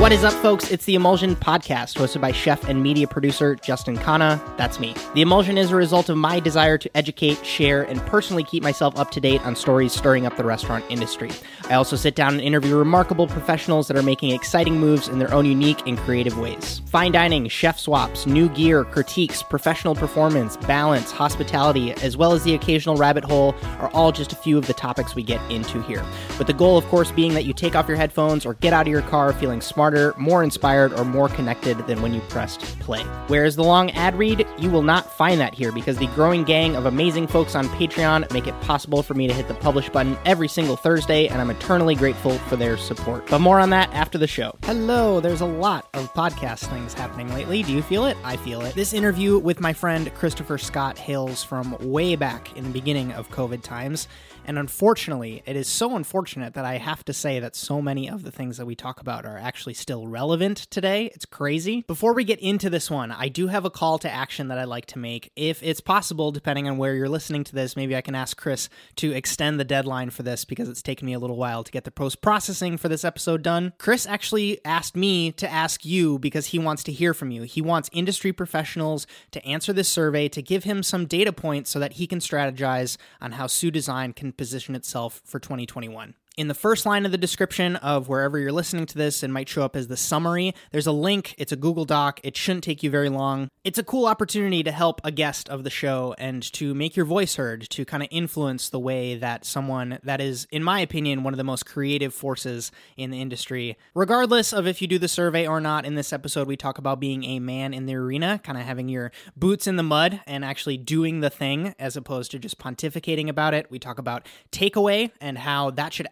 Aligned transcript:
What 0.00 0.12
is 0.12 0.24
up, 0.24 0.32
folks? 0.32 0.70
It's 0.70 0.86
the 0.86 0.94
Emulsion 0.94 1.36
Podcast, 1.36 1.98
hosted 1.98 2.22
by 2.22 2.32
chef 2.32 2.66
and 2.66 2.82
media 2.82 3.06
producer 3.06 3.54
Justin 3.54 3.98
Khanna. 3.98 4.40
That's 4.56 4.80
me. 4.80 4.94
The 5.12 5.20
Emulsion 5.20 5.58
is 5.58 5.72
a 5.72 5.76
result 5.76 6.08
of 6.08 6.16
my 6.16 6.40
desire 6.40 6.78
to 6.78 6.96
educate, 6.96 7.44
share, 7.44 7.82
and 7.82 8.00
personally 8.06 8.42
keep 8.42 8.62
myself 8.62 8.98
up 8.98 9.10
to 9.10 9.20
date 9.20 9.44
on 9.44 9.54
stories 9.54 9.92
stirring 9.92 10.24
up 10.24 10.38
the 10.38 10.44
restaurant 10.44 10.86
industry. 10.88 11.30
I 11.68 11.74
also 11.74 11.96
sit 11.96 12.14
down 12.14 12.32
and 12.32 12.40
interview 12.40 12.76
remarkable 12.76 13.26
professionals 13.26 13.88
that 13.88 13.96
are 13.98 14.02
making 14.02 14.30
exciting 14.30 14.80
moves 14.80 15.06
in 15.06 15.18
their 15.18 15.32
own 15.34 15.44
unique 15.44 15.86
and 15.86 15.98
creative 15.98 16.38
ways. 16.38 16.80
Fine 16.86 17.12
dining, 17.12 17.46
chef 17.48 17.78
swaps, 17.78 18.26
new 18.26 18.48
gear, 18.48 18.84
critiques, 18.84 19.42
professional 19.42 19.94
performance, 19.94 20.56
balance, 20.56 21.12
hospitality, 21.12 21.92
as 22.02 22.16
well 22.16 22.32
as 22.32 22.42
the 22.42 22.54
occasional 22.54 22.96
rabbit 22.96 23.22
hole 23.22 23.54
are 23.78 23.90
all 23.90 24.12
just 24.12 24.32
a 24.32 24.36
few 24.36 24.56
of 24.56 24.66
the 24.66 24.72
topics 24.72 25.14
we 25.14 25.22
get 25.22 25.42
into 25.50 25.82
here. 25.82 26.02
With 26.38 26.46
the 26.46 26.54
goal, 26.54 26.78
of 26.78 26.86
course, 26.86 27.12
being 27.12 27.34
that 27.34 27.44
you 27.44 27.52
take 27.52 27.76
off 27.76 27.86
your 27.86 27.98
headphones 27.98 28.46
or 28.46 28.54
get 28.54 28.72
out 28.72 28.86
of 28.86 28.90
your 28.90 29.02
car 29.02 29.34
feeling 29.34 29.60
smarter, 29.90 30.14
more 30.18 30.44
inspired, 30.44 30.92
or 30.92 31.04
more 31.04 31.28
connected 31.28 31.76
than 31.86 32.00
when 32.00 32.14
you 32.14 32.20
pressed 32.22 32.60
play. 32.80 33.02
Whereas 33.26 33.56
the 33.56 33.64
long 33.64 33.90
ad 33.92 34.16
read, 34.16 34.46
you 34.58 34.70
will 34.70 34.82
not 34.82 35.12
find 35.16 35.40
that 35.40 35.54
here 35.54 35.72
because 35.72 35.98
the 35.98 36.06
growing 36.08 36.44
gang 36.44 36.76
of 36.76 36.86
amazing 36.86 37.26
folks 37.26 37.56
on 37.56 37.66
Patreon 37.70 38.32
make 38.32 38.46
it 38.46 38.58
possible 38.60 39.02
for 39.02 39.14
me 39.14 39.26
to 39.26 39.34
hit 39.34 39.48
the 39.48 39.54
publish 39.54 39.88
button 39.88 40.16
every 40.24 40.46
single 40.46 40.76
Thursday, 40.76 41.26
and 41.26 41.40
I'm 41.40 41.50
eternally 41.50 41.96
grateful 41.96 42.38
for 42.48 42.54
their 42.56 42.76
support. 42.76 43.26
But 43.26 43.40
more 43.40 43.58
on 43.58 43.70
that 43.70 43.92
after 43.92 44.16
the 44.16 44.28
show. 44.28 44.54
Hello, 44.62 45.18
there's 45.18 45.40
a 45.40 45.46
lot 45.46 45.88
of 45.94 46.12
podcast 46.14 46.68
things 46.70 46.94
happening 46.94 47.28
lately. 47.34 47.64
Do 47.64 47.72
you 47.72 47.82
feel 47.82 48.06
it? 48.06 48.16
I 48.22 48.36
feel 48.36 48.60
it. 48.60 48.74
This 48.74 48.92
interview 48.92 49.38
with 49.38 49.60
my 49.60 49.72
friend 49.72 50.12
Christopher 50.14 50.58
Scott 50.58 50.98
hails 50.98 51.42
from 51.42 51.76
way 51.80 52.14
back 52.14 52.56
in 52.56 52.64
the 52.64 52.70
beginning 52.70 53.12
of 53.12 53.28
COVID 53.30 53.62
times. 53.62 54.06
And 54.46 54.58
unfortunately, 54.58 55.42
it 55.46 55.54
is 55.54 55.68
so 55.68 55.94
unfortunate 55.94 56.54
that 56.54 56.64
I 56.64 56.78
have 56.78 57.04
to 57.04 57.12
say 57.12 57.38
that 57.38 57.54
so 57.54 57.80
many 57.80 58.08
of 58.08 58.24
the 58.24 58.32
things 58.32 58.56
that 58.56 58.66
we 58.66 58.74
talk 58.74 59.00
about 59.00 59.24
are 59.24 59.38
actually 59.38 59.74
still 59.74 60.08
relevant 60.08 60.58
today. 60.70 61.10
It's 61.14 61.24
crazy. 61.24 61.84
Before 61.86 62.14
we 62.14 62.24
get 62.24 62.40
into 62.40 62.68
this 62.68 62.90
one, 62.90 63.12
I 63.12 63.28
do 63.28 63.46
have 63.46 63.64
a 63.64 63.70
call 63.70 63.98
to 63.98 64.10
action 64.10 64.48
that 64.48 64.58
I'd 64.58 64.64
like 64.64 64.86
to 64.86 64.98
make. 64.98 65.30
If 65.36 65.62
it's 65.62 65.80
possible, 65.80 66.32
depending 66.32 66.68
on 66.68 66.78
where 66.78 66.94
you're 66.94 67.08
listening 67.08 67.44
to 67.44 67.54
this, 67.54 67.76
maybe 67.76 67.94
I 67.94 68.00
can 68.00 68.16
ask 68.16 68.36
Chris 68.36 68.68
to 68.96 69.12
extend 69.12 69.60
the 69.60 69.64
deadline 69.64 70.10
for 70.10 70.24
this 70.24 70.44
because 70.44 70.68
it's 70.68 70.82
taken 70.82 71.06
me 71.06 71.12
a 71.12 71.20
little 71.20 71.36
while 71.36 71.62
to 71.62 71.70
get 71.70 71.84
the 71.84 71.90
post 71.92 72.20
processing 72.20 72.76
for 72.76 72.88
this 72.88 73.04
episode 73.04 73.42
done. 73.42 73.72
Chris 73.78 74.04
actually 74.06 74.64
asked 74.64 74.96
me 74.96 75.30
to 75.32 75.48
ask 75.48 75.84
you 75.84 76.18
because 76.18 76.46
he 76.46 76.58
wants 76.58 76.82
to 76.84 76.92
hear 76.92 77.14
from 77.14 77.30
you. 77.30 77.42
He 77.42 77.62
wants 77.62 77.88
industry 77.92 78.32
professionals 78.32 79.06
to 79.30 79.44
answer 79.44 79.72
this 79.72 79.88
survey 79.88 80.28
to 80.30 80.42
give 80.42 80.64
him 80.64 80.82
some 80.82 81.06
data 81.06 81.32
points 81.32 81.70
so 81.70 81.78
that 81.78 81.94
he 81.94 82.06
can 82.08 82.18
strategize 82.18 82.96
on 83.20 83.32
how 83.32 83.46
Sous 83.46 83.70
Design 83.70 84.12
can 84.12 84.29
position 84.32 84.74
itself 84.74 85.20
for 85.24 85.38
2021. 85.38 86.14
In 86.36 86.46
the 86.48 86.54
first 86.54 86.86
line 86.86 87.04
of 87.04 87.12
the 87.12 87.18
description 87.18 87.76
of 87.76 88.08
wherever 88.08 88.38
you're 88.38 88.52
listening 88.52 88.86
to 88.86 88.96
this, 88.96 89.22
it 89.22 89.28
might 89.28 89.48
show 89.48 89.62
up 89.62 89.74
as 89.74 89.88
the 89.88 89.96
summary. 89.96 90.54
There's 90.70 90.86
a 90.86 90.92
link. 90.92 91.34
It's 91.36 91.50
a 91.50 91.56
Google 91.56 91.84
Doc. 91.84 92.20
It 92.22 92.36
shouldn't 92.36 92.64
take 92.64 92.82
you 92.82 92.88
very 92.88 93.08
long. 93.08 93.50
It's 93.64 93.78
a 93.78 93.82
cool 93.82 94.06
opportunity 94.06 94.62
to 94.62 94.70
help 94.70 95.00
a 95.02 95.10
guest 95.10 95.48
of 95.48 95.64
the 95.64 95.70
show 95.70 96.14
and 96.18 96.42
to 96.54 96.72
make 96.72 96.96
your 96.96 97.04
voice 97.04 97.34
heard, 97.34 97.68
to 97.70 97.84
kind 97.84 98.02
of 98.02 98.08
influence 98.12 98.68
the 98.68 98.78
way 98.78 99.16
that 99.16 99.44
someone 99.44 99.98
that 100.04 100.20
is, 100.20 100.46
in 100.52 100.62
my 100.62 100.80
opinion, 100.80 101.24
one 101.24 101.34
of 101.34 101.38
the 101.38 101.44
most 101.44 101.66
creative 101.66 102.14
forces 102.14 102.70
in 102.96 103.10
the 103.10 103.20
industry. 103.20 103.76
Regardless 103.94 104.52
of 104.52 104.66
if 104.66 104.80
you 104.80 104.88
do 104.88 104.98
the 104.98 105.08
survey 105.08 105.46
or 105.46 105.60
not, 105.60 105.84
in 105.84 105.96
this 105.96 106.12
episode, 106.12 106.46
we 106.46 106.56
talk 106.56 106.78
about 106.78 107.00
being 107.00 107.24
a 107.24 107.40
man 107.40 107.74
in 107.74 107.86
the 107.86 107.96
arena, 107.96 108.40
kind 108.44 108.56
of 108.56 108.64
having 108.64 108.88
your 108.88 109.10
boots 109.36 109.66
in 109.66 109.76
the 109.76 109.82
mud 109.82 110.20
and 110.26 110.44
actually 110.44 110.78
doing 110.78 111.20
the 111.20 111.30
thing 111.30 111.74
as 111.78 111.96
opposed 111.96 112.30
to 112.30 112.38
just 112.38 112.58
pontificating 112.58 113.28
about 113.28 113.52
it. 113.52 113.70
We 113.70 113.80
talk 113.80 113.98
about 113.98 114.26
takeaway 114.52 115.10
and 115.20 115.36
how 115.36 115.72
that 115.72 115.92
should 115.92 116.08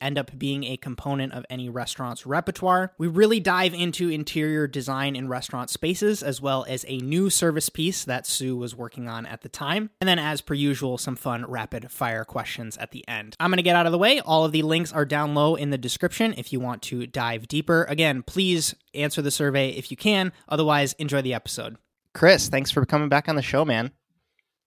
end 0.00 0.18
up 0.18 0.38
being 0.38 0.64
a 0.64 0.76
component 0.76 1.32
of 1.32 1.44
any 1.50 1.68
restaurant's 1.68 2.26
repertoire. 2.26 2.92
We 2.98 3.06
really 3.06 3.40
dive 3.40 3.74
into 3.74 4.08
interior 4.08 4.66
design 4.66 5.16
in 5.16 5.28
restaurant 5.28 5.70
spaces, 5.70 6.22
as 6.22 6.40
well 6.40 6.64
as 6.68 6.84
a 6.88 6.98
new 6.98 7.30
service 7.30 7.68
piece 7.68 8.04
that 8.04 8.26
Sous 8.26 8.58
was 8.58 8.74
working 8.74 9.08
on 9.08 9.26
at 9.26 9.42
the 9.42 9.48
time. 9.48 9.90
And 10.00 10.08
then, 10.08 10.18
as 10.18 10.40
per 10.40 10.54
usual, 10.54 10.98
some 10.98 11.16
fun 11.16 11.44
rapid 11.46 11.90
fire 11.90 12.24
questions 12.24 12.76
at 12.76 12.90
the 12.90 13.06
end. 13.08 13.36
I'm 13.40 13.50
going 13.50 13.58
to 13.58 13.62
get 13.62 13.76
out 13.76 13.86
of 13.86 13.92
the 13.92 13.98
way. 13.98 14.20
All 14.20 14.44
of 14.44 14.52
the 14.52 14.62
links 14.62 14.92
are 14.92 15.04
down 15.04 15.34
low 15.34 15.54
in 15.54 15.70
the 15.70 15.78
description 15.78 16.34
if 16.36 16.52
you 16.52 16.60
want 16.60 16.82
to 16.82 17.06
dive 17.06 17.48
deeper. 17.48 17.84
Again, 17.84 18.22
please 18.22 18.74
answer 18.94 19.22
the 19.22 19.30
survey 19.30 19.70
if 19.70 19.90
you 19.90 19.96
can. 19.96 20.32
Otherwise, 20.48 20.92
enjoy 20.94 21.22
the 21.22 21.34
episode. 21.34 21.76
Chris, 22.14 22.48
thanks 22.48 22.70
for 22.70 22.86
coming 22.86 23.08
back 23.08 23.28
on 23.28 23.36
the 23.36 23.42
show, 23.42 23.64
man. 23.64 23.90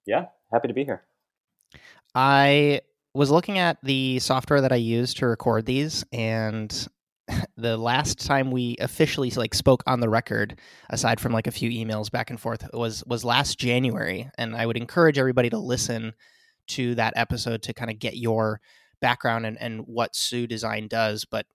Yeah, 0.05 0.25
happy 0.51 0.67
to 0.67 0.73
be 0.73 0.83
here. 0.83 1.03
I 2.15 2.81
was 3.19 3.29
looking 3.29 3.57
at 3.57 3.77
the 3.83 4.17
software 4.19 4.61
that 4.61 4.71
I 4.71 4.77
use 4.77 5.13
to 5.15 5.27
record 5.27 5.65
these, 5.65 6.05
and 6.13 6.87
the 7.57 7.75
last 7.75 8.25
time 8.25 8.49
we 8.49 8.77
officially 8.79 9.29
like 9.31 9.53
spoke 9.53 9.83
on 9.85 9.99
the 9.99 10.07
record, 10.07 10.57
aside 10.89 11.19
from 11.19 11.33
like 11.33 11.45
a 11.45 11.51
few 11.51 11.69
emails 11.69 12.09
back 12.09 12.29
and 12.29 12.39
forth, 12.39 12.65
was 12.71 13.03
was 13.05 13.25
last 13.25 13.59
January. 13.59 14.29
And 14.37 14.55
I 14.55 14.65
would 14.65 14.77
encourage 14.77 15.17
everybody 15.17 15.49
to 15.49 15.57
listen 15.57 16.13
to 16.67 16.95
that 16.95 17.11
episode 17.17 17.61
to 17.63 17.73
kind 17.73 17.91
of 17.91 17.99
get 17.99 18.15
your 18.15 18.61
background 19.01 19.45
and, 19.45 19.57
and 19.59 19.81
what 19.81 20.15
Sous 20.15 20.47
Design 20.47 20.87
does. 20.87 21.25
But 21.25 21.45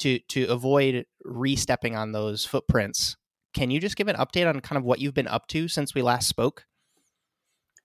to 0.00 0.18
to 0.28 0.44
avoid 0.48 1.06
re-stepping 1.24 1.96
on 1.96 2.12
those 2.12 2.44
footprints, 2.44 3.16
can 3.54 3.70
you 3.70 3.80
just 3.80 3.96
give 3.96 4.08
an 4.08 4.16
update 4.16 4.46
on 4.46 4.60
kind 4.60 4.76
of 4.76 4.84
what 4.84 4.98
you've 4.98 5.14
been 5.14 5.28
up 5.28 5.46
to 5.48 5.68
since 5.68 5.94
we 5.94 6.02
last 6.02 6.28
spoke? 6.28 6.66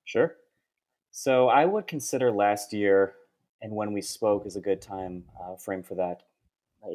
Sure. 0.04 0.36
So 1.12 1.48
I 1.48 1.64
would 1.64 1.88
consider 1.88 2.32
last 2.32 2.74
year 2.74 3.16
and 3.62 3.72
when 3.74 3.94
we 3.94 4.02
spoke 4.02 4.46
is 4.46 4.56
a 4.56 4.62
good 4.62 4.82
time 4.82 5.26
uh, 5.42 5.56
frame 5.56 5.84
for 5.84 5.96
that. 5.96 6.24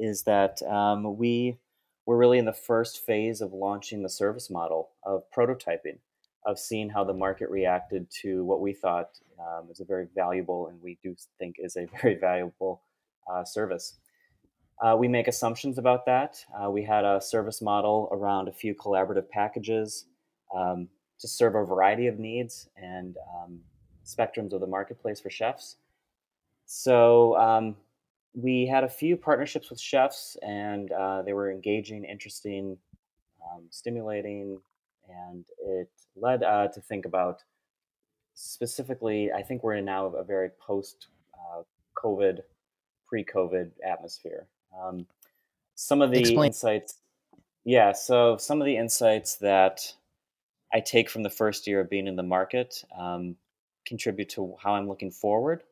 Is 0.01 0.23
that 0.23 0.63
um, 0.63 1.19
we 1.19 1.59
were 2.07 2.17
really 2.17 2.39
in 2.39 2.45
the 2.45 2.53
first 2.53 3.05
phase 3.05 3.41
of 3.41 3.53
launching 3.53 4.03
the 4.03 4.09
service 4.09 4.51
model 4.51 4.91
of 5.05 5.25
prototyping, 5.31 5.99
of 6.47 6.59
seeing 6.59 6.89
how 6.89 7.05
the 7.05 7.13
market 7.13 7.51
reacted 7.51 8.11
to 8.23 8.45
what 8.45 8.61
we 8.61 8.73
thought 8.73 9.19
um, 9.39 9.69
is 9.71 9.81
a 9.81 9.85
very 9.85 10.07
valuable 10.15 10.69
and 10.69 10.81
we 10.81 10.99
do 11.03 11.15
think 11.39 11.57
is 11.59 11.77
a 11.77 11.87
very 12.03 12.15
valuable 12.15 12.83
uh, 13.31 13.45
service. 13.45 13.97
Uh, 14.83 14.97
we 14.99 15.07
make 15.07 15.29
assumptions 15.29 15.79
about 15.79 16.05
that. 16.05 16.45
Uh, 16.61 16.71
we 16.71 16.83
had 16.83 17.05
a 17.05 17.21
service 17.21 17.63
model 17.63 18.09
around 18.11 18.49
a 18.49 18.53
few 18.53 18.75
collaborative 18.75 19.29
packages 19.29 20.07
um, 20.55 20.89
to 21.21 21.29
serve 21.29 21.55
a 21.55 21.65
variety 21.65 22.07
of 22.07 22.19
needs 22.19 22.69
and 22.77 23.17
um, 23.37 23.61
spectrums 24.05 24.53
of 24.53 24.61
the 24.61 24.67
marketplace 24.67 25.21
for 25.21 25.31
chefs. 25.31 25.77
So 26.67 27.37
um, 27.37 27.77
we 28.35 28.67
had 28.67 28.85
a 28.85 28.89
few 28.89 29.17
partnerships 29.17 29.71
with 29.71 29.81
chefs, 29.81 30.37
and 30.43 30.91
uh, 30.93 31.23
they 31.23 31.33
were 31.33 31.51
engaging, 31.51 32.05
interesting, 32.05 32.77
um, 33.43 33.65
stimulating, 33.71 34.61
and 35.09 35.45
it 35.59 35.91
led 36.17 36.43
uh, 36.43 36.69
to 36.69 36.81
think 36.81 37.07
about 37.07 37.43
specifically. 38.35 39.31
I 39.33 39.43
think 39.43 39.63
we're 39.63 39.75
in 39.75 39.85
now 39.85 40.07
a 40.07 40.25
very 40.25 40.51
post 40.61 41.09
uh, 41.35 41.63
COVID, 41.97 42.41
pre 43.07 43.25
COVID 43.25 43.71
atmosphere. 43.87 44.47
Um, 44.77 45.07
some 45.77 46.03
of 46.03 46.11
the 46.11 46.21
Explain. 46.21 46.47
insights, 46.47 46.97
yeah. 47.65 47.93
So 47.93 48.37
some 48.37 48.61
of 48.61 48.67
the 48.67 48.77
insights 48.77 49.37
that 49.37 49.93
I 50.73 50.81
take 50.81 51.09
from 51.09 51.23
the 51.23 51.31
first 51.31 51.67
year 51.67 51.81
of 51.81 51.91
being 51.91 52.07
in 52.07 52.17
the 52.17 52.23
market 52.23 52.85
um, 52.99 53.37
contribute 53.87 54.31
to 54.31 54.55
how 54.61 54.75
I'm 54.75 54.89
looking 54.89 55.11
forward 55.11 55.63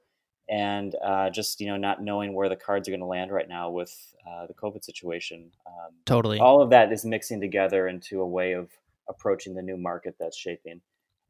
and 0.53 0.97
uh, 1.03 1.31
just 1.31 1.61
you 1.61 1.67
know 1.67 1.79
not 1.79 2.03
knowing 2.03 2.35
where 2.35 2.51
the 2.51 2.57
cards 2.57 2.87
are 2.87 2.91
going 2.91 3.01
to 3.01 3.07
land 3.07 3.33
right 3.33 3.49
now 3.49 3.71
with 3.71 4.15
uh, 4.29 4.47
the 4.47 4.55
COVID 4.55 4.85
situation. 4.85 5.51
Um, 5.67 5.95
totally, 6.05 6.39
all 6.39 6.61
of 6.61 6.71
that 6.71 6.93
is 6.93 7.05
mixing 7.05 7.41
together 7.41 7.89
into 7.89 8.21
a 8.21 8.27
way 8.27 8.53
of 8.53 8.69
approaching 9.09 9.55
the 9.55 9.63
new 9.63 9.79
market 9.79 10.15
that's 10.21 10.37
shaping. 10.37 10.81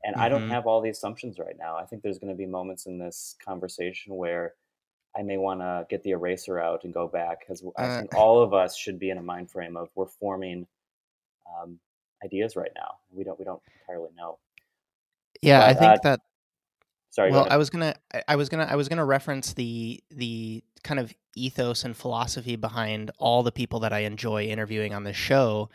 And 0.04 0.16
mm-hmm. 0.16 0.22
I 0.22 0.28
don't 0.28 0.42
mm-hmm. 0.42 0.50
have 0.50 0.66
all 0.66 0.80
the 0.80 0.90
assumptions 0.90 1.38
right 1.38 1.56
now. 1.56 1.76
I 1.76 1.84
think 1.84 2.02
there's 2.02 2.18
going 2.18 2.32
to 2.32 2.36
be 2.36 2.46
moments 2.46 2.86
in 2.86 2.98
this 2.98 3.36
conversation 3.42 4.16
where 4.16 4.54
I 5.16 5.22
may 5.22 5.38
want 5.38 5.60
to 5.60 5.86
get 5.88 6.02
the 6.02 6.10
eraser 6.10 6.58
out 6.58 6.82
and 6.82 6.92
go 6.92 7.06
back 7.06 7.40
because 7.40 7.62
I 7.78 7.84
uh, 7.84 7.98
think 8.00 8.14
all 8.16 8.42
of 8.42 8.52
us 8.52 8.76
should 8.76 8.98
be 8.98 9.10
in 9.10 9.18
a 9.18 9.22
mind 9.22 9.52
frame 9.52 9.76
of 9.76 9.88
we're 9.94 10.06
forming 10.06 10.66
um, 11.46 11.78
ideas 12.24 12.56
right 12.56 12.72
now. 12.74 12.96
We 13.12 13.22
don't 13.22 13.38
we 13.38 13.44
don't 13.44 13.62
entirely 13.80 14.10
know. 14.16 14.38
Yeah, 15.42 15.60
but, 15.60 15.76
I 15.76 15.78
think 15.78 15.92
uh, 15.92 15.98
that 16.02 16.20
Sorry. 17.12 17.30
Well, 17.30 17.46
I 17.50 17.58
was 17.58 17.68
gonna, 17.68 17.94
I 18.26 18.36
was 18.36 18.48
gonna, 18.48 18.64
I 18.64 18.74
was 18.74 18.88
gonna 18.88 19.04
reference 19.04 19.52
the 19.52 20.02
the 20.10 20.64
kind 20.82 20.98
of 20.98 21.12
ethos 21.36 21.84
and 21.84 21.94
philosophy 21.94 22.56
behind 22.56 23.10
all 23.18 23.42
the 23.42 23.52
people 23.52 23.80
that 23.80 23.92
I 23.92 24.00
enjoy 24.00 24.44
interviewing 24.44 24.94
on 24.94 25.04
this 25.04 25.16
show 25.16 25.68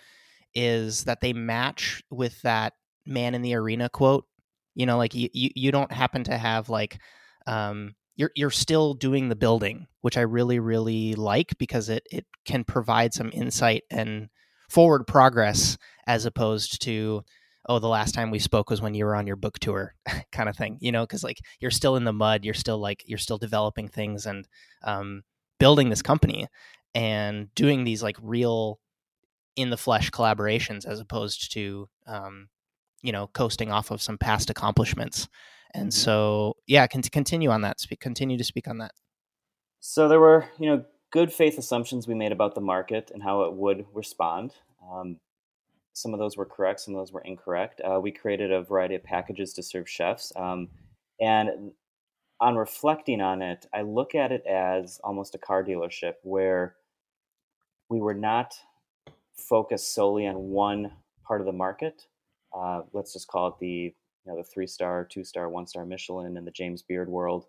is 0.56 1.04
that 1.04 1.22
they 1.22 1.34
match 1.34 2.04
with 2.10 2.42
that 2.42 2.74
man 3.06 3.36
in 3.36 3.44
the 3.44 3.54
arena 3.54 3.88
quote. 3.88 4.25
You 4.74 4.88
know, 4.88 4.98
like 4.98 5.13
you, 5.13 5.30
you, 5.31 5.51
you 5.56 5.72
don't 5.72 5.92
happen 5.92 6.24
to 6.25 6.38
have 6.38 6.69
like, 6.69 7.00
um, 7.45 7.94
you're 8.16 8.31
you're 8.36 8.50
still 8.50 8.95
doing 8.95 9.30
the 9.30 9.36
building, 9.36 9.86
which 10.01 10.18
I 10.18 10.22
really 10.22 10.57
really 10.57 11.13
like 11.13 11.56
because 11.60 11.88
it 11.89 12.01
it 12.10 12.25
can 12.45 12.63
provide 12.63 13.13
some 13.13 13.30
insight 13.31 13.84
and 13.92 14.30
forward 14.69 15.06
progress 15.06 15.78
as 16.07 16.25
opposed 16.25 16.81
to 16.81 17.24
oh 17.67 17.79
the 17.79 17.87
last 17.87 18.13
time 18.13 18.31
we 18.31 18.39
spoke 18.39 18.69
was 18.69 18.81
when 18.81 18.93
you 18.93 19.05
were 19.05 19.15
on 19.15 19.27
your 19.27 19.35
book 19.35 19.59
tour 19.59 19.93
kind 20.31 20.49
of 20.49 20.55
thing 20.55 20.77
you 20.81 20.91
know 20.91 21.03
because 21.03 21.23
like 21.23 21.37
you're 21.59 21.71
still 21.71 21.95
in 21.95 22.03
the 22.03 22.13
mud 22.13 22.43
you're 22.43 22.53
still 22.53 22.79
like 22.79 23.03
you're 23.05 23.17
still 23.17 23.37
developing 23.37 23.87
things 23.87 24.25
and 24.25 24.47
um, 24.83 25.23
building 25.59 25.89
this 25.89 26.01
company 26.01 26.47
and 26.95 27.53
doing 27.55 27.83
these 27.83 28.01
like 28.01 28.17
real 28.21 28.79
in 29.55 29.69
the 29.69 29.77
flesh 29.77 30.09
collaborations 30.11 30.85
as 30.85 30.99
opposed 30.99 31.51
to 31.51 31.87
um, 32.07 32.47
you 33.01 33.11
know 33.11 33.27
coasting 33.27 33.71
off 33.71 33.91
of 33.91 34.01
some 34.01 34.17
past 34.17 34.49
accomplishments. 34.49 35.27
And 35.73 35.89
mm-hmm. 35.89 35.99
so, 35.99 36.55
yeah, 36.65 36.87
can 36.87 37.01
continue 37.01 37.49
on 37.49 37.61
that. 37.61 37.79
Speak, 37.79 37.99
continue 37.99 38.37
to 38.37 38.43
speak 38.43 38.67
on 38.67 38.77
that. 38.77 38.91
So 39.79 40.07
there 40.07 40.19
were, 40.19 40.45
you 40.57 40.69
know, 40.69 40.85
good 41.11 41.31
faith 41.31 41.57
assumptions 41.57 42.07
we 42.07 42.13
made 42.13 42.31
about 42.31 42.55
the 42.55 42.61
market 42.61 43.11
and 43.13 43.21
how 43.21 43.43
it 43.43 43.53
would 43.53 43.85
respond. 43.93 44.53
Um, 44.91 45.17
some 45.97 46.13
of 46.13 46.19
those 46.19 46.38
were 46.38 46.45
correct, 46.45 46.79
some 46.79 46.94
of 46.94 47.01
those 47.01 47.11
were 47.11 47.21
incorrect. 47.21 47.81
Uh, 47.81 47.99
we 47.99 48.11
created 48.11 48.51
a 48.51 48.61
variety 48.61 48.94
of 48.94 49.03
packages 49.03 49.51
to 49.53 49.63
serve 49.63 49.89
chefs. 49.89 50.31
Um, 50.35 50.69
and 51.19 51.71
on 52.39 52.55
reflecting 52.55 53.19
on 53.19 53.41
it, 53.41 53.65
I 53.73 53.81
look 53.81 54.13
at 54.13 54.31
it 54.31 54.45
as 54.45 55.01
almost 55.03 55.33
a 55.33 55.39
car 55.39 55.63
dealership 55.63 56.13
where 56.21 56.75
we 57.89 57.99
were 57.99 58.13
not 58.13 58.53
focused 59.35 59.95
solely 59.95 60.27
on 60.27 60.35
one 60.35 60.91
part 61.25 61.41
of 61.41 61.47
the 61.47 61.51
market. 61.51 62.05
Uh, 62.55 62.81
let's 62.93 63.13
just 63.13 63.27
call 63.27 63.47
it 63.47 63.55
the 63.59 63.67
you 63.67 63.93
know 64.31 64.38
the 64.38 64.43
three 64.43 64.67
star, 64.67 65.03
two 65.03 65.23
star, 65.23 65.50
one 65.50 65.65
star 65.65 65.83
Michelin 65.83 66.38
and 66.38 66.45
the 66.45 66.51
James 66.51 66.83
Beard 66.83 67.09
world. 67.09 67.47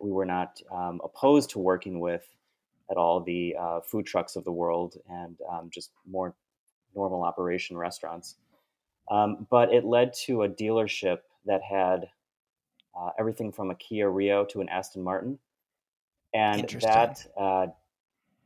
We 0.00 0.10
were 0.10 0.26
not 0.26 0.60
um, 0.72 1.00
opposed 1.04 1.50
to 1.50 1.60
working 1.60 2.00
with 2.00 2.26
at 2.90 2.96
all 2.96 3.20
the 3.20 3.54
uh, 3.56 3.80
food 3.82 4.04
trucks 4.04 4.34
of 4.34 4.42
the 4.42 4.52
world 4.52 4.96
and 5.08 5.38
um, 5.48 5.70
just 5.72 5.92
more 6.04 6.34
normal 6.94 7.22
operation 7.22 7.76
restaurants. 7.76 8.36
Um, 9.10 9.46
but 9.50 9.72
it 9.72 9.84
led 9.84 10.14
to 10.24 10.42
a 10.42 10.48
dealership 10.48 11.18
that 11.44 11.62
had 11.62 12.08
uh, 12.98 13.10
everything 13.18 13.52
from 13.52 13.70
a 13.70 13.74
Kia 13.74 14.08
Rio 14.08 14.44
to 14.46 14.60
an 14.60 14.68
Aston 14.68 15.02
Martin. 15.02 15.38
And 16.32 16.68
that, 16.80 17.24
uh, 17.38 17.66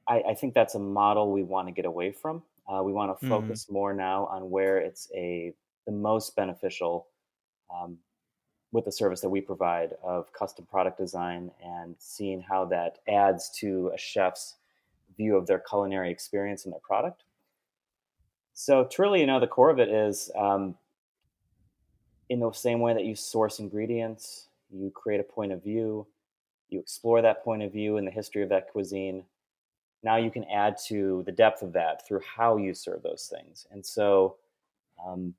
I, 0.06 0.22
I, 0.30 0.34
think 0.34 0.52
that's 0.52 0.74
a 0.74 0.78
model 0.78 1.32
we 1.32 1.42
want 1.42 1.68
to 1.68 1.72
get 1.72 1.86
away 1.86 2.12
from. 2.12 2.42
Uh, 2.68 2.82
we 2.82 2.92
want 2.92 3.10
to 3.10 3.24
mm-hmm. 3.24 3.34
focus 3.34 3.64
mm. 3.64 3.72
more 3.72 3.94
now 3.94 4.26
on 4.26 4.50
where 4.50 4.78
it's 4.78 5.08
a 5.14 5.54
the 5.86 5.92
most 5.92 6.36
beneficial 6.36 7.06
um, 7.74 7.96
with 8.72 8.84
the 8.84 8.92
service 8.92 9.22
that 9.22 9.28
we 9.30 9.40
provide 9.40 9.94
of 10.02 10.30
custom 10.34 10.66
product 10.70 10.98
design 10.98 11.50
and 11.64 11.94
seeing 11.98 12.42
how 12.42 12.66
that 12.66 12.98
adds 13.08 13.50
to 13.58 13.90
a 13.94 13.98
chef's 13.98 14.56
view 15.16 15.34
of 15.34 15.46
their 15.46 15.60
culinary 15.60 16.10
experience 16.10 16.64
and 16.64 16.72
their 16.72 16.80
product. 16.80 17.24
So, 18.60 18.82
truly, 18.90 19.20
you 19.20 19.26
know, 19.26 19.38
the 19.38 19.46
core 19.46 19.70
of 19.70 19.78
it 19.78 19.88
is 19.88 20.32
um, 20.36 20.74
in 22.28 22.40
the 22.40 22.50
same 22.50 22.80
way 22.80 22.92
that 22.92 23.04
you 23.04 23.14
source 23.14 23.60
ingredients, 23.60 24.48
you 24.68 24.90
create 24.90 25.20
a 25.20 25.22
point 25.22 25.52
of 25.52 25.62
view, 25.62 26.08
you 26.68 26.80
explore 26.80 27.22
that 27.22 27.44
point 27.44 27.62
of 27.62 27.72
view 27.72 27.98
and 27.98 28.06
the 28.06 28.10
history 28.10 28.42
of 28.42 28.48
that 28.48 28.68
cuisine. 28.72 29.22
Now 30.02 30.16
you 30.16 30.32
can 30.32 30.42
add 30.52 30.76
to 30.88 31.22
the 31.24 31.30
depth 31.30 31.62
of 31.62 31.72
that 31.74 32.04
through 32.04 32.18
how 32.36 32.56
you 32.56 32.74
serve 32.74 33.04
those 33.04 33.32
things. 33.32 33.64
And 33.70 33.86
so, 33.86 34.38
um, 35.06 35.34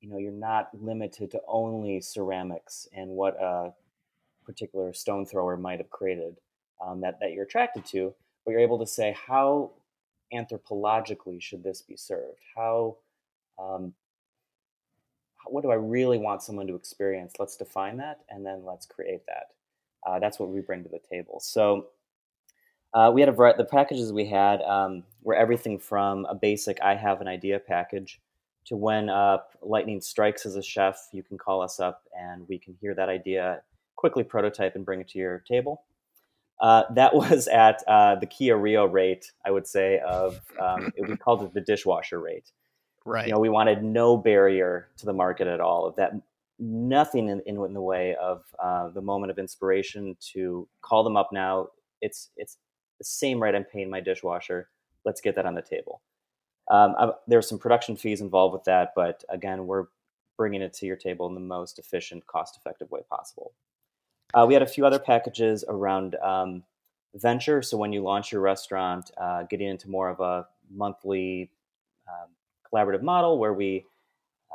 you 0.00 0.08
know, 0.08 0.16
you're 0.16 0.32
not 0.32 0.70
limited 0.72 1.30
to 1.32 1.40
only 1.46 2.00
ceramics 2.00 2.88
and 2.96 3.10
what 3.10 3.36
a 3.38 3.74
particular 4.46 4.94
stone 4.94 5.26
thrower 5.26 5.58
might 5.58 5.78
have 5.78 5.90
created 5.90 6.38
um, 6.82 7.02
that, 7.02 7.20
that 7.20 7.32
you're 7.32 7.44
attracted 7.44 7.84
to, 7.88 8.14
but 8.46 8.52
you're 8.52 8.60
able 8.60 8.78
to 8.78 8.86
say, 8.86 9.14
how 9.26 9.72
anthropologically 10.32 11.40
should 11.40 11.62
this 11.62 11.82
be 11.82 11.96
served? 11.96 12.40
How, 12.54 12.96
um, 13.58 13.92
what 15.46 15.62
do 15.62 15.70
I 15.70 15.76
really 15.76 16.18
want 16.18 16.42
someone 16.42 16.66
to 16.66 16.74
experience? 16.74 17.34
Let's 17.38 17.56
define 17.56 17.96
that 17.98 18.20
and 18.30 18.44
then 18.44 18.64
let's 18.64 18.86
create 18.86 19.22
that. 19.26 19.48
Uh, 20.06 20.18
that's 20.18 20.38
what 20.38 20.50
we 20.50 20.60
bring 20.60 20.82
to 20.84 20.88
the 20.88 21.00
table. 21.10 21.40
So 21.40 21.88
uh, 22.94 23.10
we 23.12 23.20
had 23.20 23.28
a 23.28 23.32
variety, 23.32 23.58
the 23.58 23.64
packages 23.64 24.12
we 24.12 24.26
had 24.26 24.62
um, 24.62 25.02
were 25.22 25.34
everything 25.34 25.78
from 25.78 26.24
a 26.26 26.34
basic 26.34 26.80
I 26.80 26.94
have 26.94 27.20
an 27.20 27.28
idea 27.28 27.58
package 27.58 28.20
to 28.66 28.76
when 28.76 29.08
uh, 29.08 29.38
lightning 29.62 30.00
strikes 30.00 30.44
as 30.44 30.56
a 30.56 30.62
chef, 30.62 31.08
you 31.12 31.22
can 31.22 31.38
call 31.38 31.60
us 31.60 31.78
up 31.78 32.02
and 32.18 32.46
we 32.48 32.58
can 32.58 32.74
hear 32.80 32.94
that 32.94 33.08
idea, 33.08 33.62
quickly 33.94 34.24
prototype 34.24 34.74
and 34.74 34.84
bring 34.84 35.00
it 35.00 35.08
to 35.08 35.18
your 35.18 35.38
table. 35.40 35.82
Uh, 36.60 36.84
that 36.94 37.14
was 37.14 37.48
at 37.48 37.82
uh, 37.86 38.16
the 38.16 38.26
Kia 38.26 38.56
Rio 38.56 38.86
rate, 38.86 39.32
I 39.44 39.50
would 39.50 39.66
say, 39.66 40.00
of 40.00 40.40
um, 40.60 40.92
we 40.98 41.16
called 41.16 41.42
it 41.42 41.54
the 41.54 41.60
dishwasher 41.60 42.20
rate. 42.20 42.50
Right. 43.04 43.26
You 43.26 43.32
know, 43.32 43.38
we 43.38 43.48
wanted 43.48 43.84
no 43.84 44.16
barrier 44.16 44.88
to 44.98 45.06
the 45.06 45.12
market 45.12 45.46
at 45.46 45.60
all. 45.60 45.86
Of 45.86 45.96
that, 45.96 46.12
nothing 46.58 47.28
in, 47.28 47.40
in, 47.46 47.62
in 47.64 47.72
the 47.72 47.80
way 47.80 48.16
of 48.16 48.42
uh, 48.62 48.88
the 48.88 49.02
moment 49.02 49.30
of 49.30 49.38
inspiration 49.38 50.16
to 50.32 50.68
call 50.82 51.04
them 51.04 51.16
up 51.16 51.30
now. 51.32 51.68
It's 52.00 52.30
it's 52.36 52.58
the 52.98 53.04
same 53.04 53.42
rate 53.42 53.54
I'm 53.54 53.64
paying 53.64 53.90
my 53.90 54.00
dishwasher. 54.00 54.68
Let's 55.04 55.20
get 55.20 55.36
that 55.36 55.46
on 55.46 55.54
the 55.54 55.62
table. 55.62 56.02
Um, 56.68 56.96
I, 56.98 57.10
there's 57.28 57.48
some 57.48 57.58
production 57.58 57.96
fees 57.96 58.20
involved 58.20 58.52
with 58.52 58.64
that, 58.64 58.92
but 58.96 59.22
again, 59.28 59.66
we're 59.66 59.84
bringing 60.36 60.62
it 60.62 60.74
to 60.74 60.86
your 60.86 60.96
table 60.96 61.26
in 61.28 61.34
the 61.34 61.40
most 61.40 61.78
efficient, 61.78 62.26
cost-effective 62.26 62.90
way 62.90 63.00
possible. 63.08 63.52
Uh, 64.34 64.44
we 64.46 64.54
had 64.54 64.62
a 64.62 64.66
few 64.66 64.84
other 64.84 64.98
packages 64.98 65.64
around 65.68 66.16
um, 66.16 66.62
venture. 67.14 67.62
So 67.62 67.76
when 67.76 67.92
you 67.92 68.02
launch 68.02 68.32
your 68.32 68.40
restaurant, 68.40 69.10
uh, 69.16 69.44
getting 69.44 69.68
into 69.68 69.88
more 69.88 70.08
of 70.08 70.20
a 70.20 70.46
monthly 70.70 71.50
um, 72.08 72.28
collaborative 72.70 73.02
model 73.02 73.38
where 73.38 73.54
we 73.54 73.86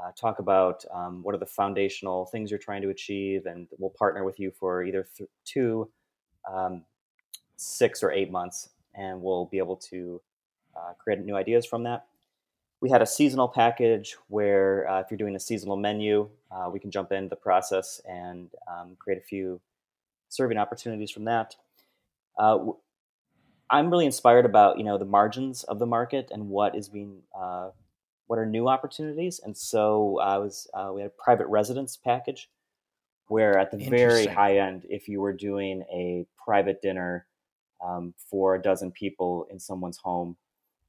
uh, 0.02 0.12
talk 0.16 0.40
about 0.40 0.84
um, 0.94 1.22
what 1.24 1.36
are 1.36 1.40
the 1.40 1.46
foundational 1.46 2.26
things 2.26 2.50
you're 2.50 2.60
trying 2.60 2.82
to 2.82 2.90
achieve, 2.90 3.46
and 3.46 3.68
we'll 3.78 3.90
partner 3.92 4.24
with 4.24 4.40
you 4.40 4.52
for 4.52 4.84
either 4.84 5.08
th- 5.18 5.30
two, 5.46 5.90
um, 6.52 6.84
six, 7.58 8.02
or 8.02 8.12
eight 8.12 8.32
months, 8.32 8.70
and 8.96 9.22
we'll 9.22 9.46
be 9.46 9.58
able 9.58 9.76
to 9.76 10.22
uh, 10.76 10.94
create 10.98 11.20
new 11.20 11.36
ideas 11.36 11.66
from 11.66 11.84
that. 11.84 12.06
We 12.82 12.90
had 12.90 13.02
a 13.02 13.06
seasonal 13.06 13.48
package 13.48 14.16
where 14.28 14.90
uh, 14.90 15.02
if 15.02 15.08
you're 15.10 15.18
doing 15.18 15.36
a 15.36 15.40
seasonal 15.40 15.78
menu, 15.78 16.30
uh, 16.52 16.70
we 16.72 16.80
can 16.80 16.92
jump 16.92 17.12
into 17.12 17.30
the 17.30 17.36
process 17.36 18.02
and 18.10 18.50
um, 18.68 18.96
create 18.98 19.20
a 19.20 19.26
few 19.26 19.62
serving 20.30 20.58
opportunities 20.58 21.12
from 21.12 21.26
that. 21.26 21.56
Uh, 22.38 22.58
I'm 23.70 23.90
really 23.90 24.06
inspired 24.06 24.46
about 24.46 24.78
you 24.78 24.84
know 24.84 24.98
the 24.98 25.06
margins 25.06 25.64
of 25.64 25.80
the 25.80 25.86
market 25.86 26.30
and 26.32 26.50
what 26.50 26.76
is 26.76 26.90
being 26.90 27.22
uh, 27.38 27.70
what 28.28 28.40
are 28.40 28.46
new 28.46 28.68
opportunities. 28.68 29.40
And 29.44 29.56
so 29.56 30.20
I 30.20 30.38
was 30.38 30.68
uh, 30.74 30.92
we 30.94 31.02
had 31.02 31.08
a 31.12 31.24
private 31.24 31.48
residence 31.48 31.98
package 31.98 32.50
where 33.28 33.58
at 33.58 33.72
the 33.72 33.78
very 33.78 34.26
high 34.26 34.58
end, 34.58 34.86
if 34.90 35.08
you 35.08 35.22
were 35.22 35.32
doing 35.32 35.84
a 35.92 36.26
private 36.44 36.82
dinner 36.82 37.26
um, 37.86 38.14
for 38.30 38.56
a 38.56 38.62
dozen 38.62 38.92
people 38.92 39.48
in 39.50 39.58
someone's 39.58 39.98
home, 39.98 40.36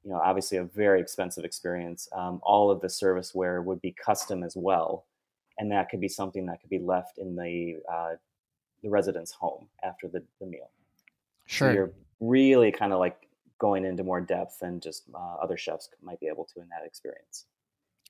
you 0.03 0.11
know, 0.11 0.19
obviously 0.19 0.57
a 0.57 0.63
very 0.63 0.99
expensive 0.99 1.45
experience. 1.45 2.07
Um, 2.11 2.39
all 2.43 2.69
of 2.69 2.81
the 2.81 2.87
serviceware 2.87 3.63
would 3.63 3.81
be 3.81 3.91
custom 3.91 4.43
as 4.43 4.55
well, 4.55 5.05
and 5.57 5.71
that 5.71 5.89
could 5.89 6.01
be 6.01 6.09
something 6.09 6.45
that 6.47 6.61
could 6.61 6.69
be 6.69 6.79
left 6.79 7.17
in 7.17 7.35
the 7.35 7.77
uh, 7.91 8.15
the 8.83 8.89
resident's 8.89 9.31
home 9.31 9.67
after 9.83 10.07
the, 10.07 10.21
the 10.39 10.45
meal. 10.45 10.69
Sure, 11.45 11.69
so 11.69 11.73
you're 11.73 11.91
really 12.19 12.71
kind 12.71 12.91
of 12.91 12.99
like 12.99 13.27
going 13.59 13.85
into 13.85 14.03
more 14.03 14.19
depth 14.19 14.59
than 14.59 14.79
just 14.79 15.03
uh, 15.15 15.35
other 15.41 15.55
chefs 15.55 15.89
might 16.01 16.19
be 16.19 16.27
able 16.27 16.45
to 16.53 16.59
in 16.59 16.67
that 16.69 16.85
experience. 16.85 17.45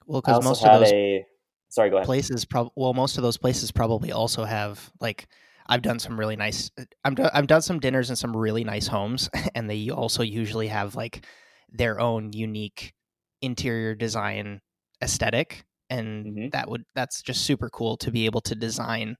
Well, 0.08 0.22
because 0.22 0.44
most 0.44 0.64
of 0.66 0.80
those 0.80 0.92
a, 0.92 1.26
sorry, 1.70 1.90
go 1.90 1.98
ahead. 1.98 2.06
Places, 2.06 2.44
prob- 2.44 2.72
well, 2.76 2.94
most 2.94 3.18
of 3.18 3.24
those 3.24 3.38
places 3.38 3.72
probably 3.72 4.12
also 4.12 4.44
have 4.46 4.92
like 5.00 5.28
I've 5.68 5.82
done 5.82 6.00
some 6.00 6.20
really 6.20 6.36
nice. 6.36 6.72
I'm 7.06 7.16
do- 7.16 7.30
I've 7.34 7.48
done 7.48 7.62
some 7.62 7.80
dinners 7.80 8.10
in 8.10 8.16
some 8.16 8.36
really 8.36 8.64
nice 8.64 8.88
homes, 8.88 9.30
and 9.56 9.70
they 9.70 9.90
also 9.90 10.24
usually 10.24 10.68
have 10.68 10.96
like 10.96 11.26
their 11.74 12.00
own 12.00 12.32
unique 12.32 12.94
interior 13.42 13.96
design 13.96 14.62
aesthetic 15.01 15.65
and 15.89 16.25
mm-hmm. 16.25 16.50
that 16.50 16.70
would 16.70 16.86
that's 16.96 17.22
just 17.22 17.44
super 17.44 17.70
cool 17.70 17.98
to 17.98 18.12
be 18.12 18.25
able 18.25 18.42
to 18.42 18.56
design 18.56 19.18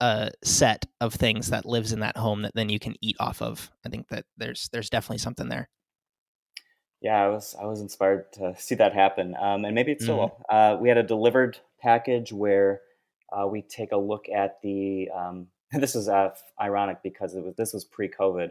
a 0.00 0.30
set 0.42 0.86
of 1.00 1.14
things 1.14 1.50
that 1.50 1.66
lives 1.66 1.92
in 1.92 2.00
that 2.00 2.16
home 2.16 2.42
that 2.42 2.52
then 2.54 2.68
you 2.68 2.78
can 2.78 2.94
eat 3.02 3.16
off 3.20 3.42
of 3.42 3.70
i 3.84 3.88
think 3.88 4.08
that 4.08 4.24
there's 4.36 4.68
there's 4.72 4.90
definitely 4.90 5.18
something 5.18 5.48
there 5.48 5.68
yeah 7.02 7.22
i 7.22 7.28
was 7.28 7.54
i 7.60 7.64
was 7.64 7.80
inspired 7.80 8.30
to 8.32 8.54
see 8.58 8.74
that 8.74 8.94
happen 8.94 9.34
um, 9.40 9.64
and 9.64 9.74
maybe 9.74 9.92
it's 9.92 10.04
still 10.04 10.18
mm-hmm. 10.18 10.56
uh, 10.56 10.76
we 10.80 10.88
had 10.88 10.98
a 10.98 11.02
delivered 11.02 11.58
package 11.80 12.32
where 12.32 12.80
uh, 13.32 13.46
we 13.46 13.60
take 13.60 13.92
a 13.92 13.96
look 13.96 14.26
at 14.28 14.60
the 14.62 15.10
um, 15.14 15.46
this 15.72 15.94
is 15.94 16.08
uh, 16.08 16.30
ironic 16.60 16.98
because 17.02 17.34
it 17.34 17.42
was 17.42 17.54
this 17.56 17.72
was 17.72 17.84
pre-covid 17.84 18.50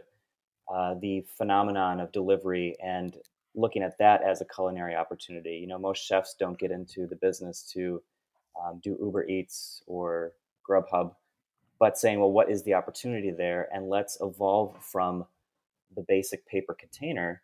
uh, 0.72 0.94
the 1.00 1.24
phenomenon 1.36 2.00
of 2.00 2.12
delivery 2.12 2.76
and 2.82 3.16
looking 3.54 3.82
at 3.82 3.98
that 3.98 4.22
as 4.22 4.40
a 4.40 4.44
culinary 4.44 4.94
opportunity. 4.94 5.56
You 5.56 5.66
know, 5.66 5.78
most 5.78 6.04
chefs 6.04 6.34
don't 6.38 6.58
get 6.58 6.70
into 6.70 7.06
the 7.06 7.16
business 7.16 7.62
to 7.72 8.02
um, 8.62 8.80
do 8.82 8.96
Uber 9.00 9.26
Eats 9.26 9.82
or 9.86 10.32
Grubhub, 10.68 11.14
but 11.78 11.98
saying, 11.98 12.20
well, 12.20 12.32
what 12.32 12.50
is 12.50 12.62
the 12.62 12.74
opportunity 12.74 13.30
there? 13.30 13.68
And 13.72 13.88
let's 13.88 14.18
evolve 14.20 14.76
from 14.84 15.24
the 15.94 16.04
basic 16.06 16.46
paper 16.46 16.74
container 16.74 17.42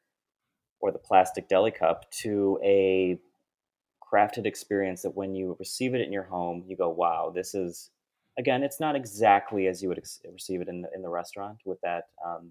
or 0.80 0.90
the 0.90 0.98
plastic 0.98 1.48
deli 1.48 1.70
cup 1.70 2.10
to 2.10 2.58
a 2.62 3.18
crafted 4.12 4.44
experience 4.44 5.02
that 5.02 5.16
when 5.16 5.34
you 5.34 5.56
receive 5.58 5.94
it 5.94 6.00
in 6.02 6.12
your 6.12 6.24
home, 6.24 6.64
you 6.66 6.76
go, 6.76 6.90
wow, 6.90 7.32
this 7.34 7.54
is, 7.54 7.90
again, 8.38 8.62
it's 8.62 8.80
not 8.80 8.96
exactly 8.96 9.68
as 9.68 9.82
you 9.82 9.88
would 9.88 9.98
ex- 9.98 10.20
receive 10.30 10.60
it 10.60 10.68
in 10.68 10.82
the, 10.82 10.88
in 10.94 11.02
the 11.02 11.08
restaurant 11.08 11.58
with 11.64 11.80
that 11.82 12.08
um, 12.26 12.50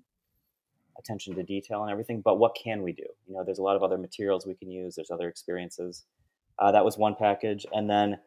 attention 1.01 1.35
to 1.35 1.43
detail 1.43 1.81
and 1.81 1.91
everything. 1.91 2.21
But 2.21 2.39
what 2.39 2.55
can 2.55 2.81
we 2.81 2.93
do? 2.93 3.07
You 3.27 3.35
know, 3.35 3.43
there's 3.43 3.59
a 3.59 3.63
lot 3.63 3.75
of 3.75 3.83
other 3.83 3.97
materials 3.97 4.45
we 4.45 4.55
can 4.55 4.69
use. 4.69 4.95
There's 4.95 5.11
other 5.11 5.27
experiences. 5.27 6.05
Uh, 6.59 6.71
that 6.71 6.85
was 6.85 6.97
one 6.97 7.15
package, 7.15 7.65
and 7.73 7.89
then 7.89 8.19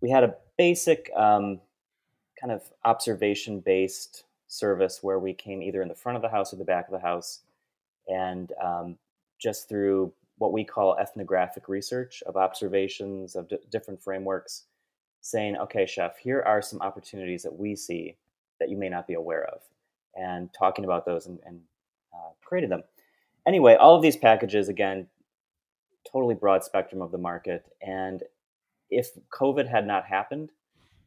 we 0.00 0.10
had 0.10 0.24
a 0.24 0.34
basic 0.58 1.10
um, 1.16 1.60
kind 2.40 2.52
of 2.52 2.62
observation 2.84 3.60
based 3.60 4.24
service 4.48 5.02
where 5.02 5.18
we 5.18 5.32
came 5.32 5.62
either 5.62 5.82
in 5.82 5.88
the 5.88 5.94
front 5.94 6.16
of 6.16 6.22
the 6.22 6.28
house 6.28 6.52
or 6.52 6.56
the 6.56 6.64
back 6.64 6.86
of 6.88 6.92
the 6.92 7.06
house, 7.06 7.40
and 8.08 8.52
um, 8.62 8.98
just 9.38 9.68
through 9.68 10.12
what 10.38 10.52
we 10.52 10.64
call 10.64 10.96
ethnographic 10.98 11.68
research 11.68 12.22
of 12.26 12.36
observations 12.36 13.36
of 13.36 13.48
d- 13.48 13.58
different 13.70 14.02
frameworks, 14.02 14.64
saying, 15.20 15.56
okay, 15.56 15.86
chef, 15.86 16.18
here 16.18 16.42
are 16.46 16.60
some 16.60 16.80
opportunities 16.82 17.42
that 17.42 17.56
we 17.56 17.74
see 17.74 18.16
that 18.58 18.68
you 18.68 18.76
may 18.76 18.88
not 18.88 19.06
be 19.06 19.14
aware 19.14 19.44
of, 19.44 19.60
and 20.14 20.50
talking 20.52 20.84
about 20.84 21.06
those 21.06 21.26
and, 21.26 21.38
and 21.46 21.60
uh, 22.12 22.30
created 22.44 22.70
them. 22.70 22.82
Anyway, 23.46 23.74
all 23.74 23.94
of 23.94 24.02
these 24.02 24.16
packages, 24.16 24.68
again, 24.68 25.06
totally 26.10 26.34
broad 26.34 26.64
spectrum 26.64 27.02
of 27.02 27.10
the 27.10 27.18
market. 27.18 27.64
And 27.80 28.22
if 28.90 29.10
COVID 29.30 29.68
had 29.68 29.86
not 29.86 30.04
happened, 30.04 30.50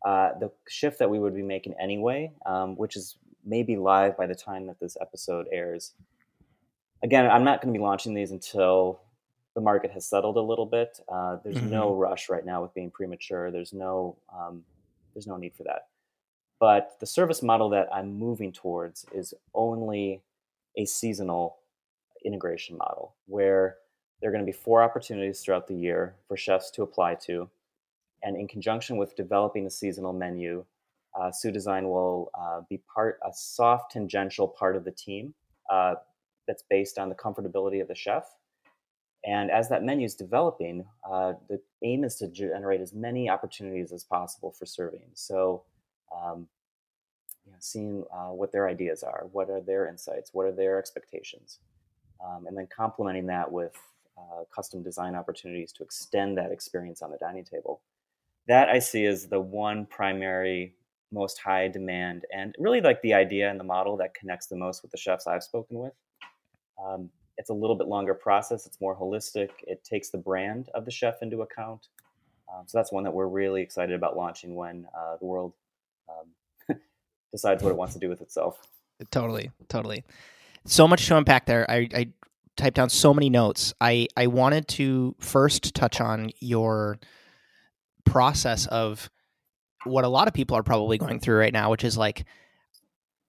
uh, 0.06 0.32
the 0.39 0.51
shift 0.68 1.00
that 1.00 1.10
we 1.10 1.20
would 1.20 1.36
be 1.36 1.41
making 1.41 1.74
anyway, 1.79 2.32
um, 2.46 2.75
which 2.77 2.96
is 2.96 3.18
maybe 3.46 3.75
live 3.75 4.18
by 4.18 4.27
the 4.27 4.36
time 4.36 4.68
that 4.68 4.79
this 4.79 4.98
episode 5.01 5.48
airs. 5.51 5.94
Again, 7.03 7.29
I'm 7.29 7.44
not 7.44 7.62
going 7.62 7.74
to 7.74 7.77
be 7.77 7.84
launching 7.84 8.13
these 8.13 8.32
until 8.32 9.01
the 9.56 9.62
market 9.62 9.91
has 9.91 10.06
settled 10.06 10.38
a 10.38 10.41
little 10.41 10.65
bit. 10.65 11.00
Uh, 11.12 11.38
there's 11.44 11.58
mm-hmm. 11.58 11.70
no 11.70 11.96
rush 11.96 12.29
right 12.29 12.46
now 12.46 12.62
with 12.62 12.74
being 12.74 12.91
premature. 12.91 13.51
There's 13.51 13.74
no 13.74 14.18
um, 14.34 14.63
there's 15.13 15.27
no 15.27 15.38
need 15.38 15.53
for 15.56 15.63
that. 15.63 15.88
But 16.60 16.98
the 17.00 17.06
service 17.06 17.41
model 17.41 17.70
that 17.70 17.88
I'm 17.94 18.18
moving 18.18 18.51
towards 18.51 19.06
is 19.13 19.34
only 19.53 20.22
a 20.77 20.85
seasonal 20.85 21.57
integration 22.25 22.77
model 22.77 23.15
where 23.25 23.77
there 24.19 24.29
are 24.29 24.33
going 24.33 24.45
to 24.45 24.51
be 24.51 24.57
four 24.57 24.81
opportunities 24.81 25.41
throughout 25.41 25.67
the 25.67 25.75
year 25.75 26.15
for 26.27 26.35
chefs 26.35 26.71
to 26.71 26.83
apply 26.83 27.15
to. 27.15 27.49
And 28.21 28.35
in 28.35 28.47
conjunction 28.47 28.97
with 28.97 29.15
developing 29.15 29.65
a 29.65 29.69
seasonal 29.69 30.13
menu, 30.13 30.65
uh, 31.19 31.31
Sous 31.31 31.53
Design 31.53 31.88
will 31.88 32.29
uh, 32.39 32.61
be 32.69 32.81
part 32.93 33.19
a 33.25 33.31
soft 33.33 33.91
tangential 33.91 34.47
part 34.47 34.75
of 34.75 34.83
the 34.83 34.91
team 34.91 35.33
uh, 35.69 35.95
that's 36.47 36.63
based 36.69 36.97
on 36.97 37.09
the 37.09 37.15
comfortability 37.15 37.81
of 37.81 37.88
the 37.88 37.95
chef. 37.95 38.25
And 39.25 39.51
as 39.51 39.69
that 39.69 39.83
menu 39.83 40.05
is 40.05 40.15
developing, 40.15 40.85
uh, 41.09 41.33
the 41.49 41.61
aim 41.83 42.03
is 42.03 42.15
to 42.15 42.27
generate 42.27 42.81
as 42.81 42.93
many 42.93 43.29
opportunities 43.29 43.91
as 43.91 44.03
possible 44.03 44.51
for 44.51 44.65
serving. 44.65 45.09
So, 45.13 45.63
um, 46.15 46.47
seeing 47.60 48.04
uh, 48.13 48.30
what 48.30 48.51
their 48.51 48.68
ideas 48.68 49.04
are, 49.04 49.28
what 49.32 49.50
are 49.50 49.62
their 49.62 49.88
insights, 49.88 50.34
what 50.34 50.46
are 50.46 50.51
their 50.51 50.80
expectations, 50.80 51.60
um, 52.25 52.48
and 52.48 52.58
then 52.58 52.68
complementing 52.75 53.28
that 53.28 53.51
with 53.51 53.75
uh, 54.18 54.44
custom 54.54 54.84
design 54.84 55.16
opportunities 55.16 55.72
to 55.74 55.84
extend 55.84 56.38
that 56.38 56.51
experience 56.51 57.01
on 57.01 57.12
the 57.12 57.18
dining 57.18 57.46
table. 57.46 57.82
That 58.48 58.70
I 58.70 58.80
see 58.80 59.06
as 59.06 59.28
the 59.28 59.39
one 59.39 59.86
primary, 59.86 60.75
most 61.12 61.39
high 61.39 61.68
demand, 61.68 62.25
and 62.36 62.56
really 62.60 62.82
like 62.82 63.01
the 63.01 63.13
idea 63.13 63.50
and 63.50 63.60
the 63.60 63.63
model 63.63 63.96
that 63.98 64.13
connects 64.13 64.48
the 64.48 64.56
most 64.56 64.82
with 64.82 64.92
the 64.92 64.98
chefs 64.98 65.28
I've 65.28 65.44
spoken 65.44 65.78
with. 65.78 65.94
Um, 66.84 67.10
it's 67.38 67.50
a 67.50 67.54
little 67.54 67.75
bit 67.75 67.88
longer 67.88 68.13
process. 68.13 68.66
It's 68.66 68.82
more 68.82 68.96
holistic. 68.96 69.50
It 69.63 69.84
takes 69.84 70.10
the 70.10 70.18
brand 70.18 70.70
of 70.74 70.86
the 70.86 70.92
chef 70.92 71.22
into 71.22 71.42
account. 71.42 71.88
Um, 72.54 72.63
so 72.66 72.78
that's 72.78 72.92
one 72.92 73.04
that 73.04 73.13
we're 73.13 73.28
really 73.28 73.62
excited 73.62 73.96
about 73.96 74.18
launching 74.18 74.56
when 74.56 74.86
uh, 74.98 75.18
the 75.18 75.25
world 75.25 75.54
um, 76.10 76.28
decides 77.31 77.63
what 77.63 77.69
it 77.69 77.77
wants 77.77 77.93
to 77.93 78.00
do 78.00 78.09
with 78.09 78.21
itself. 78.21 78.59
Totally, 79.12 79.51
totally. 79.67 80.03
So 80.65 80.88
much 80.88 81.07
to 81.07 81.17
unpack 81.17 81.45
there. 81.45 81.69
I, 81.69 81.88
I 81.93 82.07
typed 82.57 82.75
down 82.75 82.89
so 82.89 83.13
many 83.13 83.29
notes. 83.29 83.74
I 83.79 84.07
I 84.15 84.27
wanted 84.27 84.67
to 84.69 85.15
first 85.19 85.74
touch 85.74 86.01
on 86.01 86.31
your 86.39 87.00
process 88.05 88.67
of 88.67 89.09
what 89.86 90.03
a 90.03 90.09
lot 90.09 90.27
of 90.27 90.33
people 90.33 90.57
are 90.57 90.63
probably 90.63 90.98
going 90.98 91.19
through 91.19 91.38
right 91.38 91.53
now, 91.53 91.71
which 91.71 91.83
is 91.83 91.98
like 91.98 92.25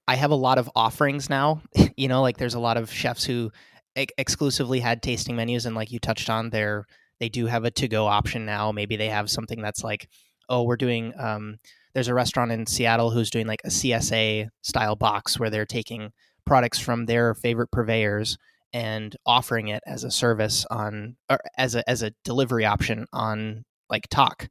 I 0.09 0.17
have 0.17 0.33
a 0.33 0.37
lot 0.37 0.59
of 0.59 0.69
offerings 0.75 1.31
now. 1.31 1.63
you 1.97 2.09
know, 2.09 2.23
like 2.23 2.37
there's 2.37 2.55
a 2.55 2.61
lot 2.61 2.77
of 2.77 2.91
chefs 2.91 3.25
who 3.25 3.53
ex- 3.95 4.13
exclusively 4.19 4.81
had 4.81 5.03
tasting 5.03 5.37
menus, 5.37 5.67
and 5.67 5.77
like 5.77 5.93
you 5.93 6.01
touched 6.01 6.29
on, 6.29 6.51
there 6.51 6.87
they 7.21 7.29
do 7.29 7.47
have 7.47 7.65
a 7.65 7.71
to 7.71 7.87
go 7.87 8.07
option 8.07 8.45
now. 8.45 8.73
Maybe 8.73 8.97
they 8.97 9.09
have 9.09 9.31
something 9.31 9.63
that's 9.63 9.85
like, 9.85 10.09
oh, 10.49 10.65
we're 10.65 10.77
doing. 10.77 11.13
Um, 11.17 11.59
there's 11.95 12.09
a 12.09 12.15
restaurant 12.15 12.53
in 12.53 12.67
Seattle 12.67 13.11
who's 13.11 13.31
doing 13.31 13.47
like 13.47 13.63
a 13.65 13.69
CSA 13.69 14.49
style 14.63 14.97
box 14.97 15.39
where 15.39 15.51
they're 15.51 15.67
taking 15.67 16.13
products 16.47 16.79
from 16.79 17.07
their 17.07 17.35
favorite 17.35 17.71
purveyors 17.71 18.37
and 18.73 19.17
offering 19.27 19.69
it 19.69 19.83
as 19.87 20.05
a 20.05 20.11
service 20.11 20.65
on 20.71 21.17
or 21.29 21.39
as 21.59 21.75
a 21.75 21.89
as 21.89 22.03
a 22.03 22.13
delivery 22.25 22.65
option 22.65 23.07
on 23.13 23.65
like 23.89 24.09
Tock. 24.11 24.49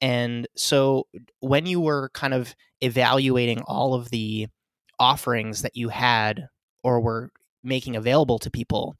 And 0.00 0.48
so 0.56 1.06
when 1.40 1.66
you 1.66 1.80
were 1.80 2.10
kind 2.14 2.32
of 2.32 2.54
evaluating 2.80 3.60
all 3.66 3.94
of 3.94 4.10
the 4.10 4.48
offerings 4.98 5.62
that 5.62 5.76
you 5.76 5.90
had 5.90 6.46
or 6.82 7.00
were 7.00 7.30
making 7.62 7.96
available 7.96 8.38
to 8.38 8.50
people, 8.50 8.96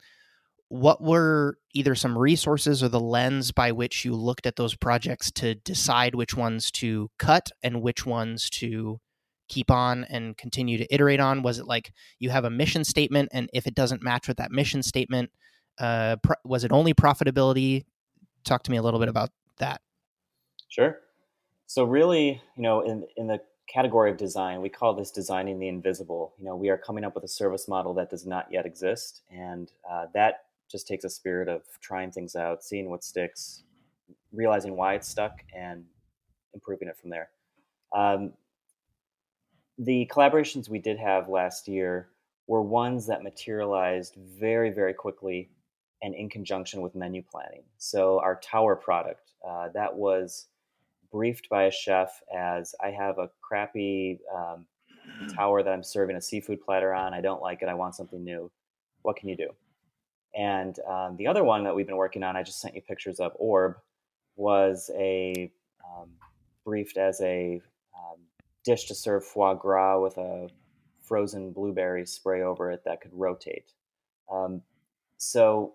what 0.71 1.03
were 1.03 1.57
either 1.73 1.93
some 1.95 2.17
resources 2.17 2.81
or 2.81 2.87
the 2.87 2.97
lens 2.97 3.51
by 3.51 3.73
which 3.73 4.05
you 4.05 4.15
looked 4.15 4.45
at 4.45 4.55
those 4.55 4.73
projects 4.73 5.29
to 5.29 5.53
decide 5.53 6.15
which 6.15 6.33
ones 6.33 6.71
to 6.71 7.11
cut 7.19 7.51
and 7.61 7.81
which 7.81 8.05
ones 8.05 8.49
to 8.49 8.97
keep 9.49 9.69
on 9.69 10.05
and 10.05 10.37
continue 10.37 10.77
to 10.77 10.93
iterate 10.93 11.19
on? 11.19 11.43
Was 11.43 11.59
it 11.59 11.67
like 11.67 11.91
you 12.19 12.29
have 12.29 12.45
a 12.45 12.49
mission 12.49 12.85
statement, 12.85 13.27
and 13.33 13.49
if 13.51 13.67
it 13.67 13.75
doesn't 13.75 14.01
match 14.01 14.29
with 14.29 14.37
that 14.37 14.49
mission 14.49 14.81
statement, 14.81 15.29
uh, 15.77 16.15
pro- 16.23 16.37
was 16.45 16.63
it 16.63 16.71
only 16.71 16.93
profitability? 16.93 17.83
Talk 18.45 18.63
to 18.63 18.71
me 18.71 18.77
a 18.77 18.81
little 18.81 19.01
bit 19.01 19.09
about 19.09 19.31
that. 19.57 19.81
Sure. 20.69 20.99
So 21.67 21.83
really, 21.83 22.41
you 22.55 22.63
know, 22.63 22.79
in 22.79 23.05
in 23.17 23.27
the 23.27 23.41
category 23.67 24.09
of 24.09 24.15
design, 24.15 24.61
we 24.61 24.69
call 24.69 24.93
this 24.93 25.11
designing 25.11 25.59
the 25.59 25.67
invisible. 25.67 26.33
You 26.39 26.45
know, 26.45 26.55
we 26.55 26.69
are 26.69 26.77
coming 26.77 27.03
up 27.03 27.13
with 27.13 27.25
a 27.25 27.29
service 27.29 27.67
model 27.67 27.93
that 27.95 28.09
does 28.09 28.25
not 28.25 28.47
yet 28.49 28.65
exist, 28.65 29.23
and 29.29 29.69
uh, 29.91 30.05
that 30.13 30.45
just 30.71 30.87
takes 30.87 31.03
a 31.03 31.09
spirit 31.09 31.47
of 31.47 31.61
trying 31.81 32.11
things 32.11 32.35
out, 32.35 32.63
seeing 32.63 32.89
what 32.89 33.03
sticks, 33.03 33.63
realizing 34.31 34.75
why 34.75 34.95
it's 34.95 35.07
stuck, 35.07 35.43
and 35.55 35.83
improving 36.53 36.87
it 36.87 36.97
from 36.97 37.09
there. 37.09 37.29
Um, 37.95 38.33
the 39.77 40.09
collaborations 40.11 40.69
we 40.69 40.79
did 40.79 40.97
have 40.97 41.29
last 41.29 41.67
year 41.67 42.09
were 42.47 42.61
ones 42.61 43.07
that 43.07 43.23
materialized 43.23 44.15
very, 44.15 44.69
very 44.69 44.93
quickly 44.93 45.49
and 46.01 46.15
in 46.15 46.29
conjunction 46.29 46.81
with 46.81 46.95
menu 46.95 47.21
planning. 47.21 47.63
So, 47.77 48.19
our 48.19 48.39
tower 48.39 48.75
product, 48.75 49.31
uh, 49.47 49.69
that 49.73 49.95
was 49.95 50.47
briefed 51.11 51.49
by 51.49 51.63
a 51.63 51.71
chef 51.71 52.21
as 52.35 52.73
I 52.81 52.91
have 52.91 53.19
a 53.19 53.29
crappy 53.41 54.19
um, 54.35 54.65
tower 55.33 55.61
that 55.61 55.71
I'm 55.71 55.83
serving 55.83 56.15
a 56.15 56.21
seafood 56.21 56.61
platter 56.61 56.93
on. 56.93 57.13
I 57.13 57.21
don't 57.21 57.41
like 57.41 57.61
it. 57.61 57.69
I 57.69 57.73
want 57.73 57.95
something 57.95 58.23
new. 58.23 58.49
What 59.03 59.15
can 59.15 59.29
you 59.29 59.35
do? 59.35 59.49
And 60.35 60.77
um, 60.87 61.17
the 61.17 61.27
other 61.27 61.43
one 61.43 61.63
that 61.65 61.75
we've 61.75 61.87
been 61.87 61.97
working 61.97 62.23
on, 62.23 62.35
I 62.35 62.43
just 62.43 62.61
sent 62.61 62.75
you 62.75 62.81
pictures 62.81 63.19
of 63.19 63.33
Orb, 63.35 63.75
was 64.35 64.89
a 64.95 65.51
um, 65.83 66.09
briefed 66.63 66.97
as 66.97 67.19
a 67.21 67.61
dish 68.63 68.85
to 68.85 68.95
serve 68.95 69.25
foie 69.25 69.53
gras 69.53 69.99
with 69.99 70.17
a 70.17 70.49
frozen 71.01 71.51
blueberry 71.51 72.05
spray 72.05 72.41
over 72.41 72.71
it 72.71 72.83
that 72.85 73.01
could 73.01 73.11
rotate. 73.13 73.71
Um, 74.31 74.61
so, 75.17 75.73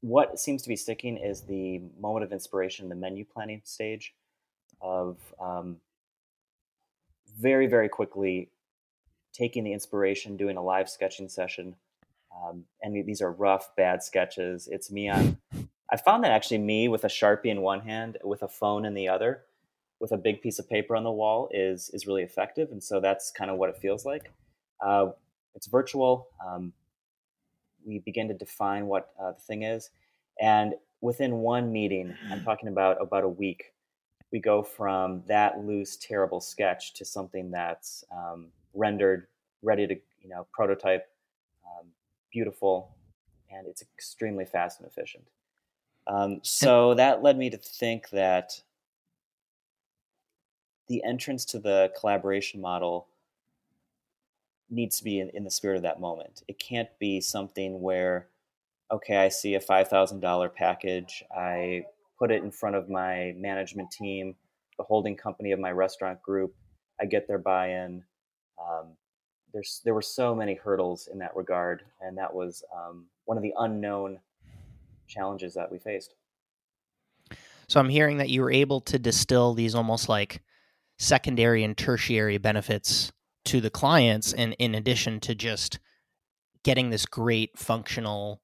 what 0.00 0.38
seems 0.38 0.62
to 0.62 0.68
be 0.68 0.76
sticking 0.76 1.16
is 1.16 1.42
the 1.42 1.80
moment 1.98 2.24
of 2.24 2.32
inspiration, 2.32 2.88
the 2.88 2.94
menu 2.94 3.24
planning 3.24 3.62
stage 3.64 4.14
of 4.80 5.18
um, 5.40 5.78
very, 7.38 7.66
very 7.66 7.88
quickly 7.88 8.50
taking 9.32 9.64
the 9.64 9.72
inspiration, 9.72 10.36
doing 10.36 10.56
a 10.58 10.62
live 10.62 10.90
sketching 10.90 11.28
session. 11.28 11.74
Um, 12.42 12.64
and 12.82 13.06
these 13.06 13.20
are 13.20 13.32
rough, 13.32 13.74
bad 13.76 14.02
sketches. 14.02 14.68
It's 14.70 14.90
me 14.90 15.08
on. 15.08 15.38
I 15.90 15.96
found 15.96 16.24
that 16.24 16.32
actually 16.32 16.58
me 16.58 16.88
with 16.88 17.04
a 17.04 17.08
sharpie 17.08 17.46
in 17.46 17.60
one 17.60 17.80
hand, 17.80 18.18
with 18.24 18.42
a 18.42 18.48
phone 18.48 18.84
in 18.84 18.94
the 18.94 19.08
other, 19.08 19.42
with 20.00 20.12
a 20.12 20.16
big 20.16 20.42
piece 20.42 20.58
of 20.58 20.68
paper 20.68 20.96
on 20.96 21.04
the 21.04 21.12
wall 21.12 21.48
is 21.52 21.90
is 21.90 22.06
really 22.06 22.22
effective, 22.22 22.70
and 22.72 22.82
so 22.82 23.00
that's 23.00 23.30
kind 23.30 23.50
of 23.50 23.58
what 23.58 23.68
it 23.68 23.76
feels 23.76 24.04
like. 24.04 24.32
Uh, 24.80 25.10
it's 25.54 25.66
virtual. 25.66 26.28
Um, 26.44 26.72
we 27.86 28.00
begin 28.00 28.28
to 28.28 28.34
define 28.34 28.86
what 28.86 29.10
uh, 29.20 29.32
the 29.32 29.40
thing 29.40 29.62
is, 29.62 29.90
and 30.40 30.74
within 31.00 31.36
one 31.36 31.70
meeting, 31.70 32.14
I'm 32.30 32.42
talking 32.42 32.68
about 32.68 33.00
about 33.00 33.24
a 33.24 33.28
week, 33.28 33.72
we 34.32 34.40
go 34.40 34.62
from 34.62 35.22
that 35.28 35.58
loose, 35.64 35.96
terrible 35.96 36.40
sketch 36.40 36.94
to 36.94 37.04
something 37.04 37.50
that's 37.50 38.04
um, 38.10 38.48
rendered, 38.72 39.28
ready 39.62 39.86
to 39.86 39.94
you 40.22 40.28
know 40.28 40.46
prototype, 40.52 41.06
beautiful, 42.34 42.90
and 43.50 43.66
it's 43.66 43.80
extremely 43.80 44.44
fast 44.44 44.80
and 44.80 44.88
efficient. 44.88 45.24
Um, 46.06 46.40
so 46.42 46.92
that 46.94 47.22
led 47.22 47.38
me 47.38 47.48
to 47.48 47.56
think 47.56 48.10
that 48.10 48.60
the 50.88 51.02
entrance 51.04 51.46
to 51.46 51.58
the 51.58 51.90
collaboration 51.98 52.60
model 52.60 53.06
needs 54.68 54.98
to 54.98 55.04
be 55.04 55.20
in, 55.20 55.30
in 55.30 55.44
the 55.44 55.50
spirit 55.50 55.76
of 55.76 55.82
that 55.82 56.00
moment. 56.00 56.42
It 56.48 56.58
can't 56.58 56.90
be 56.98 57.20
something 57.20 57.80
where, 57.80 58.28
okay, 58.90 59.16
I 59.16 59.28
see 59.28 59.54
a 59.54 59.60
five 59.60 59.88
thousand 59.88 60.20
dollar 60.20 60.48
package, 60.48 61.22
I 61.34 61.84
put 62.18 62.30
it 62.30 62.42
in 62.42 62.50
front 62.50 62.76
of 62.76 62.90
my 62.90 63.32
management 63.36 63.90
team, 63.90 64.34
the 64.76 64.84
holding 64.84 65.16
company 65.16 65.52
of 65.52 65.60
my 65.60 65.70
restaurant 65.70 66.20
group, 66.20 66.54
I 67.00 67.06
get 67.06 67.26
their 67.28 67.38
buy-in. 67.38 68.02
Um, 68.60 68.96
there's 69.54 69.80
there 69.84 69.94
were 69.94 70.02
so 70.02 70.34
many 70.34 70.54
hurdles 70.54 71.08
in 71.10 71.18
that 71.20 71.34
regard, 71.34 71.84
and 72.02 72.18
that 72.18 72.34
was 72.34 72.62
um, 72.76 73.06
one 73.24 73.38
of 73.38 73.42
the 73.42 73.54
unknown 73.58 74.18
challenges 75.06 75.54
that 75.54 75.70
we 75.70 75.78
faced. 75.78 76.14
So 77.68 77.80
I'm 77.80 77.88
hearing 77.88 78.18
that 78.18 78.28
you 78.28 78.42
were 78.42 78.52
able 78.52 78.80
to 78.82 78.98
distill 78.98 79.54
these 79.54 79.74
almost 79.74 80.08
like 80.08 80.42
secondary 80.98 81.62
and 81.64 81.76
tertiary 81.76 82.36
benefits 82.36 83.12
to 83.46 83.60
the 83.60 83.70
clients 83.70 84.32
and 84.32 84.54
in 84.58 84.74
addition 84.74 85.20
to 85.20 85.34
just 85.34 85.78
getting 86.62 86.90
this 86.90 87.06
great 87.06 87.58
functional 87.58 88.40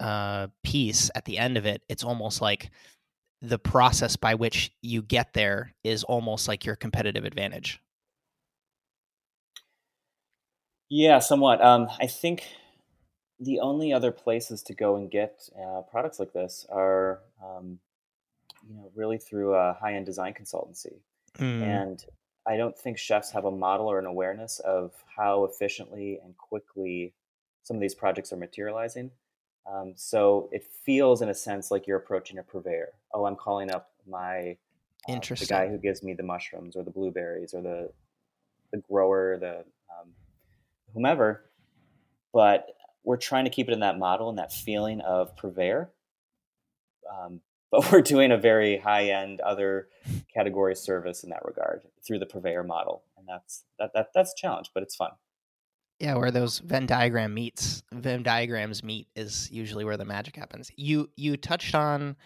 uh, 0.00 0.48
piece 0.62 1.10
at 1.14 1.24
the 1.24 1.38
end 1.38 1.56
of 1.56 1.66
it 1.66 1.82
it's 1.88 2.02
almost 2.02 2.40
like 2.40 2.70
the 3.42 3.58
process 3.58 4.16
by 4.16 4.34
which 4.34 4.72
you 4.82 5.02
get 5.02 5.34
there 5.34 5.72
is 5.84 6.02
almost 6.04 6.48
like 6.48 6.64
your 6.64 6.74
competitive 6.74 7.24
advantage 7.24 7.80
yeah 10.94 11.18
somewhat 11.18 11.62
um, 11.62 11.88
i 12.00 12.06
think 12.06 12.44
the 13.40 13.60
only 13.60 13.92
other 13.92 14.12
places 14.12 14.62
to 14.62 14.74
go 14.74 14.96
and 14.96 15.10
get 15.10 15.48
uh, 15.60 15.80
products 15.90 16.18
like 16.18 16.32
this 16.32 16.64
are 16.70 17.20
um, 17.42 17.78
you 18.68 18.74
know 18.76 18.90
really 18.94 19.18
through 19.18 19.54
a 19.54 19.76
high-end 19.80 20.06
design 20.06 20.32
consultancy 20.32 21.00
mm. 21.38 21.62
and 21.62 22.04
I 22.46 22.56
don't 22.56 22.78
think 22.78 22.98
chefs 22.98 23.30
have 23.32 23.44
a 23.44 23.50
model 23.50 23.86
or 23.86 23.98
an 23.98 24.06
awareness 24.06 24.60
of 24.60 24.92
how 25.16 25.44
efficiently 25.44 26.20
and 26.22 26.36
quickly 26.36 27.14
some 27.62 27.76
of 27.76 27.80
these 27.80 27.94
projects 27.94 28.32
are 28.32 28.36
materializing. 28.36 29.10
Um, 29.66 29.94
so 29.96 30.50
it 30.52 30.64
feels, 30.84 31.22
in 31.22 31.30
a 31.30 31.34
sense, 31.34 31.70
like 31.70 31.86
you're 31.86 31.96
approaching 31.96 32.38
a 32.38 32.42
purveyor. 32.42 32.90
Oh, 33.14 33.24
I'm 33.24 33.36
calling 33.36 33.70
up 33.70 33.92
my 34.06 34.58
uh, 35.08 35.18
the 35.18 35.46
guy 35.48 35.68
who 35.68 35.78
gives 35.78 36.02
me 36.02 36.12
the 36.12 36.22
mushrooms 36.22 36.76
or 36.76 36.82
the 36.82 36.90
blueberries 36.90 37.54
or 37.54 37.62
the 37.62 37.90
the 38.72 38.78
grower, 38.78 39.38
the 39.38 39.64
whomever. 40.94 41.44
But 42.32 42.66
we're 43.04 43.16
trying 43.16 43.44
to 43.44 43.50
keep 43.50 43.68
it 43.68 43.72
in 43.72 43.80
that 43.80 43.98
model 43.98 44.28
and 44.28 44.38
that 44.38 44.52
feeling 44.52 45.00
of 45.00 45.36
purveyor. 45.36 45.92
Um, 47.12 47.40
but 47.70 47.90
we're 47.90 48.02
doing 48.02 48.30
a 48.30 48.38
very 48.38 48.78
high 48.78 49.10
end 49.10 49.40
other 49.40 49.88
category 50.32 50.76
service 50.76 51.24
in 51.24 51.30
that 51.30 51.44
regard 51.44 51.82
through 52.06 52.20
the 52.20 52.26
purveyor 52.26 52.62
model, 52.62 53.02
and 53.18 53.26
that's 53.26 53.64
that, 53.78 53.90
that 53.94 54.10
that's 54.14 54.32
a 54.32 54.40
challenge, 54.40 54.70
but 54.72 54.82
it's 54.82 54.94
fun. 54.94 55.10
Yeah, 55.98 56.14
where 56.14 56.30
those 56.30 56.58
Venn 56.58 56.86
diagram 56.86 57.34
meets, 57.34 57.82
Venn 57.92 58.22
diagrams 58.22 58.84
meet 58.84 59.08
is 59.16 59.50
usually 59.50 59.84
where 59.84 59.96
the 59.96 60.04
magic 60.04 60.36
happens. 60.36 60.70
You 60.76 61.10
you 61.16 61.36
touched 61.36 61.74
on 61.74 62.16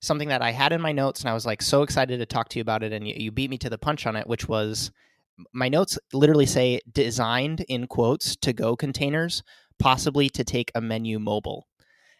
something 0.00 0.28
that 0.28 0.42
I 0.42 0.52
had 0.52 0.72
in 0.72 0.80
my 0.80 0.92
notes, 0.92 1.20
and 1.20 1.28
I 1.28 1.34
was 1.34 1.44
like 1.44 1.60
so 1.60 1.82
excited 1.82 2.18
to 2.18 2.26
talk 2.26 2.48
to 2.50 2.58
you 2.58 2.62
about 2.62 2.82
it, 2.82 2.92
and 2.92 3.06
you, 3.06 3.14
you 3.16 3.30
beat 3.30 3.50
me 3.50 3.58
to 3.58 3.70
the 3.70 3.78
punch 3.78 4.06
on 4.06 4.16
it, 4.16 4.26
which 4.26 4.48
was 4.48 4.90
my 5.52 5.68
notes 5.68 5.98
literally 6.12 6.46
say 6.46 6.80
designed 6.90 7.60
in 7.68 7.86
quotes 7.86 8.36
to 8.36 8.52
go 8.52 8.76
containers, 8.76 9.42
possibly 9.78 10.28
to 10.30 10.44
take 10.44 10.70
a 10.74 10.80
menu 10.80 11.18
mobile, 11.18 11.66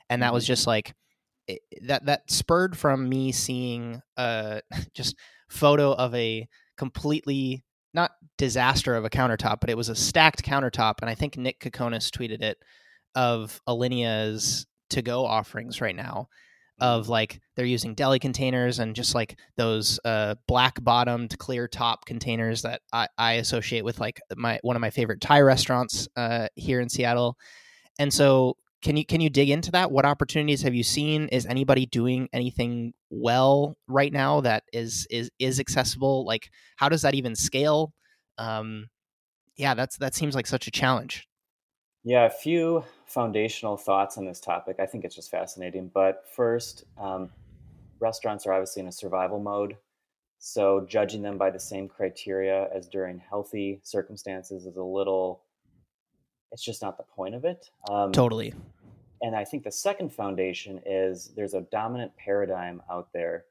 and 0.08 0.22
that 0.22 0.32
was 0.32 0.44
mm-hmm. 0.44 0.52
just 0.52 0.66
like 0.66 0.94
that 1.82 2.06
that 2.06 2.30
spurred 2.30 2.76
from 2.76 3.08
me 3.08 3.32
seeing 3.32 4.02
uh 4.16 4.60
just 4.94 5.16
photo 5.48 5.92
of 5.92 6.14
a 6.14 6.46
completely 6.76 7.64
not 7.94 8.12
disaster 8.36 8.94
of 8.94 9.04
a 9.04 9.10
countertop, 9.10 9.60
but 9.60 9.70
it 9.70 9.76
was 9.76 9.88
a 9.88 9.94
stacked 9.94 10.44
countertop, 10.44 10.96
and 11.00 11.10
I 11.10 11.14
think 11.14 11.36
Nick 11.36 11.60
Kokonas 11.60 12.10
tweeted 12.10 12.42
it 12.42 12.58
of 13.14 13.60
Alinea's 13.66 14.66
to 14.90 15.02
go 15.02 15.26
offerings 15.26 15.80
right 15.80 15.96
now 15.96 16.28
of 16.80 17.08
like 17.08 17.40
they're 17.56 17.66
using 17.66 17.94
deli 17.94 18.18
containers 18.18 18.78
and 18.78 18.94
just 18.94 19.14
like 19.14 19.38
those 19.56 19.98
uh, 20.04 20.34
black 20.46 20.82
bottomed 20.82 21.36
clear 21.38 21.66
top 21.66 22.04
containers 22.04 22.62
that 22.62 22.82
I, 22.92 23.08
I, 23.16 23.32
associate 23.34 23.84
with 23.84 23.98
like 23.98 24.20
my 24.36 24.58
one 24.62 24.76
of 24.76 24.80
my 24.80 24.90
favorite 24.90 25.20
Thai 25.20 25.40
restaurants 25.40 26.08
uh, 26.16 26.48
here 26.54 26.80
in 26.80 26.88
Seattle. 26.88 27.36
And 27.98 28.12
so 28.12 28.56
can 28.82 28.96
you 28.96 29.04
can 29.04 29.20
you 29.20 29.30
dig 29.30 29.50
into 29.50 29.72
that? 29.72 29.90
What 29.90 30.06
opportunities 30.06 30.62
have 30.62 30.74
you 30.74 30.84
seen? 30.84 31.28
Is 31.28 31.46
anybody 31.46 31.86
doing 31.86 32.28
anything 32.32 32.92
well 33.10 33.76
right 33.88 34.12
now 34.12 34.40
that 34.42 34.62
is 34.72 35.06
is 35.10 35.30
is 35.38 35.58
accessible? 35.58 36.24
Like 36.24 36.50
how 36.76 36.88
does 36.88 37.02
that 37.02 37.14
even 37.14 37.34
scale? 37.34 37.92
Um 38.38 38.86
yeah 39.56 39.74
that's 39.74 39.96
that 39.98 40.14
seems 40.14 40.34
like 40.36 40.46
such 40.46 40.68
a 40.68 40.70
challenge 40.70 41.27
yeah 42.04 42.26
a 42.26 42.30
few 42.30 42.84
foundational 43.06 43.76
thoughts 43.76 44.18
on 44.18 44.24
this 44.24 44.40
topic 44.40 44.76
i 44.78 44.86
think 44.86 45.04
it's 45.04 45.14
just 45.14 45.30
fascinating 45.30 45.90
but 45.92 46.24
first 46.34 46.84
um, 46.98 47.30
restaurants 48.00 48.46
are 48.46 48.52
obviously 48.52 48.80
in 48.80 48.88
a 48.88 48.92
survival 48.92 49.38
mode 49.38 49.76
so 50.38 50.86
judging 50.88 51.22
them 51.22 51.36
by 51.36 51.50
the 51.50 51.58
same 51.58 51.88
criteria 51.88 52.68
as 52.74 52.86
during 52.88 53.18
healthy 53.18 53.80
circumstances 53.82 54.66
is 54.66 54.76
a 54.76 54.82
little 54.82 55.42
it's 56.52 56.64
just 56.64 56.82
not 56.82 56.96
the 56.96 57.04
point 57.04 57.34
of 57.34 57.44
it. 57.44 57.70
Um, 57.90 58.12
totally. 58.12 58.54
And 59.20 59.34
I 59.34 59.44
think 59.44 59.64
the 59.64 59.72
second 59.72 60.12
foundation 60.12 60.80
is 60.86 61.32
there's 61.36 61.54
a 61.54 61.62
dominant 61.72 62.12
paradigm 62.16 62.82
out 62.90 63.08
there 63.12 63.44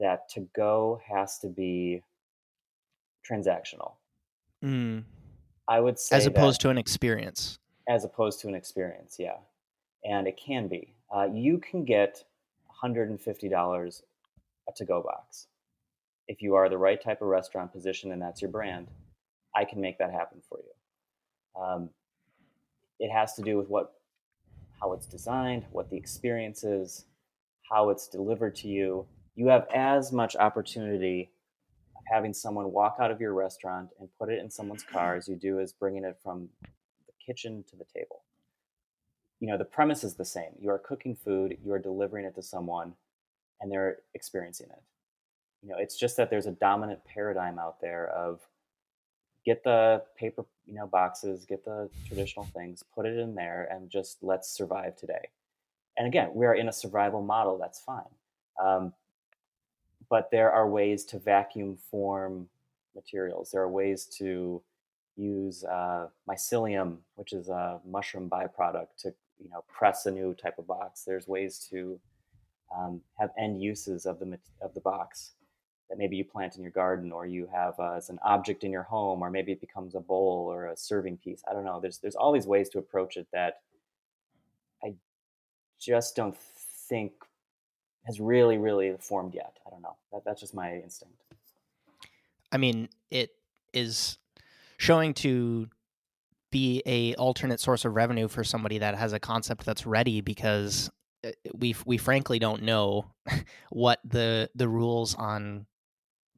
that 0.00 0.28
to 0.30 0.48
go 0.54 1.00
has 1.08 1.38
to 1.38 1.48
be 1.48 2.02
transactional. 3.28 3.92
Mm. 4.62 5.04
I 5.68 5.80
would 5.80 5.98
say 5.98 6.16
as 6.16 6.26
opposed 6.26 6.60
to 6.62 6.70
an 6.70 6.78
experience. 6.78 7.58
As 7.88 8.04
opposed 8.04 8.40
to 8.40 8.48
an 8.48 8.54
experience, 8.54 9.16
yeah, 9.18 9.36
and 10.04 10.26
it 10.26 10.36
can 10.36 10.68
be. 10.68 10.94
Uh, 11.14 11.28
you 11.32 11.58
can 11.58 11.84
get 11.84 12.24
$150 12.82 14.02
a 14.68 14.72
to-go 14.72 15.02
box 15.02 15.46
if 16.28 16.42
you 16.42 16.54
are 16.54 16.68
the 16.68 16.78
right 16.78 17.02
type 17.02 17.20
of 17.20 17.28
restaurant 17.28 17.72
position 17.72 18.12
and 18.12 18.20
that's 18.20 18.40
your 18.40 18.50
brand. 18.50 18.88
I 19.54 19.64
can 19.64 19.80
make 19.80 19.98
that 19.98 20.10
happen 20.10 20.40
for 20.48 20.58
you. 20.58 21.62
Um, 21.62 21.90
it 22.98 23.10
has 23.10 23.34
to 23.34 23.42
do 23.42 23.56
with 23.56 23.68
what, 23.68 23.92
how 24.80 24.92
it's 24.92 25.06
designed, 25.06 25.64
what 25.70 25.90
the 25.90 25.96
experience 25.96 26.64
is, 26.64 27.04
how 27.70 27.90
it's 27.90 28.08
delivered 28.08 28.56
to 28.56 28.68
you. 28.68 29.06
You 29.36 29.48
have 29.48 29.66
as 29.74 30.12
much 30.12 30.36
opportunity 30.36 31.30
having 32.06 32.34
someone 32.34 32.72
walk 32.72 32.96
out 33.00 33.10
of 33.10 33.20
your 33.20 33.32
restaurant 33.32 33.90
and 33.98 34.08
put 34.18 34.28
it 34.28 34.38
in 34.38 34.50
someone's 34.50 34.82
car 34.82 35.16
as 35.16 35.28
you 35.28 35.36
do 35.36 35.60
as 35.60 35.72
bringing 35.72 36.04
it 36.04 36.18
from 36.22 36.48
the 37.06 37.12
kitchen 37.24 37.64
to 37.70 37.76
the 37.76 37.84
table. 37.84 38.22
You 39.40 39.48
know, 39.48 39.58
the 39.58 39.64
premise 39.64 40.04
is 40.04 40.14
the 40.14 40.24
same. 40.24 40.52
You 40.60 40.70
are 40.70 40.78
cooking 40.78 41.16
food, 41.16 41.58
you 41.64 41.72
are 41.72 41.78
delivering 41.78 42.24
it 42.24 42.34
to 42.36 42.42
someone, 42.42 42.94
and 43.60 43.70
they're 43.70 43.98
experiencing 44.14 44.68
it. 44.70 44.82
You 45.62 45.70
know, 45.70 45.76
it's 45.78 45.96
just 45.96 46.16
that 46.18 46.30
there's 46.30 46.46
a 46.46 46.52
dominant 46.52 47.04
paradigm 47.04 47.58
out 47.58 47.80
there 47.80 48.08
of 48.08 48.40
get 49.44 49.62
the 49.62 50.02
paper 50.16 50.44
you 50.66 50.74
know 50.74 50.86
boxes 50.86 51.44
get 51.44 51.64
the 51.64 51.88
traditional 52.06 52.46
things 52.54 52.82
put 52.94 53.06
it 53.06 53.18
in 53.18 53.34
there 53.34 53.68
and 53.70 53.90
just 53.90 54.18
let's 54.22 54.50
survive 54.50 54.96
today 54.96 55.28
and 55.96 56.06
again 56.06 56.30
we 56.34 56.46
are 56.46 56.54
in 56.54 56.68
a 56.68 56.72
survival 56.72 57.22
model 57.22 57.58
that's 57.58 57.80
fine 57.80 58.02
um, 58.62 58.92
but 60.10 60.30
there 60.30 60.50
are 60.52 60.68
ways 60.68 61.04
to 61.06 61.18
vacuum 61.18 61.76
form 61.76 62.48
materials. 62.94 63.50
There 63.50 63.62
are 63.62 63.70
ways 63.70 64.06
to 64.18 64.62
use 65.16 65.64
uh, 65.64 66.08
mycelium 66.28 66.96
which 67.14 67.32
is 67.32 67.48
a 67.48 67.80
mushroom 67.86 68.28
byproduct 68.28 68.88
to 68.98 69.14
you 69.38 69.48
know 69.50 69.64
press 69.68 70.06
a 70.06 70.10
new 70.10 70.34
type 70.34 70.58
of 70.58 70.66
box. 70.66 71.04
There's 71.04 71.28
ways 71.28 71.66
to 71.70 71.98
um, 72.76 73.00
have 73.18 73.30
end 73.38 73.62
uses 73.62 74.06
of 74.06 74.18
the 74.18 74.38
of 74.60 74.74
the 74.74 74.80
box 74.80 75.32
that 75.88 75.98
maybe 75.98 76.16
you 76.16 76.24
plant 76.24 76.56
in 76.56 76.62
your 76.62 76.72
garden 76.72 77.12
or 77.12 77.26
you 77.26 77.46
have 77.52 77.74
uh, 77.78 77.92
as 77.92 78.08
an 78.08 78.18
object 78.24 78.64
in 78.64 78.72
your 78.72 78.82
home 78.82 79.22
or 79.22 79.30
maybe 79.30 79.52
it 79.52 79.60
becomes 79.60 79.94
a 79.94 80.00
bowl 80.00 80.48
or 80.50 80.66
a 80.66 80.76
serving 80.76 81.18
piece. 81.18 81.42
I 81.48 81.52
don't 81.52 81.64
know. 81.64 81.78
There's 81.80 81.98
there's 81.98 82.16
all 82.16 82.32
these 82.32 82.46
ways 82.46 82.68
to 82.70 82.78
approach 82.78 83.16
it 83.16 83.26
that 83.32 83.60
i 84.84 84.94
just 85.80 86.16
don't 86.16 86.36
think 86.36 87.12
has 88.04 88.20
really 88.20 88.58
really 88.58 88.94
formed 89.00 89.34
yet 89.34 89.58
i 89.66 89.70
don't 89.70 89.82
know 89.82 89.96
that, 90.12 90.24
that's 90.24 90.40
just 90.40 90.54
my 90.54 90.74
instinct 90.74 91.14
i 92.52 92.56
mean 92.56 92.88
it 93.10 93.30
is 93.72 94.18
showing 94.76 95.14
to 95.14 95.68
be 96.50 96.82
a 96.86 97.14
alternate 97.16 97.58
source 97.58 97.84
of 97.84 97.96
revenue 97.96 98.28
for 98.28 98.44
somebody 98.44 98.78
that 98.78 98.96
has 98.96 99.12
a 99.12 99.18
concept 99.18 99.64
that's 99.64 99.86
ready 99.86 100.20
because 100.20 100.88
uh, 101.24 101.30
we 101.52 101.74
we 101.84 101.98
frankly 101.98 102.38
don't 102.38 102.62
know 102.62 103.06
what 103.70 103.98
the 104.04 104.48
the 104.54 104.68
rules 104.68 105.16
on 105.16 105.66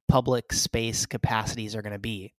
public 0.09 0.53
space 0.53 1.07
capacities 1.07 1.75
are 1.75 1.83
going 1.83 1.93
to 1.93 1.99
be. 1.99 2.33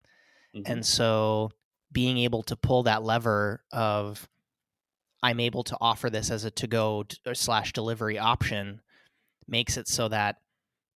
Mm-hmm. 0.55 0.71
And 0.71 0.85
so 0.85 1.51
being 1.91 2.17
able 2.17 2.43
to 2.43 2.55
pull 2.55 2.83
that 2.83 3.03
lever 3.03 3.63
of 3.71 4.27
I'm 5.21 5.39
able 5.39 5.63
to 5.65 5.77
offer 5.81 6.09
this 6.09 6.31
as 6.31 6.45
a 6.45 6.51
to 6.51 6.67
go 6.67 7.05
slash 7.33 7.73
delivery 7.73 8.17
option 8.17 8.81
makes 9.47 9.77
it 9.77 9.88
so 9.88 10.07
that 10.07 10.38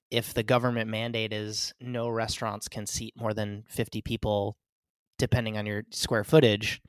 if 0.10 0.34
the 0.34 0.44
government 0.44 0.90
mandate 0.90 1.32
is 1.32 1.74
no 1.80 2.10
restaurants 2.10 2.68
can 2.68 2.86
seat 2.86 3.14
more 3.16 3.34
than 3.34 3.64
50 3.68 4.02
people 4.02 4.58
depending 5.18 5.58
on 5.58 5.66
your 5.66 5.84
square 5.92 6.24
footage, 6.24 6.82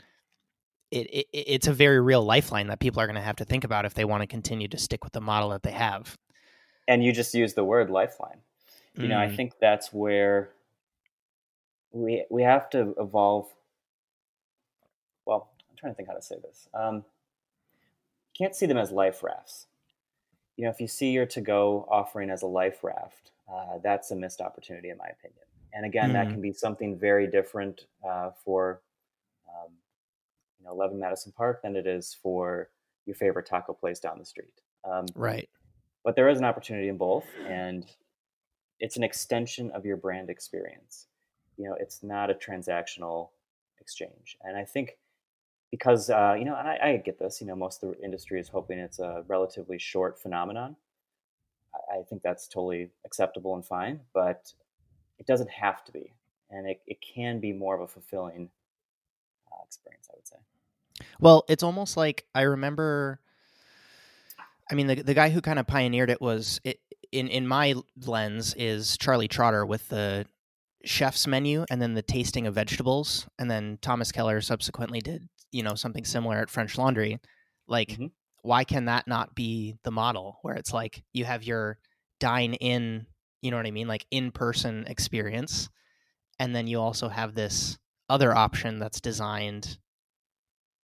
it, 0.91 1.07
it 1.13 1.27
it's 1.33 1.67
a 1.67 1.73
very 1.73 2.01
real 2.01 2.23
lifeline 2.23 2.67
that 2.67 2.81
people 2.81 3.01
are 3.01 3.07
going 3.07 3.17
to 3.17 3.23
have 3.23 3.37
to 3.37 3.45
think 3.45 3.65
about 3.65 3.85
if 3.85 3.95
they 3.95 4.05
want 4.05 4.23
to 4.23 4.27
continue 4.27 4.69
to 4.69 4.79
stick 4.79 5.05
with 5.05 5.13
the 5.13 5.21
model 5.21 5.51
that 5.51 5.63
they 5.63 5.73
have. 5.73 6.17
And 6.89 7.05
you 7.05 7.13
just 7.13 7.33
use 7.35 7.55
the 7.55 7.65
word 7.65 7.91
lifeline. 7.91 8.39
You 8.95 9.05
mm. 9.05 9.09
know, 9.11 9.19
I 9.19 9.27
mm. 9.27 9.37
think 9.37 9.55
that's 9.61 9.93
where 9.93 10.51
we 11.93 12.25
we 12.31 12.43
have 12.43 12.69
to 12.71 12.95
evolve. 12.99 13.49
Well, 15.25 15.51
I'm 15.71 15.77
trying 15.77 15.93
to 15.93 15.97
think 15.97 16.09
how 16.09 16.15
to 16.15 16.23
say 16.23 16.37
this. 16.43 16.69
Um, 16.75 17.05
can't 18.37 18.55
see 18.57 18.67
them 18.67 18.79
as 18.79 18.91
life 18.91 19.23
rafts. 19.23 19.67
You 20.57 20.65
know, 20.65 20.71
if 20.71 20.81
you 20.81 20.89
see 20.89 21.11
your 21.11 21.27
to-go 21.27 21.87
offering 21.91 22.31
as 22.31 22.43
a 22.43 22.47
life 22.47 22.85
raft, 22.85 23.31
uh, 23.53 23.79
that's 23.83 24.11
a 24.11 24.17
missed 24.17 24.41
opportunity, 24.41 24.91
in 24.91 24.99
my 24.99 25.07
opinion. 25.07 25.45
And 25.73 25.87
again, 25.87 26.11
mm. 26.11 26.13
that 26.15 26.29
can 26.29 26.41
be 26.41 26.53
something 26.53 26.99
very 26.99 27.27
different 27.27 27.87
uh, 28.07 28.31
for 28.45 28.83
um, 29.49 29.73
you 30.59 30.67
know 30.67 30.73
11 30.73 30.99
Madison 30.99 31.33
Park 31.33 31.63
than 31.63 31.77
it 31.77 31.87
is 31.87 32.17
for 32.23 32.69
your 33.07 33.17
favorite 33.17 33.47
taco 33.47 33.73
place 33.73 33.99
down 33.99 34.19
the 34.19 34.25
street. 34.25 34.61
Um, 34.85 35.07
right. 35.15 35.49
But 36.05 36.17
there 36.17 36.29
is 36.29 36.39
an 36.39 36.45
opportunity 36.45 36.89
in 36.89 36.97
both, 36.97 37.27
and 37.47 37.87
it's 38.81 38.97
an 38.97 39.05
extension 39.05 39.71
of 39.71 39.87
your 39.87 39.97
brand 39.97 40.31
experience. 40.31 41.07
You 41.57 41.69
know, 41.69 41.77
it's 41.79 42.03
not 42.03 42.31
a 42.31 42.35
transactional 42.35 43.31
exchange, 43.81 44.37
and 44.43 44.57
I 44.57 44.65
think 44.65 44.99
because 45.73 46.11
uh, 46.11 46.37
you 46.39 46.45
know, 46.45 46.55
and 46.55 46.69
I, 46.69 46.79
I, 46.83 46.97
get 46.99 47.19
this. 47.19 47.41
You 47.41 47.49
know, 47.49 47.57
most 47.57 47.83
of 47.83 47.91
the 47.91 48.05
industry 48.05 48.39
is 48.39 48.49
hoping 48.49 48.79
it's 48.79 49.01
a 49.01 49.25
relatively 49.27 49.79
short 49.79 50.21
phenomenon. 50.21 50.77
I, 51.75 51.99
I 51.99 52.03
think 52.03 52.23
that's 52.23 52.47
totally 52.47 52.91
acceptable 53.05 53.57
and 53.57 53.65
fine, 53.65 54.01
but 54.15 54.53
it 55.19 55.27
doesn't 55.27 55.51
have 55.51 55.83
to 55.87 55.93
be, 55.93 56.13
and 56.51 56.69
it, 56.69 56.83
it 56.87 56.99
can 57.01 57.41
be 57.41 57.53
more 57.53 57.75
of 57.75 57.81
a 57.81 57.89
fulfilling 57.89 58.51
uh, 59.51 59.63
experience. 59.67 60.09
I 60.13 60.15
would 60.15 60.29
say. 60.29 60.37
Well, 61.19 61.45
it's 61.49 61.63
almost 61.65 61.97
like 61.97 62.27
I 62.35 62.43
remember. 62.43 63.19
I 64.71 64.75
mean, 64.75 64.87
the 64.87 65.03
the 65.03 65.15
guy 65.15 65.31
who 65.31 65.41
kind 65.41 65.59
of 65.59 65.67
pioneered 65.67 66.11
it 66.11 66.21
was 66.21 66.61
it, 66.65 66.81
in 67.13 67.29
in 67.29 67.47
my 67.49 67.75
lens 68.07 68.55
is 68.59 68.99
Charlie 68.99 69.27
Trotter 69.27 69.65
with 69.65 69.89
the 69.89 70.27
chef's 70.85 71.27
menu 71.27 71.65
and 71.71 71.81
then 71.81 71.95
the 71.95 72.03
tasting 72.03 72.47
of 72.47 72.55
vegetables, 72.55 73.27
and 73.39 73.51
then 73.51 73.79
Thomas 73.83 74.13
Keller 74.13 74.41
subsequently 74.41 75.01
did 75.01 75.29
you 75.51 75.63
know 75.63 75.75
something 75.75 76.05
similar 76.05 76.39
at 76.39 76.51
French 76.51 76.79
Laundry. 76.79 77.21
Like, 77.69 77.89
mm-hmm. 77.89 78.07
why 78.43 78.65
can 78.65 78.87
that 78.87 79.07
not 79.07 79.35
be 79.35 79.77
the 79.85 79.91
model 79.91 80.39
where 80.43 80.55
it's 80.55 80.73
like 80.73 81.03
you 81.13 81.25
have 81.25 81.45
your 81.45 81.79
dine 82.21 82.55
in, 82.55 83.07
you 83.41 83.51
know 83.51 83.57
what 83.57 83.67
I 83.67 83.71
mean, 83.71 83.89
like 83.89 84.07
in 84.11 84.31
person 84.31 84.85
experience, 84.87 85.69
and 86.39 86.55
then 86.55 86.67
you 86.67 86.81
also 86.81 87.09
have 87.09 87.35
this 87.35 87.79
other 88.09 88.35
option 88.35 88.79
that's 88.79 89.01
designed 89.01 89.79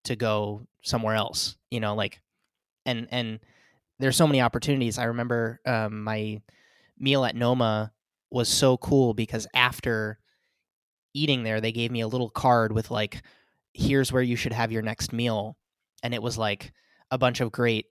to 0.04 0.16
go 0.16 0.66
somewhere 0.82 1.14
else 1.14 1.56
you 1.70 1.80
know 1.80 1.94
like 1.94 2.20
and 2.86 3.08
and 3.10 3.40
there's 3.98 4.16
so 4.16 4.26
many 4.26 4.40
opportunities 4.40 4.98
i 4.98 5.04
remember 5.04 5.60
um, 5.66 6.02
my 6.02 6.40
meal 6.98 7.24
at 7.24 7.36
noma 7.36 7.92
was 8.30 8.48
so 8.48 8.76
cool 8.76 9.14
because 9.14 9.46
after 9.54 10.18
eating 11.14 11.42
there 11.42 11.60
they 11.60 11.72
gave 11.72 11.90
me 11.90 12.00
a 12.00 12.08
little 12.08 12.30
card 12.30 12.72
with 12.72 12.90
like 12.90 13.22
here's 13.72 14.12
where 14.12 14.22
you 14.22 14.36
should 14.36 14.52
have 14.52 14.72
your 14.72 14.82
next 14.82 15.12
meal 15.12 15.56
and 16.02 16.14
it 16.14 16.22
was 16.22 16.36
like 16.36 16.72
a 17.10 17.18
bunch 17.18 17.40
of 17.40 17.50
great 17.50 17.86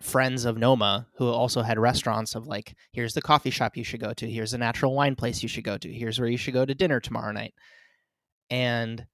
friends 0.00 0.44
of 0.44 0.58
noma 0.58 1.06
who 1.16 1.28
also 1.28 1.62
had 1.62 1.78
restaurants 1.78 2.34
of 2.34 2.46
like 2.46 2.74
here's 2.92 3.14
the 3.14 3.22
coffee 3.22 3.50
shop 3.50 3.76
you 3.76 3.84
should 3.84 4.00
go 4.00 4.12
to 4.12 4.28
here's 4.28 4.50
the 4.50 4.58
natural 4.58 4.94
wine 4.94 5.14
place 5.14 5.42
you 5.42 5.48
should 5.48 5.64
go 5.64 5.78
to 5.78 5.92
here's 5.92 6.18
where 6.18 6.28
you 6.28 6.36
should 6.36 6.54
go 6.54 6.64
to 6.64 6.74
dinner 6.74 7.00
tomorrow 7.00 7.32
night. 7.32 7.54
And 8.50 9.06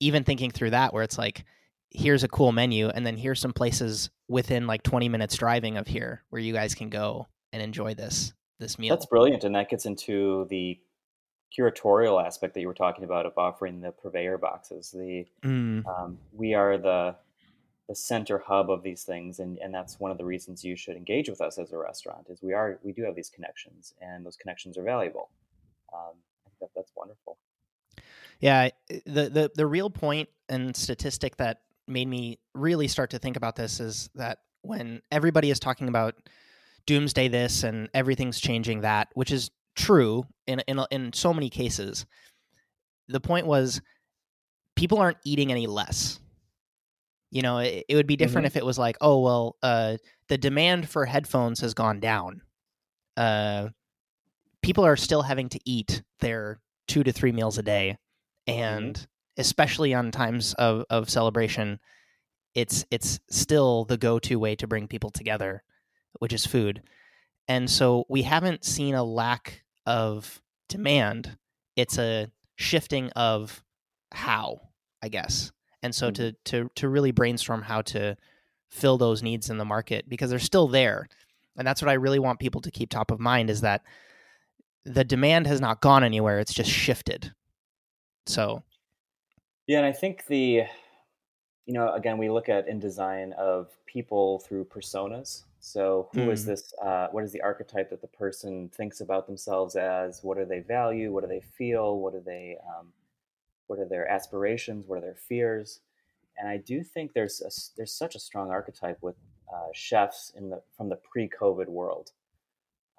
even 0.00 0.24
thinking 0.24 0.50
through 0.50 0.70
that 0.70 0.92
where 0.92 1.02
it's 1.02 1.18
like 1.18 1.44
here's 1.90 2.24
a 2.24 2.28
cool 2.28 2.52
menu 2.52 2.88
and 2.88 3.06
then 3.06 3.16
here's 3.16 3.40
some 3.40 3.52
places 3.52 4.10
within 4.28 4.66
like 4.66 4.82
20 4.82 5.08
minutes 5.08 5.36
driving 5.36 5.76
of 5.76 5.86
here 5.86 6.24
where 6.30 6.42
you 6.42 6.52
guys 6.52 6.74
can 6.74 6.90
go 6.90 7.28
and 7.52 7.62
enjoy 7.62 7.94
this 7.94 8.34
this 8.64 8.78
meal. 8.78 8.94
That's 8.94 9.06
brilliant 9.06 9.44
and 9.44 9.54
that 9.54 9.68
gets 9.68 9.86
into 9.86 10.46
the 10.50 10.78
curatorial 11.56 12.24
aspect 12.24 12.54
that 12.54 12.60
you 12.60 12.66
were 12.66 12.74
talking 12.74 13.04
about 13.04 13.26
of 13.26 13.32
offering 13.36 13.80
the 13.80 13.92
purveyor 13.92 14.38
boxes 14.38 14.90
the 14.90 15.24
mm. 15.44 15.86
um, 15.86 16.18
we 16.32 16.52
are 16.52 16.76
the 16.76 17.14
the 17.88 17.94
center 17.94 18.38
hub 18.38 18.70
of 18.70 18.82
these 18.82 19.04
things 19.04 19.38
and, 19.38 19.58
and 19.58 19.72
that's 19.72 20.00
one 20.00 20.10
of 20.10 20.18
the 20.18 20.24
reasons 20.24 20.64
you 20.64 20.74
should 20.74 20.96
engage 20.96 21.28
with 21.28 21.40
us 21.40 21.58
as 21.58 21.70
a 21.72 21.78
restaurant 21.78 22.26
is 22.28 22.42
we 22.42 22.52
are 22.52 22.78
we 22.82 22.92
do 22.92 23.02
have 23.04 23.14
these 23.14 23.30
connections 23.30 23.94
and 24.00 24.24
those 24.24 24.36
connections 24.36 24.76
are 24.78 24.82
valuable. 24.82 25.28
Um, 25.92 26.14
I 26.46 26.48
think 26.48 26.58
that, 26.60 26.70
that's 26.74 26.92
wonderful. 26.96 27.36
Yeah, 28.40 28.70
the 28.88 29.28
the 29.28 29.50
the 29.54 29.66
real 29.66 29.90
point 29.90 30.28
and 30.48 30.74
statistic 30.74 31.36
that 31.36 31.60
made 31.86 32.08
me 32.08 32.38
really 32.54 32.88
start 32.88 33.10
to 33.10 33.18
think 33.18 33.36
about 33.36 33.54
this 33.54 33.80
is 33.80 34.08
that 34.14 34.38
when 34.62 35.02
everybody 35.12 35.50
is 35.50 35.60
talking 35.60 35.88
about 35.88 36.14
doomsday 36.86 37.28
this 37.28 37.62
and 37.62 37.88
everything's 37.94 38.40
changing 38.40 38.82
that, 38.82 39.08
which 39.14 39.30
is 39.30 39.50
true 39.76 40.24
in 40.46 40.60
in 40.66 40.80
in 40.90 41.12
so 41.12 41.34
many 41.34 41.50
cases, 41.50 42.06
the 43.08 43.20
point 43.20 43.46
was 43.46 43.80
people 44.76 44.98
aren't 44.98 45.18
eating 45.24 45.50
any 45.50 45.66
less. 45.66 46.20
You 47.30 47.42
know, 47.42 47.58
it, 47.58 47.84
it 47.88 47.96
would 47.96 48.06
be 48.06 48.16
different 48.16 48.46
mm-hmm. 48.46 48.56
if 48.58 48.62
it 48.62 48.66
was 48.66 48.78
like, 48.78 48.96
oh 49.00 49.20
well, 49.20 49.56
uh, 49.62 49.96
the 50.28 50.38
demand 50.38 50.88
for 50.88 51.04
headphones 51.04 51.60
has 51.60 51.74
gone 51.74 52.00
down. 52.00 52.42
Uh, 53.16 53.68
people 54.62 54.84
are 54.84 54.96
still 54.96 55.22
having 55.22 55.48
to 55.48 55.60
eat 55.64 56.02
their 56.20 56.60
two 56.86 57.02
to 57.02 57.12
three 57.12 57.32
meals 57.32 57.58
a 57.58 57.62
day 57.62 57.96
Mm-hmm. 58.48 58.60
and 58.60 58.94
mm-hmm. 58.94 59.40
especially 59.40 59.94
on 59.94 60.10
times 60.10 60.54
of, 60.54 60.84
of 60.90 61.08
celebration 61.08 61.78
it's 62.54 62.84
it's 62.90 63.18
still 63.30 63.84
the 63.86 63.96
go-to 63.96 64.38
way 64.38 64.54
to 64.56 64.66
bring 64.66 64.86
people 64.86 65.10
together 65.10 65.62
which 66.18 66.32
is 66.32 66.46
food. 66.46 66.82
And 67.48 67.68
so 67.70 68.04
we 68.08 68.22
haven't 68.22 68.64
seen 68.64 68.94
a 68.94 69.04
lack 69.04 69.64
of 69.86 70.40
demand. 70.68 71.36
It's 71.76 71.98
a 71.98 72.30
shifting 72.56 73.10
of 73.10 73.62
how 74.12 74.60
i 75.02 75.08
guess. 75.08 75.52
And 75.82 75.94
so 75.94 76.10
mm-hmm. 76.10 76.14
to 76.14 76.32
to 76.44 76.70
to 76.76 76.88
really 76.88 77.10
brainstorm 77.10 77.62
how 77.62 77.82
to 77.82 78.16
fill 78.70 78.96
those 78.96 79.22
needs 79.22 79.50
in 79.50 79.58
the 79.58 79.64
market 79.64 80.08
because 80.08 80.30
they're 80.30 80.38
still 80.38 80.68
there. 80.68 81.08
And 81.56 81.66
that's 81.66 81.82
what 81.82 81.90
i 81.90 81.94
really 81.94 82.18
want 82.18 82.40
people 82.40 82.60
to 82.62 82.70
keep 82.70 82.90
top 82.90 83.10
of 83.10 83.20
mind 83.20 83.50
is 83.50 83.60
that 83.60 83.82
the 84.84 85.04
demand 85.04 85.46
has 85.46 85.60
not 85.60 85.80
gone 85.80 86.04
anywhere 86.04 86.38
it's 86.38 86.54
just 86.54 86.70
shifted. 86.70 87.32
So, 88.26 88.62
yeah, 89.66 89.78
and 89.78 89.86
I 89.86 89.92
think 89.92 90.26
the, 90.26 90.62
you 91.66 91.74
know, 91.74 91.92
again, 91.92 92.18
we 92.18 92.30
look 92.30 92.48
at 92.48 92.68
in 92.68 92.78
design 92.78 93.34
of 93.38 93.68
people 93.86 94.40
through 94.40 94.64
personas. 94.64 95.44
So, 95.64 96.10
who 96.12 96.26
mm. 96.26 96.32
is 96.32 96.44
this? 96.44 96.74
Uh, 96.74 97.08
what 97.10 97.24
is 97.24 97.32
the 97.32 97.40
archetype 97.40 97.88
that 97.88 98.02
the 98.02 98.06
person 98.06 98.68
thinks 98.68 99.00
about 99.00 99.26
themselves 99.26 99.76
as? 99.76 100.22
What 100.22 100.36
do 100.36 100.44
they 100.44 100.60
value? 100.60 101.10
What 101.10 101.22
do 101.22 101.26
they 101.26 101.40
feel? 101.40 101.98
What 102.00 102.12
do 102.12 102.20
they? 102.20 102.58
Um, 102.68 102.88
what 103.66 103.78
are 103.78 103.88
their 103.88 104.06
aspirations? 104.06 104.84
What 104.86 104.98
are 104.98 105.00
their 105.00 105.16
fears? 105.16 105.80
And 106.36 106.50
I 106.50 106.58
do 106.58 106.84
think 106.84 107.14
there's 107.14 107.40
a, 107.40 107.50
there's 107.78 107.92
such 107.92 108.14
a 108.14 108.18
strong 108.18 108.50
archetype 108.50 108.98
with 109.00 109.16
uh, 109.50 109.68
chefs 109.72 110.32
in 110.36 110.50
the 110.50 110.60
from 110.76 110.90
the 110.90 110.96
pre-COVID 110.96 111.68
world. 111.68 112.10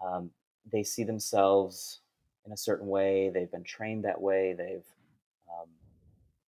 Um, 0.03 0.31
they 0.71 0.81
see 0.81 1.03
themselves 1.03 1.99
in 2.47 2.51
a 2.51 2.57
certain 2.57 2.87
way. 2.87 3.29
They've 3.29 3.51
been 3.51 3.63
trained 3.63 4.05
that 4.05 4.19
way. 4.19 4.55
They've 4.57 4.87
um, 5.51 5.69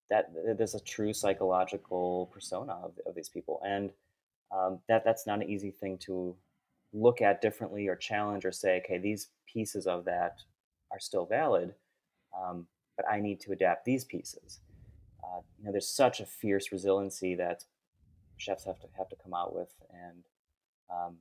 that 0.08 0.30
there's 0.56 0.74
a 0.74 0.80
true 0.80 1.12
psychological 1.12 2.30
persona 2.32 2.72
of, 2.82 2.92
of 3.04 3.14
these 3.14 3.28
people, 3.28 3.60
and 3.66 3.92
um, 4.54 4.80
that 4.88 5.04
that's 5.04 5.26
not 5.26 5.42
an 5.42 5.48
easy 5.48 5.70
thing 5.70 5.98
to 5.98 6.34
look 6.92 7.20
at 7.20 7.42
differently 7.42 7.88
or 7.88 7.96
challenge 7.96 8.44
or 8.44 8.52
say, 8.52 8.80
okay, 8.84 8.98
these 8.98 9.28
pieces 9.46 9.86
of 9.86 10.04
that 10.04 10.38
are 10.92 11.00
still 11.00 11.26
valid, 11.26 11.74
um, 12.36 12.66
but 12.96 13.06
I 13.08 13.20
need 13.20 13.40
to 13.40 13.52
adapt 13.52 13.84
these 13.84 14.04
pieces. 14.04 14.60
Uh, 15.22 15.40
you 15.58 15.64
know, 15.64 15.72
there's 15.72 15.88
such 15.88 16.20
a 16.20 16.26
fierce 16.26 16.70
resiliency 16.72 17.34
that 17.34 17.64
chefs 18.36 18.64
have 18.64 18.78
to 18.80 18.86
have 18.96 19.08
to 19.08 19.16
come 19.22 19.34
out 19.34 19.54
with, 19.54 19.74
and 19.90 20.22
um, 20.90 21.16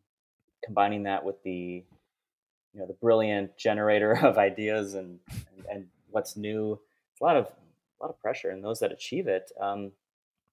combining 0.63 1.03
that 1.03 1.23
with 1.23 1.41
the 1.43 1.83
you 2.73 2.79
know 2.79 2.85
the 2.85 2.93
brilliant 2.93 3.57
generator 3.57 4.11
of 4.25 4.38
ideas 4.38 4.93
and 4.93 5.19
and, 5.29 5.65
and 5.71 5.88
what's 6.11 6.38
new. 6.38 6.79
It's 7.11 7.21
a 7.21 7.23
lot 7.23 7.38
of 7.38 7.45
a 7.45 8.03
lot 8.03 8.09
of 8.09 8.21
pressure, 8.21 8.49
and 8.49 8.63
those 8.63 8.79
that 8.79 8.91
achieve 8.91 9.27
it, 9.27 9.51
um, 9.59 9.91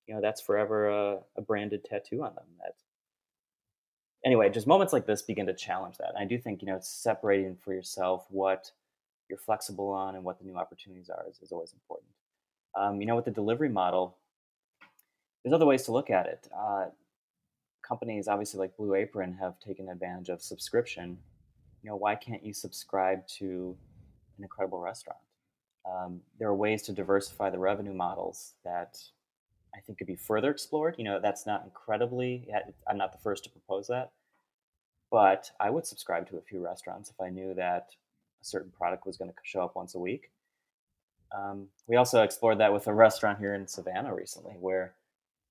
you 0.07 0.15
know, 0.15 0.21
that's 0.21 0.41
forever 0.41 0.89
a, 0.89 1.19
a, 1.37 1.43
branded 1.43 1.85
tattoo 1.85 2.23
on 2.23 2.35
them. 2.35 2.45
That 2.61 2.75
anyway, 4.25 4.51
just 4.51 4.67
moments 4.67 4.93
like 4.93 5.07
this 5.07 5.23
begin 5.23 5.47
to 5.47 5.55
challenge 5.55 5.99
that. 5.99 6.11
And 6.11 6.19
I 6.19 6.25
do 6.25 6.39
think 6.39 6.63
you 6.63 6.69
know, 6.69 6.77
it's 6.77 6.89
separating 6.89 7.57
for 7.57 7.73
yourself 7.73 8.27
what 8.31 8.71
you're 9.29 9.39
flexible 9.39 9.89
on 9.89 10.15
and 10.15 10.25
what 10.25 10.39
the 10.39 10.45
new 10.45 10.57
opportunities 10.57 11.09
are 11.09 11.25
is, 11.29 11.39
is 11.41 11.53
always 11.53 11.73
important. 11.73 12.11
Um, 12.75 13.01
you 13.01 13.07
know, 13.07 13.17
with 13.17 13.25
the 13.25 13.31
delivery 13.31 13.69
model, 13.69 14.17
there's 15.43 15.53
other 15.53 15.67
ways 15.67 15.85
to 15.85 15.93
look 15.93 16.11
at 16.11 16.27
it. 16.27 16.49
Uh, 16.57 16.87
companies, 17.87 18.29
obviously 18.29 18.59
like 18.59 18.77
Blue 18.77 18.95
Apron, 18.95 19.35
have 19.35 19.59
taken 19.61 19.89
advantage 19.89 20.29
of 20.29 20.43
subscription. 20.43 21.19
You 21.83 21.91
know, 21.91 21.97
why 21.97 22.15
can't 22.15 22.45
you 22.45 22.53
subscribe 22.53 23.27
to 23.39 23.77
an 24.39 24.45
incredible 24.45 24.79
restaurant? 24.79 25.19
um, 25.85 26.21
there 26.39 26.49
are 26.49 26.55
ways 26.55 26.83
to 26.83 26.93
diversify 26.93 27.51
the 27.51 27.59
revenue 27.59 27.95
models 27.95 28.55
that 28.65 28.99
I 29.75 29.81
think 29.81 29.99
could 29.99 30.07
be 30.07 30.17
further 30.17 30.51
explored. 30.51 30.97
You 30.99 31.05
know, 31.05 31.21
that's 31.21 31.47
not 31.47 31.65
incredibly. 31.65 32.47
I'm 32.89 32.99
not 32.99 33.13
the 33.13 33.19
first 33.19 33.45
to 33.45 33.51
propose 33.51 33.87
that, 33.89 34.13
but 35.11 35.51
I 35.61 35.71
would 35.71 35.87
subscribe 35.87 36.29
to 36.29 36.37
a 36.37 36.43
few 36.43 36.63
restaurants 36.63 37.11
if 37.11 37.21
I 37.21 37.31
knew 37.31 37.55
that 37.55 37.91
a 38.41 38.45
certain 38.45 38.71
product 38.71 39.07
was 39.07 39.17
going 39.17 39.31
to 39.31 39.37
show 39.45 39.63
up 39.63 39.77
once 39.77 39.95
a 39.95 39.99
week. 39.99 40.31
Um, 41.35 41.69
we 41.87 41.97
also 41.97 42.23
explored 42.23 42.59
that 42.59 42.73
with 42.73 42.87
a 42.87 42.93
restaurant 42.93 43.39
here 43.39 43.55
in 43.55 43.67
Savannah 43.67 44.15
recently, 44.15 44.55
where 44.61 44.95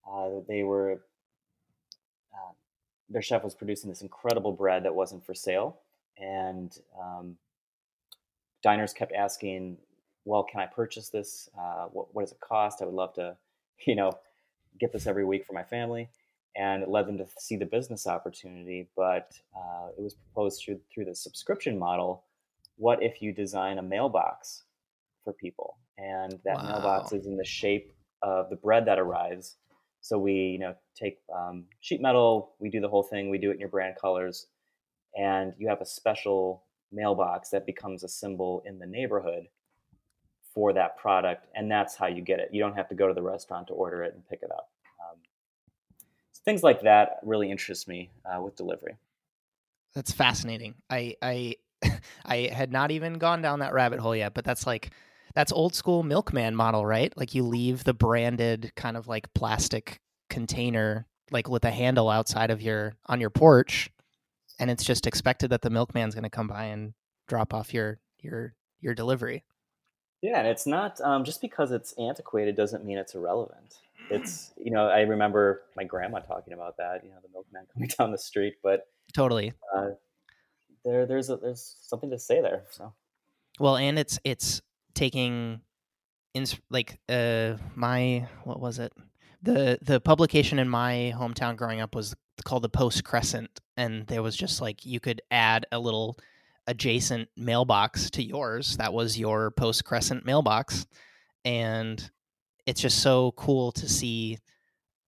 uh, 0.09 0.29
they 0.47 0.63
were 0.63 1.01
uh, 2.33 2.53
their 3.09 3.21
chef 3.21 3.43
was 3.43 3.55
producing 3.55 3.89
this 3.89 4.01
incredible 4.01 4.51
bread 4.51 4.83
that 4.83 4.93
wasn't 4.93 5.25
for 5.25 5.33
sale, 5.33 5.79
and 6.17 6.77
um, 6.99 7.35
diners 8.61 8.93
kept 8.93 9.13
asking, 9.13 9.77
"Well, 10.25 10.43
can 10.43 10.59
I 10.59 10.67
purchase 10.67 11.09
this? 11.09 11.49
Uh, 11.57 11.87
what, 11.87 12.13
what 12.13 12.21
does 12.21 12.31
it 12.31 12.39
cost? 12.39 12.81
I 12.81 12.85
would 12.85 12.93
love 12.93 13.13
to, 13.15 13.35
you 13.85 13.95
know, 13.95 14.11
get 14.79 14.91
this 14.91 15.07
every 15.07 15.25
week 15.25 15.45
for 15.45 15.53
my 15.53 15.63
family." 15.63 16.09
And 16.55 16.83
it 16.83 16.89
led 16.89 17.07
them 17.07 17.17
to 17.17 17.25
see 17.39 17.55
the 17.55 17.65
business 17.65 18.07
opportunity, 18.07 18.89
but 18.97 19.31
uh, 19.55 19.87
it 19.97 20.01
was 20.01 20.15
proposed 20.15 20.61
through 20.63 20.79
through 20.93 21.05
the 21.05 21.15
subscription 21.15 21.79
model. 21.79 22.25
What 22.77 23.01
if 23.01 23.21
you 23.21 23.31
design 23.33 23.77
a 23.77 23.83
mailbox 23.83 24.63
for 25.23 25.33
people, 25.33 25.77
and 25.97 26.39
that 26.43 26.57
wow. 26.57 26.73
mailbox 26.73 27.13
is 27.13 27.25
in 27.25 27.37
the 27.37 27.45
shape 27.45 27.93
of 28.21 28.49
the 28.49 28.55
bread 28.55 28.85
that 28.85 28.99
arrives, 28.99 29.55
so 30.01 30.17
we, 30.17 30.33
you 30.33 30.59
know, 30.59 30.75
take 30.95 31.19
um, 31.33 31.65
sheet 31.79 32.01
metal, 32.01 32.55
we 32.59 32.69
do 32.69 32.81
the 32.81 32.89
whole 32.89 33.03
thing, 33.03 33.29
we 33.29 33.37
do 33.37 33.51
it 33.51 33.53
in 33.53 33.59
your 33.59 33.69
brand 33.69 33.95
colors, 34.01 34.47
and 35.15 35.53
you 35.57 35.69
have 35.69 35.81
a 35.81 35.85
special 35.85 36.63
mailbox 36.91 37.49
that 37.49 37.65
becomes 37.65 38.03
a 38.03 38.09
symbol 38.09 38.63
in 38.65 38.79
the 38.79 38.85
neighborhood 38.85 39.47
for 40.53 40.73
that 40.73 40.97
product, 40.97 41.47
and 41.55 41.71
that's 41.71 41.95
how 41.95 42.07
you 42.07 42.21
get 42.21 42.39
it. 42.39 42.49
You 42.51 42.61
don't 42.61 42.75
have 42.75 42.89
to 42.89 42.95
go 42.95 43.07
to 43.07 43.13
the 43.13 43.21
restaurant 43.21 43.67
to 43.67 43.73
order 43.73 44.03
it 44.03 44.13
and 44.13 44.27
pick 44.27 44.41
it 44.41 44.51
up. 44.51 44.69
Um, 44.99 45.17
so 46.31 46.41
things 46.43 46.63
like 46.63 46.81
that 46.81 47.19
really 47.23 47.49
interest 47.49 47.87
me 47.87 48.11
uh, 48.25 48.41
with 48.41 48.55
delivery. 48.55 48.95
That's 49.95 50.11
fascinating. 50.11 50.75
I 50.89 51.15
I 51.21 51.55
I 52.25 52.49
had 52.53 52.71
not 52.71 52.91
even 52.91 53.13
gone 53.13 53.41
down 53.41 53.59
that 53.59 53.73
rabbit 53.73 53.99
hole 53.99 54.15
yet, 54.15 54.33
but 54.33 54.45
that's 54.45 54.67
like 54.67 54.91
that's 55.35 55.51
old 55.51 55.73
school 55.75 56.03
milkman 56.03 56.55
model, 56.55 56.85
right? 56.85 57.15
Like 57.17 57.33
you 57.33 57.43
leave 57.43 57.83
the 57.83 57.93
branded 57.93 58.73
kind 58.75 58.97
of 58.97 59.07
like 59.07 59.33
plastic 59.33 60.01
container 60.29 61.07
like 61.29 61.49
with 61.49 61.63
a 61.63 61.71
handle 61.71 62.09
outside 62.09 62.51
of 62.51 62.61
your 62.61 62.93
on 63.05 63.21
your 63.21 63.29
porch 63.29 63.89
and 64.61 64.69
it's 64.69 64.83
just 64.83 65.07
expected 65.07 65.49
that 65.49 65.63
the 65.63 65.69
milkman's 65.69 66.13
going 66.13 66.23
to 66.23 66.29
come 66.29 66.47
by 66.47 66.65
and 66.65 66.93
drop 67.27 67.53
off 67.53 67.73
your 67.73 67.99
your 68.19 68.53
your 68.79 68.93
delivery. 68.93 69.43
Yeah, 70.21 70.39
and 70.39 70.47
it's 70.47 70.67
not 70.67 71.01
um, 71.01 71.23
just 71.23 71.41
because 71.41 71.71
it's 71.71 71.93
antiquated 71.93 72.55
doesn't 72.55 72.85
mean 72.85 72.97
it's 72.97 73.15
irrelevant. 73.15 73.75
It's 74.09 74.51
you 74.57 74.71
know 74.71 74.87
I 74.87 75.01
remember 75.01 75.63
my 75.75 75.83
grandma 75.83 76.19
talking 76.19 76.53
about 76.53 76.77
that. 76.77 77.03
You 77.03 77.09
know 77.09 77.17
the 77.21 77.29
milkman 77.31 77.65
coming 77.73 77.89
down 77.97 78.11
the 78.11 78.17
street, 78.17 78.55
but 78.61 78.87
totally 79.13 79.53
uh, 79.75 79.91
there 80.85 81.05
there's 81.05 81.29
a, 81.29 81.37
there's 81.37 81.75
something 81.81 82.09
to 82.11 82.19
say 82.19 82.41
there. 82.41 82.63
So 82.71 82.93
well, 83.59 83.77
and 83.77 83.97
it's 83.97 84.19
it's 84.23 84.61
taking 84.93 85.61
in 86.33 86.45
like 86.69 86.99
uh 87.09 87.55
my 87.75 88.27
what 88.43 88.59
was 88.59 88.79
it 88.79 88.93
the 89.41 89.79
the 89.81 89.99
publication 89.99 90.59
in 90.59 90.69
my 90.69 91.13
hometown 91.15 91.55
growing 91.55 91.81
up 91.81 91.95
was 91.95 92.15
called 92.43 92.63
the 92.63 92.69
Post 92.69 93.03
Crescent, 93.03 93.59
and 93.77 94.05
there 94.07 94.23
was 94.23 94.35
just 94.35 94.61
like 94.61 94.85
you 94.85 94.99
could 94.99 95.21
add 95.31 95.65
a 95.71 95.79
little 95.79 96.17
adjacent 96.67 97.29
mailbox 97.35 98.09
to 98.11 98.23
yours. 98.23 98.77
That 98.77 98.93
was 98.93 99.19
your 99.19 99.51
Post 99.51 99.85
Crescent 99.85 100.25
mailbox, 100.25 100.85
and 101.43 102.09
it's 102.65 102.81
just 102.81 102.99
so 102.99 103.33
cool 103.33 103.71
to 103.73 103.89
see 103.89 104.37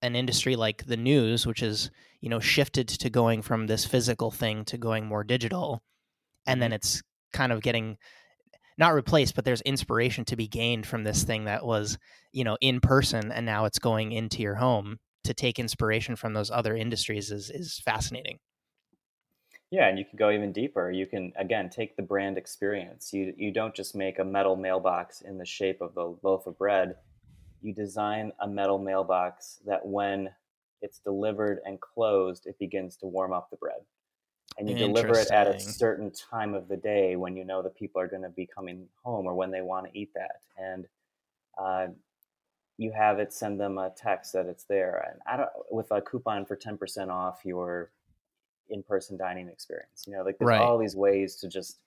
an 0.01 0.15
industry 0.15 0.55
like 0.55 0.85
the 0.85 0.97
news, 0.97 1.47
which 1.47 1.63
is 1.63 1.91
you 2.21 2.29
know 2.29 2.39
shifted 2.39 2.87
to 2.87 3.09
going 3.09 3.41
from 3.41 3.67
this 3.67 3.85
physical 3.85 4.31
thing 4.31 4.65
to 4.65 4.77
going 4.77 5.05
more 5.05 5.23
digital, 5.23 5.81
and 6.45 6.61
then 6.61 6.69
mm-hmm. 6.69 6.75
it's 6.75 7.01
kind 7.31 7.51
of 7.51 7.61
getting 7.61 7.97
not 8.77 8.93
replaced, 8.93 9.35
but 9.35 9.45
there's 9.45 9.61
inspiration 9.61 10.25
to 10.25 10.35
be 10.35 10.47
gained 10.47 10.87
from 10.87 11.03
this 11.03 11.23
thing 11.23 11.45
that 11.45 11.65
was, 11.65 11.97
you 12.31 12.43
know, 12.43 12.57
in 12.59 12.79
person 12.79 13.31
and 13.31 13.45
now 13.45 13.65
it's 13.65 13.79
going 13.79 14.11
into 14.11 14.41
your 14.41 14.55
home 14.55 14.97
to 15.23 15.33
take 15.33 15.59
inspiration 15.59 16.15
from 16.15 16.33
those 16.33 16.51
other 16.51 16.75
industries 16.75 17.31
is 17.31 17.49
is 17.49 17.79
fascinating. 17.79 18.39
Yeah, 19.73 19.87
and 19.87 19.97
you 19.97 20.05
can 20.05 20.17
go 20.17 20.29
even 20.29 20.51
deeper. 20.51 20.91
You 20.91 21.07
can 21.07 21.33
again 21.35 21.67
take 21.67 21.95
the 21.95 22.03
brand 22.03 22.37
experience. 22.37 23.11
You 23.11 23.33
you 23.35 23.51
don't 23.51 23.73
just 23.73 23.95
make 23.95 24.19
a 24.19 24.23
metal 24.23 24.55
mailbox 24.55 25.21
in 25.21 25.39
the 25.39 25.45
shape 25.47 25.81
of 25.81 25.95
the 25.95 26.15
loaf 26.21 26.45
of 26.45 26.59
bread. 26.59 26.97
You 27.63 27.73
design 27.73 28.33
a 28.39 28.47
metal 28.47 28.77
mailbox 28.77 29.61
that 29.65 29.83
when 29.83 30.29
it's 30.83 30.99
delivered 30.99 31.59
and 31.65 31.81
closed, 31.81 32.45
it 32.45 32.59
begins 32.59 32.97
to 32.97 33.07
warm 33.07 33.33
up 33.33 33.49
the 33.49 33.57
bread 33.57 33.81
and 34.59 34.69
you 34.69 34.75
deliver 34.75 35.17
it 35.17 35.31
at 35.31 35.47
a 35.47 35.59
certain 35.59 36.11
time 36.11 36.53
of 36.53 36.67
the 36.67 36.77
day 36.77 37.15
when 37.15 37.35
you 37.35 37.43
know 37.43 37.63
the 37.63 37.69
people 37.71 37.99
are 37.99 38.07
going 38.07 38.21
to 38.21 38.29
be 38.29 38.45
coming 38.45 38.87
home 39.03 39.25
or 39.25 39.33
when 39.33 39.49
they 39.49 39.61
want 39.61 39.91
to 39.91 39.99
eat 39.99 40.11
that 40.13 40.41
and 40.55 40.85
uh, 41.57 41.87
you 42.77 42.91
have 42.91 43.17
it 43.17 43.33
send 43.33 43.59
them 43.59 43.79
a 43.79 43.91
text 43.97 44.33
that 44.33 44.45
it's 44.45 44.65
there 44.65 45.07
and 45.09 45.19
i 45.25 45.35
don't 45.35 45.49
with 45.71 45.89
a 45.91 46.01
coupon 46.01 46.45
for 46.45 46.55
10% 46.55 47.09
off 47.09 47.41
your 47.43 47.91
in-person 48.69 49.17
dining 49.17 49.47
experience 49.47 50.05
you 50.07 50.13
know 50.13 50.23
like 50.23 50.37
there's 50.37 50.49
right. 50.49 50.61
all 50.61 50.77
these 50.77 50.95
ways 50.95 51.35
to 51.35 51.47
just 51.47 51.79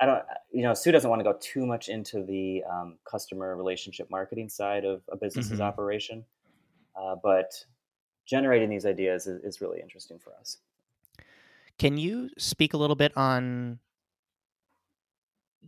i 0.00 0.06
don't 0.06 0.22
you 0.52 0.62
know 0.62 0.74
Sous 0.74 0.92
doesn't 0.92 1.08
want 1.08 1.20
to 1.20 1.24
go 1.24 1.36
too 1.40 1.66
much 1.66 1.88
into 1.88 2.22
the 2.22 2.62
um, 2.70 2.96
customer 3.04 3.56
relationship 3.56 4.10
marketing 4.10 4.48
side 4.48 4.84
of 4.84 5.02
a 5.10 5.16
business's 5.16 5.52
mm-hmm. 5.52 5.62
operation 5.62 6.24
uh, 6.96 7.16
but 7.22 7.64
generating 8.26 8.68
these 8.68 8.84
ideas 8.84 9.26
is, 9.26 9.42
is 9.42 9.60
really 9.60 9.80
interesting 9.80 10.18
for 10.18 10.32
us 10.40 10.58
can 11.78 11.96
you 11.96 12.28
speak 12.36 12.74
a 12.74 12.76
little 12.76 12.96
bit 12.96 13.16
on 13.16 13.78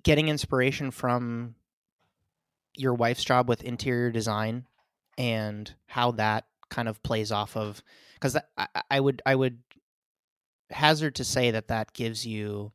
getting 0.02 0.28
inspiration 0.28 0.90
from 0.90 1.54
your 2.74 2.94
wife's 2.94 3.24
job 3.24 3.48
with 3.48 3.62
interior 3.62 4.10
design 4.10 4.66
and 5.18 5.74
how 5.86 6.12
that 6.12 6.46
kind 6.68 6.88
of 6.88 7.02
plays 7.02 7.32
off 7.32 7.56
of 7.56 7.82
because 8.14 8.36
I, 8.56 8.66
I 8.90 9.00
would 9.00 9.22
I 9.26 9.34
would 9.34 9.58
hazard 10.70 11.14
to 11.16 11.24
say 11.24 11.50
that 11.50 11.68
that 11.68 11.92
gives 11.92 12.26
you 12.26 12.72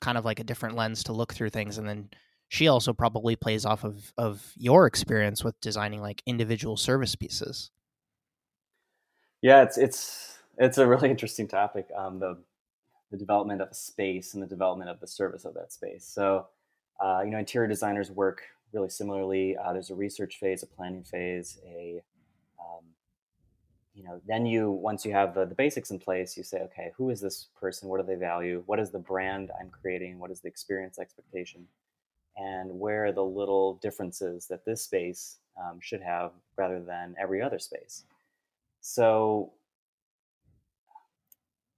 kind 0.00 0.18
of 0.18 0.24
like 0.24 0.40
a 0.40 0.44
different 0.44 0.76
lens 0.76 1.02
to 1.04 1.12
look 1.12 1.32
through 1.32 1.50
things 1.50 1.78
and 1.78 1.88
then 1.88 2.08
she 2.48 2.68
also 2.68 2.92
probably 2.92 3.34
plays 3.34 3.64
off 3.64 3.84
of 3.84 4.12
of 4.18 4.52
your 4.56 4.86
experience 4.86 5.42
with 5.42 5.60
designing 5.60 6.00
like 6.00 6.22
individual 6.26 6.76
service 6.76 7.16
pieces 7.16 7.70
yeah 9.42 9.62
it's 9.62 9.78
it's 9.78 10.38
it's 10.58 10.78
a 10.78 10.86
really 10.86 11.10
interesting 11.10 11.48
topic 11.48 11.88
um 11.96 12.18
the 12.18 12.36
the 13.10 13.16
development 13.16 13.60
of 13.60 13.68
a 13.70 13.74
space 13.74 14.34
and 14.34 14.42
the 14.42 14.46
development 14.46 14.90
of 14.90 15.00
the 15.00 15.06
service 15.06 15.44
of 15.44 15.54
that 15.54 15.72
space. 15.72 16.04
So, 16.06 16.46
uh, 17.00 17.22
you 17.24 17.30
know, 17.30 17.38
interior 17.38 17.68
designers 17.68 18.10
work 18.10 18.42
really 18.72 18.88
similarly. 18.88 19.56
Uh, 19.56 19.72
there's 19.72 19.90
a 19.90 19.94
research 19.94 20.38
phase, 20.38 20.62
a 20.62 20.66
planning 20.66 21.04
phase, 21.04 21.58
a 21.64 22.02
you 23.96 24.04
know, 24.04 24.20
then 24.26 24.44
you 24.44 24.70
once 24.70 25.06
you 25.06 25.12
have 25.12 25.34
the, 25.34 25.46
the 25.46 25.54
basics 25.54 25.90
in 25.90 25.98
place, 25.98 26.36
you 26.36 26.42
say, 26.42 26.58
okay, 26.58 26.92
who 26.96 27.08
is 27.08 27.20
this 27.20 27.48
person? 27.58 27.88
What 27.88 27.98
do 27.98 28.06
they 28.06 28.20
value? 28.20 28.62
What 28.66 28.78
is 28.78 28.90
the 28.90 28.98
brand 28.98 29.50
I'm 29.58 29.70
creating? 29.70 30.18
What 30.18 30.30
is 30.30 30.40
the 30.40 30.48
experience 30.48 30.98
expectation? 30.98 31.66
And 32.36 32.78
where 32.78 33.06
are 33.06 33.12
the 33.12 33.24
little 33.24 33.76
differences 33.76 34.46
that 34.48 34.66
this 34.66 34.82
space 34.82 35.38
um, 35.58 35.78
should 35.80 36.02
have 36.02 36.32
rather 36.56 36.80
than 36.80 37.16
every 37.18 37.40
other 37.40 37.58
space? 37.58 38.04
So 38.82 39.52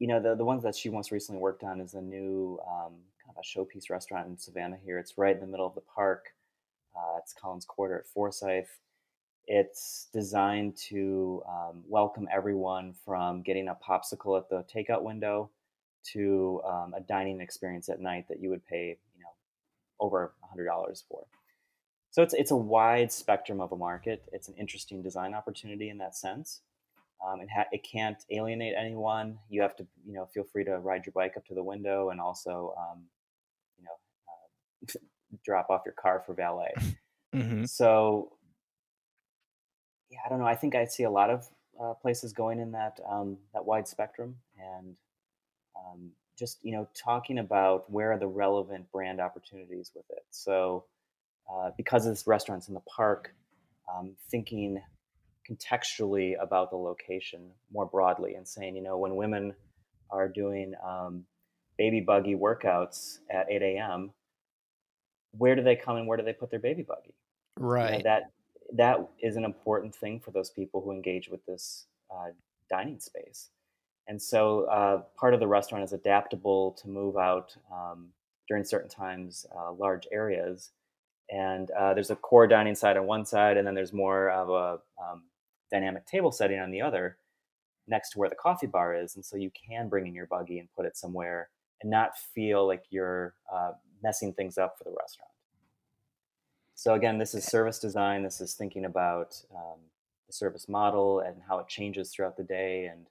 you 0.00 0.06
know, 0.06 0.20
the, 0.20 0.34
the 0.34 0.44
ones 0.44 0.62
that 0.62 0.76
she 0.76 0.90
most 0.90 1.10
recently 1.10 1.40
worked 1.40 1.64
on 1.64 1.80
is 1.80 1.94
a 1.94 2.00
new 2.00 2.58
um, 2.66 2.94
kind 3.24 3.36
of 3.36 3.36
a 3.36 3.42
showpiece 3.42 3.90
restaurant 3.90 4.28
in 4.28 4.38
Savannah 4.38 4.78
here. 4.84 4.98
It's 4.98 5.18
right 5.18 5.34
in 5.34 5.40
the 5.40 5.46
middle 5.46 5.66
of 5.66 5.74
the 5.74 5.80
park. 5.82 6.26
Uh, 6.96 7.18
it's 7.18 7.32
Collins 7.32 7.64
Quarter 7.64 7.98
at 7.98 8.06
Forsyth. 8.06 8.78
It's 9.50 10.08
designed 10.12 10.76
to 10.88 11.42
um, 11.48 11.82
welcome 11.88 12.28
everyone 12.30 12.92
from 13.02 13.40
getting 13.40 13.68
a 13.68 13.74
popsicle 13.74 14.38
at 14.38 14.50
the 14.50 14.62
takeout 14.70 15.02
window 15.02 15.48
to 16.12 16.60
um, 16.66 16.92
a 16.94 17.00
dining 17.00 17.40
experience 17.40 17.88
at 17.88 17.98
night 17.98 18.26
that 18.28 18.40
you 18.40 18.50
would 18.50 18.62
pay, 18.66 18.98
you 19.16 19.22
know, 19.22 19.30
over 20.00 20.34
$100 20.54 21.02
for. 21.08 21.24
So 22.10 22.22
it's, 22.22 22.34
it's 22.34 22.50
a 22.50 22.56
wide 22.56 23.10
spectrum 23.10 23.62
of 23.62 23.72
a 23.72 23.76
market. 23.76 24.22
It's 24.32 24.48
an 24.48 24.54
interesting 24.58 25.02
design 25.02 25.32
opportunity 25.32 25.88
in 25.88 25.96
that 25.96 26.14
sense. 26.14 26.60
Um, 27.26 27.40
it, 27.40 27.48
ha- 27.50 27.68
it 27.72 27.82
can't 27.82 28.22
alienate 28.30 28.74
anyone. 28.78 29.38
You 29.48 29.62
have 29.62 29.74
to, 29.76 29.86
you 30.06 30.12
know, 30.12 30.26
feel 30.26 30.44
free 30.44 30.64
to 30.64 30.78
ride 30.78 31.06
your 31.06 31.14
bike 31.14 31.38
up 31.38 31.46
to 31.46 31.54
the 31.54 31.64
window 31.64 32.10
and 32.10 32.20
also, 32.20 32.74
um, 32.78 33.04
you 33.78 33.84
know, 33.84 33.96
uh, 34.28 34.98
drop 35.42 35.70
off 35.70 35.82
your 35.86 35.94
car 35.94 36.22
for 36.26 36.34
valet. 36.34 36.74
Mm-hmm. 37.34 37.64
So, 37.66 38.32
yeah, 40.10 40.18
I 40.24 40.28
don't 40.28 40.38
know. 40.38 40.46
I 40.46 40.54
think 40.54 40.74
I 40.74 40.84
see 40.84 41.04
a 41.04 41.10
lot 41.10 41.30
of 41.30 41.46
uh, 41.80 41.94
places 41.94 42.32
going 42.32 42.58
in 42.58 42.72
that 42.72 42.98
um, 43.08 43.36
that 43.54 43.64
wide 43.64 43.86
spectrum, 43.86 44.36
and 44.58 44.96
um, 45.76 46.10
just 46.38 46.58
you 46.62 46.72
know, 46.72 46.88
talking 46.94 47.38
about 47.38 47.90
where 47.90 48.12
are 48.12 48.18
the 48.18 48.26
relevant 48.26 48.90
brand 48.92 49.20
opportunities 49.20 49.90
with 49.94 50.04
it. 50.10 50.24
So, 50.30 50.84
uh, 51.52 51.70
because 51.76 52.04
this 52.04 52.26
restaurant's 52.26 52.68
in 52.68 52.74
the 52.74 52.80
park, 52.80 53.34
um, 53.92 54.14
thinking 54.30 54.80
contextually 55.48 56.34
about 56.40 56.70
the 56.70 56.76
location 56.76 57.50
more 57.72 57.86
broadly 57.86 58.34
and 58.34 58.46
saying, 58.46 58.76
you 58.76 58.82
know, 58.82 58.98
when 58.98 59.16
women 59.16 59.54
are 60.10 60.28
doing 60.28 60.74
um, 60.86 61.24
baby 61.76 62.00
buggy 62.00 62.34
workouts 62.34 63.18
at 63.30 63.50
8 63.50 63.62
a.m., 63.62 64.12
where 65.32 65.54
do 65.54 65.62
they 65.62 65.76
come 65.76 65.96
and 65.96 66.06
where 66.06 66.16
do 66.16 66.24
they 66.24 66.32
put 66.32 66.50
their 66.50 66.60
baby 66.60 66.82
buggy? 66.82 67.14
Right. 67.56 67.90
You 67.90 67.98
know, 67.98 68.02
that 68.04 68.30
that 68.74 68.98
is 69.20 69.36
an 69.36 69.44
important 69.44 69.94
thing 69.94 70.20
for 70.20 70.30
those 70.30 70.50
people 70.50 70.80
who 70.80 70.92
engage 70.92 71.28
with 71.28 71.44
this 71.46 71.86
uh, 72.10 72.30
dining 72.70 73.00
space. 73.00 73.50
And 74.08 74.20
so 74.20 74.64
uh, 74.64 75.02
part 75.18 75.34
of 75.34 75.40
the 75.40 75.46
restaurant 75.46 75.84
is 75.84 75.92
adaptable 75.92 76.72
to 76.82 76.88
move 76.88 77.16
out 77.16 77.56
um, 77.72 78.08
during 78.48 78.64
certain 78.64 78.88
times, 78.88 79.46
uh, 79.56 79.72
large 79.72 80.06
areas. 80.10 80.70
And 81.30 81.70
uh, 81.72 81.92
there's 81.92 82.10
a 82.10 82.16
core 82.16 82.46
dining 82.46 82.74
side 82.74 82.96
on 82.96 83.06
one 83.06 83.26
side, 83.26 83.58
and 83.58 83.66
then 83.66 83.74
there's 83.74 83.92
more 83.92 84.30
of 84.30 84.48
a 84.48 84.80
um, 85.02 85.24
dynamic 85.70 86.06
table 86.06 86.32
setting 86.32 86.58
on 86.58 86.70
the 86.70 86.80
other 86.80 87.18
next 87.86 88.10
to 88.10 88.18
where 88.18 88.30
the 88.30 88.34
coffee 88.34 88.66
bar 88.66 88.94
is. 88.94 89.16
And 89.16 89.24
so 89.24 89.36
you 89.36 89.50
can 89.50 89.88
bring 89.88 90.06
in 90.06 90.14
your 90.14 90.26
buggy 90.26 90.58
and 90.58 90.68
put 90.74 90.86
it 90.86 90.96
somewhere 90.96 91.50
and 91.82 91.90
not 91.90 92.16
feel 92.34 92.66
like 92.66 92.84
you're 92.90 93.34
uh, 93.52 93.72
messing 94.02 94.32
things 94.32 94.56
up 94.56 94.76
for 94.78 94.84
the 94.84 94.96
restaurant. 94.98 95.30
So 96.78 96.94
again, 96.94 97.18
this 97.18 97.34
is 97.34 97.42
service 97.42 97.80
design. 97.80 98.22
This 98.22 98.40
is 98.40 98.54
thinking 98.54 98.84
about 98.84 99.42
um, 99.52 99.80
the 100.28 100.32
service 100.32 100.68
model 100.68 101.18
and 101.18 101.42
how 101.48 101.58
it 101.58 101.66
changes 101.66 102.12
throughout 102.12 102.36
the 102.36 102.44
day. 102.44 102.86
And 102.86 103.06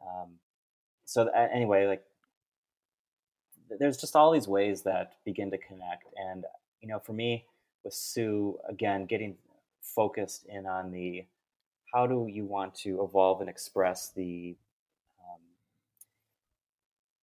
um, 0.00 0.28
so 1.04 1.26
anyway, 1.26 1.88
like 1.88 2.04
there's 3.80 3.96
just 3.96 4.14
all 4.14 4.30
these 4.30 4.46
ways 4.46 4.82
that 4.82 5.14
begin 5.24 5.50
to 5.50 5.58
connect. 5.58 6.04
And 6.16 6.44
you 6.80 6.86
know, 6.86 7.00
for 7.00 7.14
me 7.14 7.46
with 7.82 7.94
Sous, 7.94 8.54
again, 8.68 9.06
getting 9.06 9.34
focused 9.82 10.46
in 10.46 10.64
on 10.64 10.92
the 10.92 11.24
how 11.92 12.06
do 12.06 12.28
you 12.30 12.44
want 12.44 12.76
to 12.76 13.02
evolve 13.02 13.40
and 13.40 13.50
express 13.50 14.12
the 14.14 14.54
um, 15.20 15.40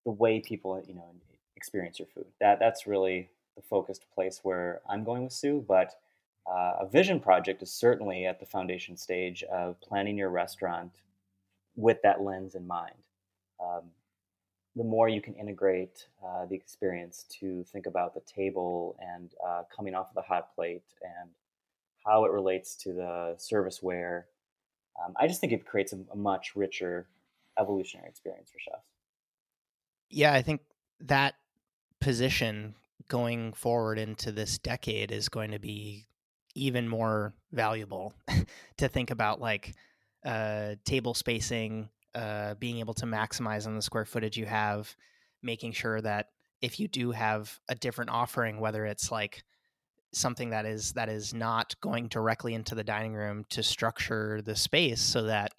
the 0.05 0.11
way 0.11 0.41
people 0.41 0.83
you 0.85 0.95
know 0.95 1.15
experience 1.55 2.01
your 2.01 2.09
food. 2.13 2.27
That 2.41 2.59
that's 2.59 2.89
really 2.89 3.31
the 3.57 3.63
focused 3.63 4.07
place 4.15 4.41
where 4.43 4.81
I'm 4.89 5.05
going 5.05 5.25
with 5.25 5.33
Sous. 5.33 5.63
But 5.67 5.95
uh, 6.51 6.75
a 6.81 6.89
vision 6.91 7.21
project 7.21 7.63
is 7.63 7.73
certainly 7.73 8.27
at 8.27 8.41
the 8.41 8.47
foundation 8.47 8.97
stage 8.97 9.43
of 9.45 9.81
planning 9.81 10.17
your 10.17 10.31
restaurant 10.31 10.93
with 11.77 11.99
that 12.03 12.23
lens 12.23 12.55
in 12.55 12.67
mind. 12.67 12.97
Um, 13.63 13.91
the 14.77 14.85
more 14.85 15.09
you 15.09 15.21
can 15.21 15.35
integrate 15.35 16.07
uh, 16.25 16.47
the 16.47 16.55
experience 16.55 17.27
to 17.41 17.65
think 17.65 17.87
about 17.87 18.15
the 18.15 18.21
table 18.21 18.97
and 19.01 19.33
uh, 19.47 19.63
coming 19.75 19.95
off 19.95 20.09
of 20.09 20.15
the 20.15 20.23
hot 20.23 20.55
plate 20.55 20.85
and 21.03 21.31
how 22.07 22.25
it 22.25 22.31
relates 22.31 22.77
to 22.77 22.93
the 22.93 23.37
serviceware 23.37 24.25
um, 25.03 25.15
I 25.17 25.27
just 25.27 25.41
think 25.41 25.53
it 25.53 25.67
creates 25.67 25.93
a, 25.93 25.99
a 26.13 26.17
much 26.17 26.55
richer 26.55 27.07
evolutionary 27.59 28.09
experience 28.09 28.51
for 28.51 28.59
chefs. 28.59 28.87
Yeah, 30.09 30.33
I 30.33 30.43
think 30.43 30.61
that 31.01 31.35
position 32.01 32.75
going 33.09 33.53
forward 33.53 33.99
into 33.99 34.33
this 34.33 34.59
decade 34.59 35.13
is 35.13 35.29
going 35.29 35.53
to 35.53 35.59
be 35.59 36.07
even 36.55 36.89
more 36.89 37.35
valuable 37.53 38.15
to 38.77 38.89
think 38.89 39.11
about 39.11 39.41
like 39.41 39.75
uh, 40.25 40.75
table 40.85 41.15
spacing, 41.15 41.89
uh, 42.15 42.55
being 42.55 42.79
able 42.79 42.95
to 42.95 43.07
maximize 43.07 43.67
on 43.67 43.77
the 43.77 43.83
square 43.83 44.05
footage 44.05 44.37
you 44.37 44.47
have, 44.47 44.95
making 45.43 45.73
sure 45.73 46.01
that 46.01 46.29
if 46.61 46.79
you 46.79 46.89
do 46.89 47.11
have 47.11 47.59
a 47.69 47.75
different 47.75 48.11
offering, 48.11 48.61
whether 48.61 48.85
it's 48.85 49.11
like 49.11 49.45
something 50.13 50.51
that 50.51 50.67
is 50.67 50.93
that 50.95 51.09
is 51.09 51.33
not 51.33 51.75
going 51.81 52.09
directly 52.09 52.55
into 52.55 52.75
the 52.75 52.85
dining 52.85 53.15
room 53.15 53.45
to 53.49 53.63
structure 53.63 54.43
the 54.43 54.57
space 54.57 55.01
so 55.01 55.23
that 55.23 55.53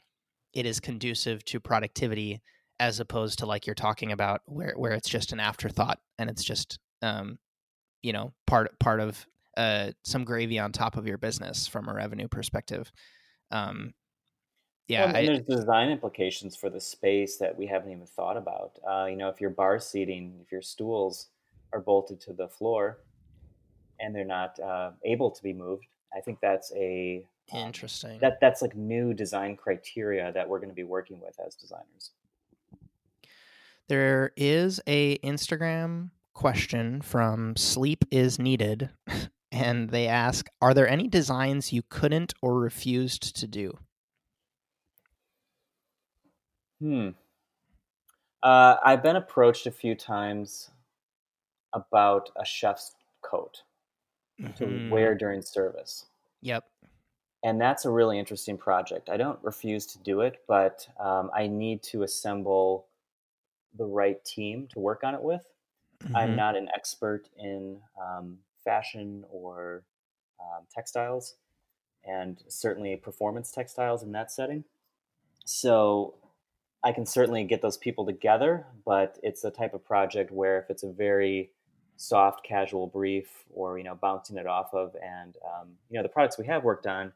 it 0.53 0.65
is 0.65 0.79
conducive 0.79 1.43
to 1.45 1.59
productivity 1.59 2.41
as 2.79 2.99
opposed 2.99 3.39
to 3.39 3.45
like 3.45 3.65
you're 3.65 3.73
talking 3.73 4.11
about 4.11 4.41
where 4.45 4.73
where 4.75 4.91
it's 4.91 5.07
just 5.07 5.31
an 5.31 5.39
afterthought 5.39 5.99
and 6.19 6.29
it's 6.29 6.43
just 6.43 6.79
um 7.01 7.37
you 8.01 8.13
know 8.13 8.33
part 8.47 8.77
part 8.79 8.99
of 8.99 9.25
uh 9.57 9.91
some 10.03 10.23
gravy 10.23 10.59
on 10.59 10.71
top 10.71 10.97
of 10.97 11.07
your 11.07 11.17
business 11.17 11.67
from 11.67 11.89
a 11.89 11.93
revenue 11.93 12.27
perspective 12.27 12.91
um 13.51 13.93
yeah 14.87 15.05
well, 15.05 15.15
and 15.15 15.17
I, 15.17 15.25
there's 15.25 15.45
design 15.45 15.89
implications 15.89 16.55
for 16.55 16.69
the 16.69 16.79
space 16.79 17.37
that 17.37 17.57
we 17.57 17.65
haven't 17.67 17.91
even 17.91 18.05
thought 18.05 18.37
about 18.37 18.79
uh 18.89 19.05
you 19.05 19.15
know 19.15 19.29
if 19.29 19.41
your 19.41 19.49
bar 19.49 19.79
seating 19.79 20.39
if 20.41 20.51
your 20.51 20.61
stools 20.61 21.27
are 21.73 21.79
bolted 21.79 22.19
to 22.21 22.33
the 22.33 22.47
floor 22.47 22.99
and 24.01 24.15
they're 24.15 24.25
not 24.25 24.59
uh, 24.59 24.91
able 25.05 25.31
to 25.31 25.41
be 25.43 25.53
moved. 25.53 25.85
I 26.15 26.19
think 26.19 26.39
that's 26.41 26.71
a 26.75 27.23
um, 27.53 27.67
interesting. 27.67 28.19
That 28.19 28.39
that's 28.41 28.61
like 28.61 28.75
new 28.75 29.13
design 29.13 29.55
criteria 29.55 30.31
that 30.33 30.47
we're 30.47 30.59
going 30.59 30.69
to 30.69 30.75
be 30.75 30.83
working 30.83 31.21
with 31.21 31.39
as 31.45 31.55
designers. 31.55 32.11
There 33.87 34.31
is 34.35 34.81
a 34.87 35.17
Instagram 35.19 36.09
question 36.41 36.99
from 37.03 37.55
Sleep 37.55 38.03
is 38.09 38.39
Needed, 38.39 38.89
and 39.51 39.91
they 39.91 40.07
ask, 40.07 40.47
"Are 40.59 40.73
there 40.73 40.89
any 40.89 41.07
designs 41.07 41.71
you 41.71 41.83
couldn't 41.87 42.33
or 42.41 42.59
refused 42.59 43.35
to 43.35 43.47
do?" 43.47 43.77
Hmm. 46.79 47.09
Uh, 48.41 48.77
I've 48.83 49.03
been 49.03 49.17
approached 49.17 49.67
a 49.67 49.71
few 49.71 49.93
times 49.93 50.71
about 51.73 52.31
a 52.35 52.43
chef's 52.43 52.95
coat 53.21 53.61
mm-hmm. 54.41 54.53
to 54.53 54.89
wear 54.89 55.13
during 55.13 55.43
service. 55.43 56.07
Yep. 56.41 56.63
And 57.43 57.61
that's 57.61 57.85
a 57.85 57.91
really 57.91 58.17
interesting 58.17 58.57
project. 58.57 59.09
I 59.09 59.17
don't 59.17 59.37
refuse 59.43 59.85
to 59.87 59.99
do 59.99 60.21
it, 60.21 60.41
but 60.47 60.87
um, 60.99 61.29
I 61.35 61.45
need 61.45 61.83
to 61.83 62.01
assemble 62.01 62.87
the 63.77 63.85
right 63.85 64.23
team 64.25 64.67
to 64.71 64.79
work 64.79 65.03
on 65.03 65.13
it 65.13 65.21
with. 65.21 65.45
Mm-hmm. 66.03 66.15
I'm 66.15 66.35
not 66.35 66.55
an 66.55 66.67
expert 66.75 67.29
in 67.37 67.77
um, 68.01 68.37
fashion 68.63 69.23
or 69.29 69.83
um, 70.39 70.65
textiles, 70.73 71.35
and 72.03 72.41
certainly 72.47 72.95
performance 72.95 73.51
textiles 73.51 74.03
in 74.03 74.11
that 74.13 74.31
setting. 74.31 74.63
So 75.45 76.15
I 76.83 76.91
can 76.91 77.05
certainly 77.05 77.43
get 77.43 77.61
those 77.61 77.77
people 77.77 78.05
together, 78.05 78.65
but 78.85 79.19
it's 79.21 79.43
a 79.43 79.51
type 79.51 79.73
of 79.73 79.85
project 79.85 80.31
where 80.31 80.59
if 80.59 80.69
it's 80.69 80.83
a 80.83 80.91
very 80.91 81.51
soft 82.01 82.43
casual 82.43 82.87
brief 82.87 83.43
or 83.53 83.77
you 83.77 83.83
know 83.83 83.93
bouncing 83.93 84.35
it 84.35 84.47
off 84.47 84.73
of 84.73 84.95
and 85.03 85.35
um, 85.45 85.69
you 85.89 85.97
know 85.97 86.01
the 86.01 86.09
products 86.09 86.35
we 86.35 86.45
have 86.47 86.63
worked 86.63 86.87
on 86.87 87.13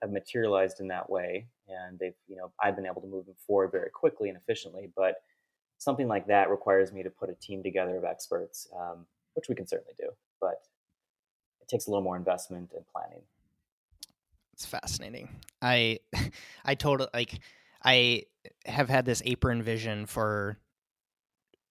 have 0.00 0.12
materialized 0.12 0.78
in 0.78 0.86
that 0.86 1.10
way 1.10 1.44
and 1.68 1.98
they've 1.98 2.14
you 2.28 2.36
know 2.36 2.52
i've 2.62 2.76
been 2.76 2.86
able 2.86 3.00
to 3.00 3.08
move 3.08 3.26
them 3.26 3.34
forward 3.44 3.72
very 3.72 3.90
quickly 3.90 4.28
and 4.28 4.38
efficiently 4.38 4.88
but 4.94 5.16
something 5.80 6.08
like 6.08 6.26
that 6.26 6.48
requires 6.50 6.92
me 6.92 7.02
to 7.02 7.10
put 7.10 7.28
a 7.28 7.34
team 7.34 7.62
together 7.62 7.96
of 7.96 8.04
experts 8.04 8.68
um, 8.78 9.06
which 9.34 9.48
we 9.48 9.54
can 9.54 9.66
certainly 9.66 9.94
do 9.98 10.08
but 10.40 10.62
it 11.60 11.68
takes 11.68 11.86
a 11.86 11.90
little 11.90 12.04
more 12.04 12.16
investment 12.16 12.70
and 12.74 12.84
planning 12.86 13.22
it's 14.52 14.66
fascinating 14.66 15.28
i 15.60 15.98
i 16.64 16.74
told 16.74 17.06
like 17.12 17.40
i 17.84 18.22
have 18.66 18.88
had 18.88 19.04
this 19.04 19.22
apron 19.24 19.62
vision 19.62 20.06
for 20.06 20.56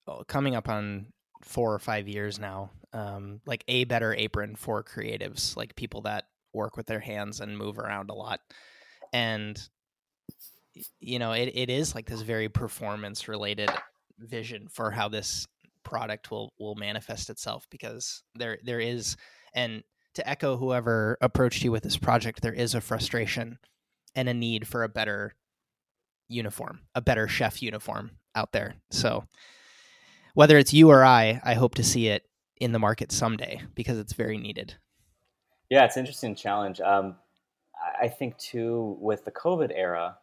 oh, 0.06 0.22
coming 0.26 0.54
up 0.54 0.68
on 0.68 1.06
four 1.42 1.72
or 1.72 1.78
five 1.78 2.08
years 2.08 2.38
now. 2.38 2.70
Um, 2.92 3.40
like 3.46 3.64
a 3.68 3.84
better 3.84 4.14
apron 4.14 4.56
for 4.56 4.82
creatives, 4.82 5.56
like 5.56 5.76
people 5.76 6.02
that 6.02 6.26
work 6.52 6.76
with 6.76 6.86
their 6.86 7.00
hands 7.00 7.40
and 7.40 7.56
move 7.56 7.78
around 7.78 8.10
a 8.10 8.14
lot. 8.14 8.40
And 9.12 9.60
you 11.00 11.18
know, 11.18 11.32
it, 11.32 11.52
it 11.54 11.70
is 11.70 11.94
like 11.94 12.06
this 12.06 12.22
very 12.22 12.48
performance 12.48 13.28
related 13.28 13.70
vision 14.20 14.68
for 14.68 14.90
how 14.90 15.08
this 15.08 15.46
product 15.82 16.30
will 16.30 16.52
will 16.58 16.74
manifest 16.74 17.30
itself 17.30 17.66
because 17.70 18.22
there 18.34 18.58
there 18.64 18.80
is 18.80 19.16
and 19.54 19.82
to 20.14 20.28
echo 20.28 20.56
whoever 20.56 21.16
approached 21.20 21.62
you 21.62 21.70
with 21.70 21.82
this 21.82 21.96
project, 21.96 22.42
there 22.42 22.52
is 22.52 22.74
a 22.74 22.80
frustration 22.80 23.58
and 24.14 24.28
a 24.28 24.34
need 24.34 24.66
for 24.66 24.82
a 24.82 24.88
better 24.88 25.34
uniform, 26.28 26.80
a 26.94 27.00
better 27.00 27.28
chef 27.28 27.62
uniform 27.62 28.12
out 28.34 28.52
there. 28.52 28.74
So 28.90 29.24
whether 30.34 30.58
it's 30.58 30.72
you 30.72 30.90
or 30.90 31.04
I, 31.04 31.40
I 31.44 31.54
hope 31.54 31.74
to 31.76 31.84
see 31.84 32.08
it 32.08 32.24
in 32.60 32.72
the 32.72 32.78
market 32.78 33.12
someday 33.12 33.62
because 33.74 33.98
it's 33.98 34.12
very 34.12 34.38
needed. 34.38 34.74
Yeah, 35.68 35.84
it's 35.84 35.96
an 35.96 36.00
interesting 36.00 36.34
challenge. 36.34 36.80
Um, 36.80 37.16
I 38.00 38.08
think 38.08 38.36
too 38.38 38.96
with 39.00 39.24
the 39.24 39.30
COVID 39.30 39.70
era, 39.74 40.18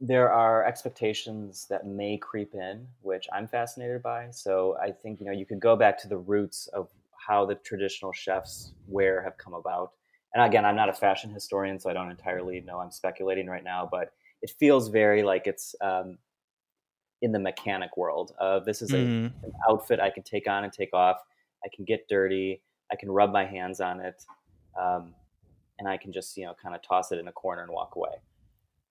there 0.00 0.32
are 0.32 0.64
expectations 0.64 1.66
that 1.68 1.86
may 1.86 2.16
creep 2.16 2.54
in, 2.54 2.86
which 3.02 3.28
I'm 3.32 3.46
fascinated 3.46 4.02
by. 4.02 4.30
So 4.30 4.76
I 4.82 4.90
think 4.90 5.20
you 5.20 5.26
know 5.26 5.32
you 5.32 5.44
could 5.44 5.60
go 5.60 5.76
back 5.76 5.98
to 5.98 6.08
the 6.08 6.16
roots 6.16 6.68
of 6.68 6.88
how 7.16 7.44
the 7.44 7.54
traditional 7.56 8.12
chefs 8.12 8.72
wear 8.88 9.22
have 9.22 9.36
come 9.36 9.52
about. 9.52 9.92
And 10.32 10.44
again, 10.44 10.64
I'm 10.64 10.76
not 10.76 10.88
a 10.88 10.92
fashion 10.92 11.30
historian, 11.30 11.78
so 11.78 11.90
I 11.90 11.92
don't 11.92 12.10
entirely 12.10 12.60
know. 12.60 12.78
I'm 12.78 12.90
speculating 12.90 13.46
right 13.46 13.64
now, 13.64 13.88
but 13.90 14.12
it 14.42 14.50
feels 14.58 14.88
very 14.88 15.22
like 15.22 15.46
it's 15.46 15.74
um, 15.82 16.16
in 17.20 17.32
the 17.32 17.38
mechanic 17.38 17.96
world 17.96 18.32
of 18.38 18.64
this 18.64 18.80
is 18.80 18.92
a, 18.92 18.96
mm. 18.96 19.26
an 19.42 19.52
outfit 19.68 20.00
I 20.00 20.08
can 20.08 20.22
take 20.22 20.48
on 20.48 20.64
and 20.64 20.72
take 20.72 20.94
off. 20.94 21.18
I 21.62 21.68
can 21.74 21.84
get 21.84 22.08
dirty. 22.08 22.62
I 22.90 22.96
can 22.96 23.10
rub 23.10 23.32
my 23.32 23.44
hands 23.44 23.80
on 23.80 24.00
it, 24.00 24.24
um, 24.80 25.14
and 25.78 25.86
I 25.86 25.98
can 25.98 26.10
just 26.10 26.38
you 26.38 26.46
know 26.46 26.54
kind 26.62 26.74
of 26.74 26.80
toss 26.80 27.12
it 27.12 27.18
in 27.18 27.28
a 27.28 27.32
corner 27.32 27.62
and 27.62 27.70
walk 27.70 27.96
away. 27.96 28.12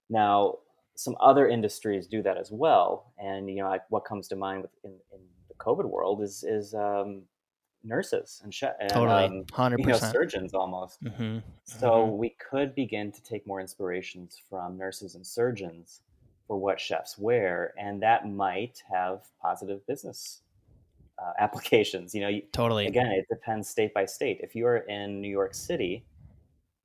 Now, 0.09 0.57
some 0.99 1.15
other 1.21 1.47
industries 1.47 2.07
do 2.07 2.21
that 2.23 2.37
as 2.37 2.51
well, 2.51 3.13
and 3.17 3.49
you 3.49 3.55
know 3.57 3.69
like 3.69 3.83
what 3.89 4.03
comes 4.05 4.27
to 4.29 4.35
mind 4.35 4.63
with, 4.63 4.71
in, 4.83 4.91
in 5.13 5.19
the 5.47 5.53
COVID 5.55 5.85
world 5.85 6.21
is 6.21 6.43
is 6.43 6.73
um, 6.73 7.23
nurses 7.83 8.41
and, 8.43 8.53
and 8.81 8.89
totally 8.89 9.45
hundred 9.53 9.75
um, 9.75 9.79
you 9.79 9.85
know, 9.85 9.97
surgeons 9.97 10.53
almost. 10.53 11.01
Mm-hmm. 11.03 11.39
So 11.63 11.89
Mm-hmm. 11.89 12.17
we 12.17 12.29
could 12.49 12.75
begin 12.75 13.11
to 13.13 13.23
take 13.23 13.47
more 13.47 13.61
inspirations 13.61 14.41
from 14.49 14.77
nurses 14.77 15.15
and 15.15 15.25
surgeons 15.25 16.01
for 16.47 16.57
what 16.57 16.79
chefs 16.79 17.17
wear, 17.17 17.73
and 17.77 18.01
that 18.03 18.27
might 18.27 18.83
have 18.91 19.23
positive 19.41 19.85
business 19.87 20.41
uh, 21.17 21.31
applications. 21.39 22.13
You 22.13 22.21
know, 22.21 22.27
you- 22.27 22.43
Totally. 22.51 22.87
again, 22.87 23.07
it 23.11 23.25
depends 23.29 23.69
state 23.69 23.93
by 23.93 24.05
state. 24.05 24.39
If 24.41 24.53
you 24.55 24.65
are 24.67 24.77
in 24.79 25.21
New 25.21 25.29
York 25.31 25.53
City 25.53 26.03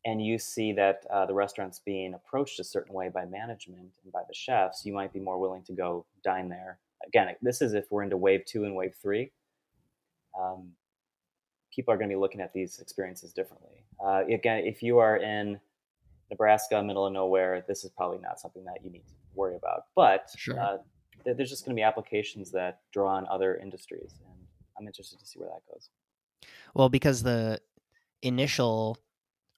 and 0.04 0.24
you 0.24 0.38
see 0.38 0.72
that 0.72 1.04
uh, 1.10 1.24
the 1.26 1.34
restaurant's 1.34 1.78
being 1.78 2.14
approached 2.14 2.60
a 2.60 2.64
certain 2.64 2.94
way 2.94 3.08
by 3.08 3.24
management 3.24 3.92
and 4.02 4.12
by 4.12 4.22
the 4.28 4.34
chefs, 4.34 4.84
you 4.84 4.92
might 4.92 5.12
be 5.12 5.20
more 5.20 5.38
willing 5.38 5.62
to 5.64 5.72
go 5.72 6.04
dine 6.22 6.48
there. 6.48 6.78
Again, 7.06 7.34
this 7.42 7.62
is 7.62 7.74
if 7.74 7.90
we're 7.90 8.02
into 8.02 8.16
wave 8.16 8.44
two 8.44 8.64
and 8.64 8.74
wave 8.74 8.94
three. 9.00 9.30
Um, 10.38 10.72
people 11.74 11.92
are 11.92 11.96
going 11.96 12.08
to 12.08 12.14
be 12.14 12.20
looking 12.20 12.40
at 12.40 12.52
these 12.52 12.78
experiences 12.80 13.32
differently. 13.32 13.84
Uh, 14.04 14.24
again, 14.30 14.64
if 14.64 14.82
you 14.82 14.98
are 14.98 15.16
in 15.16 15.58
Nebraska, 16.30 16.82
middle 16.82 17.06
of 17.06 17.12
nowhere, 17.12 17.64
this 17.66 17.84
is 17.84 17.90
probably 17.90 18.18
not 18.18 18.40
something 18.40 18.64
that 18.64 18.84
you 18.84 18.90
need 18.90 19.06
to 19.06 19.14
worry 19.34 19.56
about. 19.56 19.86
But 19.94 20.30
Sure. 20.36 20.58
uh, 20.58 20.78
there- 21.24 21.34
there's 21.34 21.50
just 21.50 21.64
going 21.64 21.74
to 21.74 21.78
be 21.78 21.82
applications 21.82 22.50
that 22.52 22.80
draw 22.92 23.14
on 23.14 23.26
other 23.28 23.56
industries, 23.56 24.18
and 24.26 24.46
I'm 24.78 24.86
interested 24.86 25.18
to 25.18 25.26
see 25.26 25.38
where 25.38 25.48
that 25.48 25.62
goes. 25.72 25.90
Well, 26.74 26.88
because 26.88 27.22
the 27.22 27.60
initial 28.22 28.98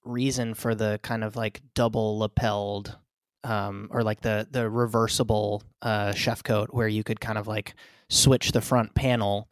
reason 0.07 0.55
for 0.55 0.75
the 0.75 1.01
kind 1.03 1.25
of 1.25 1.37
like 1.37 1.63
double 1.75 2.19
lapelled 2.19 2.97
um, 3.45 3.89
or 3.93 4.03
like 4.05 4.23
the 4.23 4.49
the 4.51 4.69
reversible 4.71 5.63
uh, 5.83 6.13
chef 6.15 6.43
coat 6.43 6.71
where 6.73 6.89
you 6.89 7.05
could 7.05 7.21
kind 7.21 7.39
of 7.39 7.49
like 7.49 7.75
switch 8.11 8.53
the 8.53 8.63
front 8.63 8.95
panel 8.95 9.51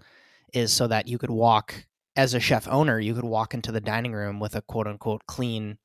is 0.55 0.73
so 0.73 0.87
that 0.89 1.09
you 1.09 1.19
could 1.19 1.31
walk 1.31 1.87
as 2.17 2.35
a 2.35 2.41
chef 2.41 2.69
owner 2.69 3.01
you 3.01 3.15
could 3.15 3.25
walk 3.25 3.55
into 3.55 3.73
the 3.73 3.81
dining 3.81 4.13
room 4.13 4.41
with 4.41 4.57
a 4.57 4.63
quote 4.63 4.87
unquote 4.87 5.23
clean 5.27 5.79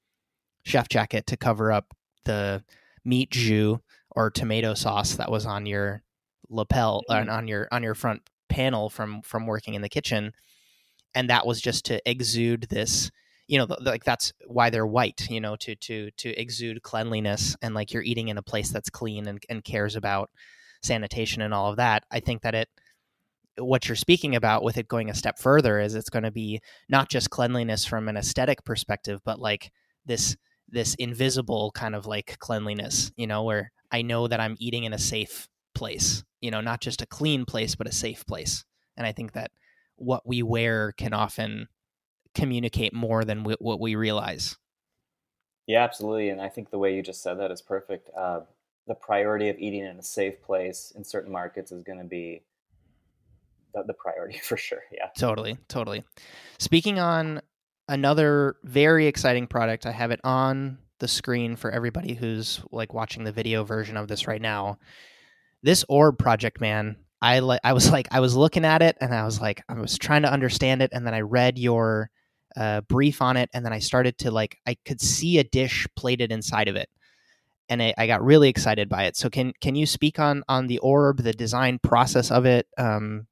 chef 0.66 0.90
jacket 0.90 1.28
to 1.28 1.38
cover 1.38 1.72
up 1.72 1.96
the 2.26 2.64
meat 3.06 3.32
jus 3.32 3.80
or 4.16 4.32
tomato 4.32 4.74
sauce 4.76 5.16
that 5.16 5.32
was 5.32 5.46
on 5.46 5.66
your 5.66 6.04
lapel 6.50 7.04
uh, 7.10 7.16
Mm. 7.16 7.32
on 7.32 7.48
your 7.48 7.68
on 7.72 7.84
your 7.84 7.96
front 7.96 8.22
panel 8.50 8.90
from 8.90 9.22
from 9.24 9.48
working 9.48 9.74
in 9.76 9.82
the 9.84 9.90
kitchen 9.90 10.34
and 11.16 11.30
that 11.30 11.46
was 11.48 11.62
just 11.62 11.86
to 11.86 12.02
exude 12.10 12.68
this 12.70 13.12
you 13.50 13.58
know 13.58 13.68
like 13.82 14.04
that's 14.04 14.32
why 14.46 14.70
they're 14.70 14.88
white 14.88 15.28
you 15.30 15.42
know 15.42 15.56
to 15.58 15.76
to 15.76 16.12
to 16.12 16.30
exude 16.40 16.82
cleanliness 16.84 17.58
and 17.62 17.74
like 17.74 17.92
you're 17.92 18.04
eating 18.04 18.30
in 18.30 18.38
a 18.38 18.44
place 18.44 18.70
that's 18.70 18.90
clean 18.90 19.28
and, 19.28 19.44
and 19.50 19.64
cares 19.64 19.96
about 19.96 20.30
sanitation 20.82 21.42
and 21.42 21.54
all 21.54 21.70
of 21.70 21.78
that 21.78 22.04
i 22.12 22.20
think 22.20 22.44
that 22.44 22.56
it 22.56 22.70
what 23.58 23.90
you're 23.90 23.96
speaking 23.96 24.36
about 24.36 24.64
with 24.64 24.78
it 24.78 24.88
going 24.88 25.10
a 25.10 25.16
step 25.16 25.38
further 25.38 25.80
is 25.80 25.96
it's 25.96 26.10
going 26.10 26.24
to 26.24 26.32
be 26.32 26.62
not 26.88 27.10
just 27.10 27.30
cleanliness 27.30 27.84
from 27.84 28.08
an 28.08 28.16
aesthetic 28.16 28.64
perspective 28.64 29.20
but 29.26 29.40
like 29.40 29.72
this 30.06 30.38
this 30.70 30.96
invisible 30.96 31.72
kind 31.74 31.96
of 31.96 32.06
like 32.06 32.38
cleanliness 32.40 33.12
you 33.18 33.28
know 33.28 33.44
where 33.44 33.72
i 33.92 34.02
know 34.02 34.28
that 34.28 34.40
i'm 34.40 34.56
eating 34.60 34.84
in 34.86 34.94
a 34.94 35.00
safe 35.00 35.50
place 35.74 36.24
you 36.40 36.52
know 36.52 36.62
not 36.62 36.80
just 36.82 37.02
a 37.02 37.08
clean 37.08 37.46
place 37.46 37.76
but 37.76 37.88
a 37.88 37.92
safe 37.92 38.26
place. 38.26 38.64
And 38.96 39.08
i 39.08 39.12
think 39.12 39.34
that 39.34 39.52
what 39.96 40.28
we 40.28 40.44
wear 40.44 40.94
can 40.94 41.14
often 41.14 41.68
communicate 42.36 42.94
more 42.94 43.26
than 43.26 43.40
w- 43.40 43.58
what 43.60 43.80
we 43.80 43.96
realize. 43.96 44.58
Yeah, 45.68 45.84
absolutely. 45.84 46.30
And 46.30 46.42
I 46.42 46.50
think 46.50 46.72
the 46.72 46.80
way 46.80 46.96
you 46.96 47.04
just 47.04 47.22
said 47.22 47.40
that 47.40 47.52
is 47.52 47.62
perfect. 47.62 48.10
Uh, 48.18 48.42
the 48.88 48.96
priority 48.96 49.50
of 49.50 49.58
eating 49.60 49.86
in 49.86 49.98
a 49.98 50.04
safe 50.04 50.42
place 50.42 50.92
in 50.96 51.04
certain 51.04 51.32
markets 51.32 51.72
is 51.72 51.84
going 51.84 52.00
to 52.00 52.06
be 52.06 52.42
the, 53.74 53.84
the 53.84 53.94
priority 53.94 54.38
for 54.44 54.58
sure. 54.58 54.82
Yeah. 54.92 55.08
Totally, 55.18 55.58
totally. 55.68 56.04
Speaking 56.58 57.00
on 57.00 57.42
another 57.88 58.58
very 58.64 59.08
exciting 59.08 59.48
product, 59.48 59.86
I 59.86 59.92
have 59.92 60.12
it 60.12 60.20
on 60.24 60.80
the 61.00 61.08
screen 61.08 61.56
for 61.56 61.72
everybody 61.72 62.14
who's 62.14 62.62
like 62.72 62.94
watching 62.94 63.24
the 63.24 63.32
video 63.32 63.64
version 63.64 63.98
of 63.98 64.08
this 64.08 64.28
right 64.28 64.42
now. 64.42 64.80
This 65.62 65.86
orb 65.90 66.18
project, 66.18 66.62
man, 66.62 66.98
I 67.22 67.40
like. 67.40 67.60
I 67.64 67.74
was 67.74 67.92
like, 67.92 68.08
I 68.12 68.22
was 68.22 68.36
looking 68.36 68.64
at 68.64 68.82
it, 68.82 68.98
and 69.02 69.14
I 69.14 69.26
was 69.26 69.42
like, 69.42 69.62
I 69.68 69.74
was 69.74 69.98
trying 69.98 70.22
to 70.22 70.32
understand 70.32 70.82
it, 70.82 70.92
and 70.94 71.06
then 71.06 71.14
I 71.14 71.20
read 71.22 71.58
your 71.58 72.10
uh, 72.56 72.82
brief 72.82 73.22
on 73.22 73.38
it, 73.38 73.50
and 73.54 73.66
then 73.66 73.74
I 73.74 73.80
started 73.80 74.18
to 74.20 74.32
like, 74.32 74.58
I 74.66 74.76
could 74.86 75.02
see 75.02 75.38
a 75.38 75.44
dish 75.44 75.88
plated 75.96 76.32
inside 76.32 76.68
of 76.68 76.76
it, 76.76 76.90
and 77.70 77.82
I, 77.82 77.94
I 77.98 78.08
got 78.08 78.24
really 78.24 78.50
excited 78.50 78.90
by 78.90 79.04
it. 79.04 79.16
So, 79.16 79.30
can 79.30 79.54
can 79.62 79.76
you 79.76 79.86
speak 79.86 80.20
on 80.20 80.44
on 80.48 80.68
the 80.68 80.80
orb, 80.80 81.18
the 81.18 81.34
design 81.34 81.80
process 81.80 82.32
of 82.32 82.46
it? 82.46 82.68
Um, 82.78 83.28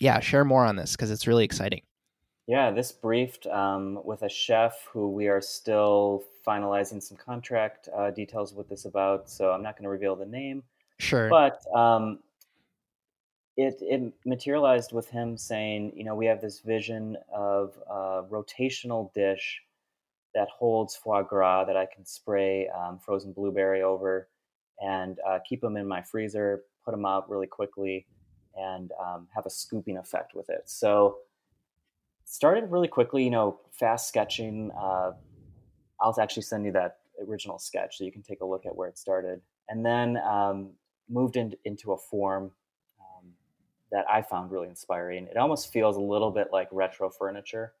yeah, 0.00 0.20
share 0.20 0.44
more 0.44 0.64
on 0.64 0.76
this 0.76 0.92
because 0.92 1.10
it's 1.10 1.26
really 1.26 1.44
exciting. 1.44 1.82
Yeah, 2.46 2.70
this 2.70 2.92
briefed 2.92 3.46
um, 3.46 4.00
with 4.04 4.22
a 4.22 4.28
chef 4.28 4.88
who 4.90 5.10
we 5.10 5.28
are 5.28 5.42
still 5.42 6.24
finalizing 6.46 7.02
some 7.02 7.18
contract 7.18 7.90
uh, 7.94 8.10
details 8.10 8.54
with 8.54 8.70
this 8.70 8.86
about. 8.86 9.28
So 9.28 9.50
I'm 9.50 9.62
not 9.62 9.76
going 9.76 9.84
to 9.84 9.90
reveal 9.90 10.16
the 10.16 10.24
name, 10.24 10.62
Sure. 10.98 11.28
but 11.28 11.60
um, 11.76 12.20
it 13.58 13.76
it 13.80 14.12
materialized 14.24 14.92
with 14.92 15.10
him 15.10 15.36
saying, 15.36 15.92
you 15.94 16.04
know, 16.04 16.14
we 16.14 16.26
have 16.26 16.40
this 16.40 16.60
vision 16.60 17.16
of 17.34 17.76
a 17.90 18.22
rotational 18.30 19.12
dish 19.12 19.60
that 20.32 20.48
holds 20.48 20.94
foie 20.94 21.22
gras 21.22 21.64
that 21.64 21.76
I 21.76 21.86
can 21.92 22.06
spray 22.06 22.68
um, 22.68 23.00
frozen 23.00 23.32
blueberry 23.32 23.82
over 23.82 24.28
and 24.80 25.18
uh, 25.28 25.40
keep 25.46 25.60
them 25.60 25.76
in 25.76 25.88
my 25.88 26.00
freezer, 26.00 26.62
put 26.84 26.92
them 26.92 27.04
out 27.04 27.28
really 27.28 27.48
quickly, 27.48 28.06
and 28.56 28.92
um, 29.04 29.26
have 29.34 29.44
a 29.44 29.50
scooping 29.50 29.96
effect 29.96 30.36
with 30.36 30.48
it. 30.50 30.62
So 30.66 31.18
started 32.24 32.70
really 32.70 32.86
quickly, 32.86 33.24
you 33.24 33.30
know, 33.30 33.58
fast 33.72 34.06
sketching. 34.06 34.70
Uh, 34.80 35.12
I'll 36.00 36.14
actually 36.20 36.44
send 36.44 36.64
you 36.64 36.70
that 36.72 36.98
original 37.26 37.58
sketch 37.58 37.98
so 37.98 38.04
you 38.04 38.12
can 38.12 38.22
take 38.22 38.40
a 38.40 38.46
look 38.46 38.66
at 38.66 38.76
where 38.76 38.88
it 38.88 38.98
started. 38.98 39.40
And 39.68 39.84
then 39.84 40.16
um, 40.18 40.70
moved 41.10 41.36
in, 41.36 41.54
into 41.64 41.90
a 41.90 41.98
form 41.98 42.52
that 43.90 44.04
I 44.10 44.22
found 44.22 44.50
really 44.50 44.68
inspiring. 44.68 45.26
It 45.26 45.36
almost 45.36 45.72
feels 45.72 45.96
a 45.96 46.00
little 46.00 46.30
bit 46.30 46.48
like 46.52 46.68
retro 46.72 47.10
furniture. 47.10 47.72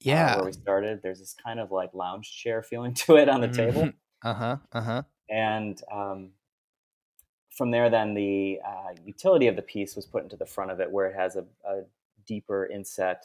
uh, 0.00 0.10
yeah. 0.10 0.36
where 0.36 0.46
we 0.46 0.52
started. 0.52 1.00
There's 1.02 1.20
this 1.20 1.34
kind 1.42 1.58
of 1.58 1.70
like 1.72 1.94
lounge 1.94 2.30
chair 2.36 2.62
feeling 2.62 2.94
to 3.06 3.16
it 3.16 3.28
on 3.28 3.40
the 3.40 3.48
table. 3.48 3.90
Uh 4.24 4.34
huh. 4.34 4.56
Uh 4.72 4.80
huh. 4.80 5.02
And 5.28 5.80
um, 5.92 6.30
from 7.56 7.70
there, 7.70 7.90
then 7.90 8.14
the 8.14 8.60
uh, 8.66 8.94
utility 9.04 9.48
of 9.48 9.56
the 9.56 9.62
piece 9.62 9.96
was 9.96 10.06
put 10.06 10.22
into 10.22 10.36
the 10.36 10.46
front 10.46 10.70
of 10.70 10.80
it 10.80 10.90
where 10.90 11.06
it 11.06 11.16
has 11.16 11.36
a, 11.36 11.44
a 11.68 11.82
deeper 12.26 12.66
inset. 12.66 13.24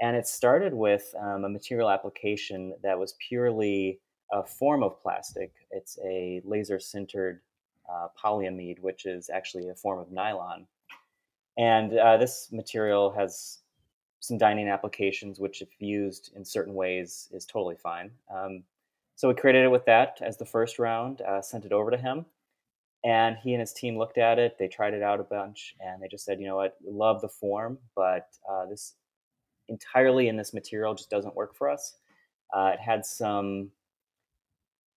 And 0.00 0.16
it 0.16 0.26
started 0.26 0.74
with 0.74 1.14
um, 1.18 1.44
a 1.44 1.48
material 1.48 1.90
application 1.90 2.74
that 2.82 2.98
was 2.98 3.14
purely 3.28 4.00
a 4.32 4.42
form 4.44 4.82
of 4.82 5.00
plastic. 5.00 5.52
It's 5.70 5.98
a 6.04 6.42
laser 6.44 6.78
sintered 6.78 7.38
uh, 7.90 8.08
polyamide, 8.22 8.80
which 8.80 9.06
is 9.06 9.30
actually 9.30 9.68
a 9.68 9.74
form 9.74 9.98
of 9.98 10.10
nylon. 10.10 10.66
And 11.58 11.98
uh, 11.98 12.16
this 12.16 12.48
material 12.50 13.12
has 13.12 13.58
some 14.20 14.38
dining 14.38 14.68
applications, 14.68 15.40
which, 15.40 15.62
if 15.62 15.68
used 15.78 16.30
in 16.34 16.44
certain 16.44 16.74
ways, 16.74 17.28
is 17.32 17.44
totally 17.44 17.74
fine. 17.74 18.10
Um, 18.34 18.62
so 19.16 19.28
we 19.28 19.34
created 19.34 19.64
it 19.64 19.70
with 19.70 19.84
that 19.86 20.18
as 20.22 20.36
the 20.36 20.46
first 20.46 20.78
round, 20.78 21.20
uh, 21.20 21.42
sent 21.42 21.64
it 21.64 21.72
over 21.72 21.90
to 21.90 21.96
him, 21.96 22.24
and 23.04 23.36
he 23.36 23.52
and 23.52 23.60
his 23.60 23.72
team 23.72 23.98
looked 23.98 24.18
at 24.18 24.38
it. 24.38 24.56
They 24.58 24.68
tried 24.68 24.94
it 24.94 25.02
out 25.02 25.20
a 25.20 25.24
bunch, 25.24 25.74
and 25.80 26.02
they 26.02 26.08
just 26.08 26.24
said, 26.24 26.40
"You 26.40 26.46
know 26.46 26.56
what? 26.56 26.76
We 26.84 26.92
love 26.92 27.20
the 27.20 27.28
form, 27.28 27.78
but 27.94 28.28
uh, 28.48 28.66
this 28.66 28.94
entirely 29.68 30.28
in 30.28 30.36
this 30.36 30.54
material 30.54 30.94
just 30.94 31.10
doesn't 31.10 31.34
work 31.36 31.54
for 31.54 31.68
us." 31.68 31.96
Uh, 32.54 32.72
it 32.74 32.80
had 32.80 33.04
some. 33.04 33.70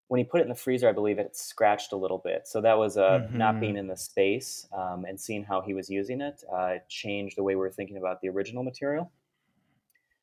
When 0.08 0.18
he 0.18 0.24
put 0.24 0.40
it 0.40 0.44
in 0.44 0.50
the 0.50 0.54
freezer, 0.54 0.88
I 0.88 0.92
believe 0.92 1.18
it 1.18 1.34
scratched 1.34 1.92
a 1.92 1.96
little 1.96 2.18
bit. 2.18 2.46
So 2.46 2.60
that 2.60 2.76
was 2.78 2.96
uh, 2.96 3.28
not 3.32 3.56
Mhm. 3.56 3.60
being 3.60 3.76
in 3.76 3.86
the 3.86 3.96
space 3.96 4.68
um, 4.72 5.04
and 5.06 5.18
seeing 5.18 5.42
how 5.44 5.60
he 5.62 5.74
was 5.74 5.88
using 5.88 6.20
it. 6.20 6.44
Uh, 6.52 6.78
changed 6.88 7.36
the 7.38 7.42
way 7.42 7.54
we 7.54 7.60
were 7.60 7.70
thinking 7.70 7.96
about 7.96 8.20
the 8.20 8.28
original 8.28 8.62
material. 8.62 9.10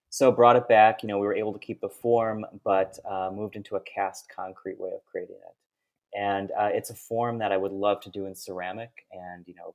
So 0.09 0.32
brought 0.32 0.55
it 0.57 0.67
back. 0.67 1.01
You 1.03 1.07
know, 1.07 1.17
we 1.17 1.25
were 1.25 1.36
able 1.36 1.53
to 1.53 1.59
keep 1.59 1.82
the 1.82 1.89
form, 1.89 2.45
but 2.63 2.99
uh, 3.05 3.32
moved 3.34 3.55
into 3.55 3.75
a 3.75 3.82
cast 3.82 4.29
concrete 4.29 4.79
way 4.79 4.91
of 4.91 5.03
creating 5.05 5.38
it. 5.38 5.55
And 6.17 6.51
uh, 6.51 6.69
it's 6.73 6.89
a 6.89 6.95
form 6.95 7.38
that 7.39 7.51
I 7.53 7.57
would 7.57 7.71
love 7.71 8.01
to 8.01 8.09
do 8.09 8.25
in 8.25 8.36
ceramic, 8.36 9.05
and 9.13 9.47
you 9.47 9.55
know, 9.55 9.73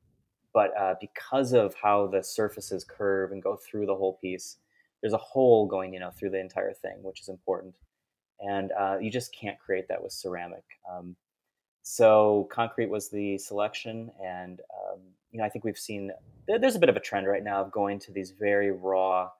but 0.52 0.76
uh, 0.76 0.94
because 1.00 1.54
of 1.54 1.74
how 1.74 2.06
the 2.06 2.22
surfaces 2.22 2.84
curve 2.84 3.32
and 3.32 3.42
go 3.42 3.56
through 3.56 3.86
the 3.86 3.94
whole 3.96 4.18
piece, 4.20 4.58
there's 5.00 5.14
a 5.14 5.18
hole 5.18 5.66
going, 5.66 5.94
you 5.94 6.00
know, 6.00 6.10
through 6.10 6.30
the 6.30 6.38
entire 6.40 6.74
thing, 6.74 7.02
which 7.02 7.20
is 7.22 7.30
important. 7.30 7.74
And 8.40 8.72
uh, 8.72 8.98
you 9.00 9.10
just 9.10 9.34
can't 9.34 9.58
create 9.58 9.88
that 9.88 10.02
with 10.02 10.12
ceramic. 10.12 10.64
Um, 10.90 11.16
so 11.82 12.48
concrete 12.50 12.90
was 12.90 13.08
the 13.08 13.38
selection, 13.38 14.10
and 14.22 14.60
um, 14.60 15.00
you 15.30 15.38
know, 15.38 15.44
I 15.44 15.48
think 15.48 15.64
we've 15.64 15.78
seen 15.78 16.12
there's 16.48 16.76
a 16.76 16.80
bit 16.80 16.88
of 16.88 16.96
a 16.96 17.00
trend 17.00 17.26
right 17.26 17.42
now 17.42 17.60
of 17.60 17.70
going 17.72 17.98
to 18.00 18.12
these 18.12 18.30
very 18.32 18.70
raw 18.70 19.30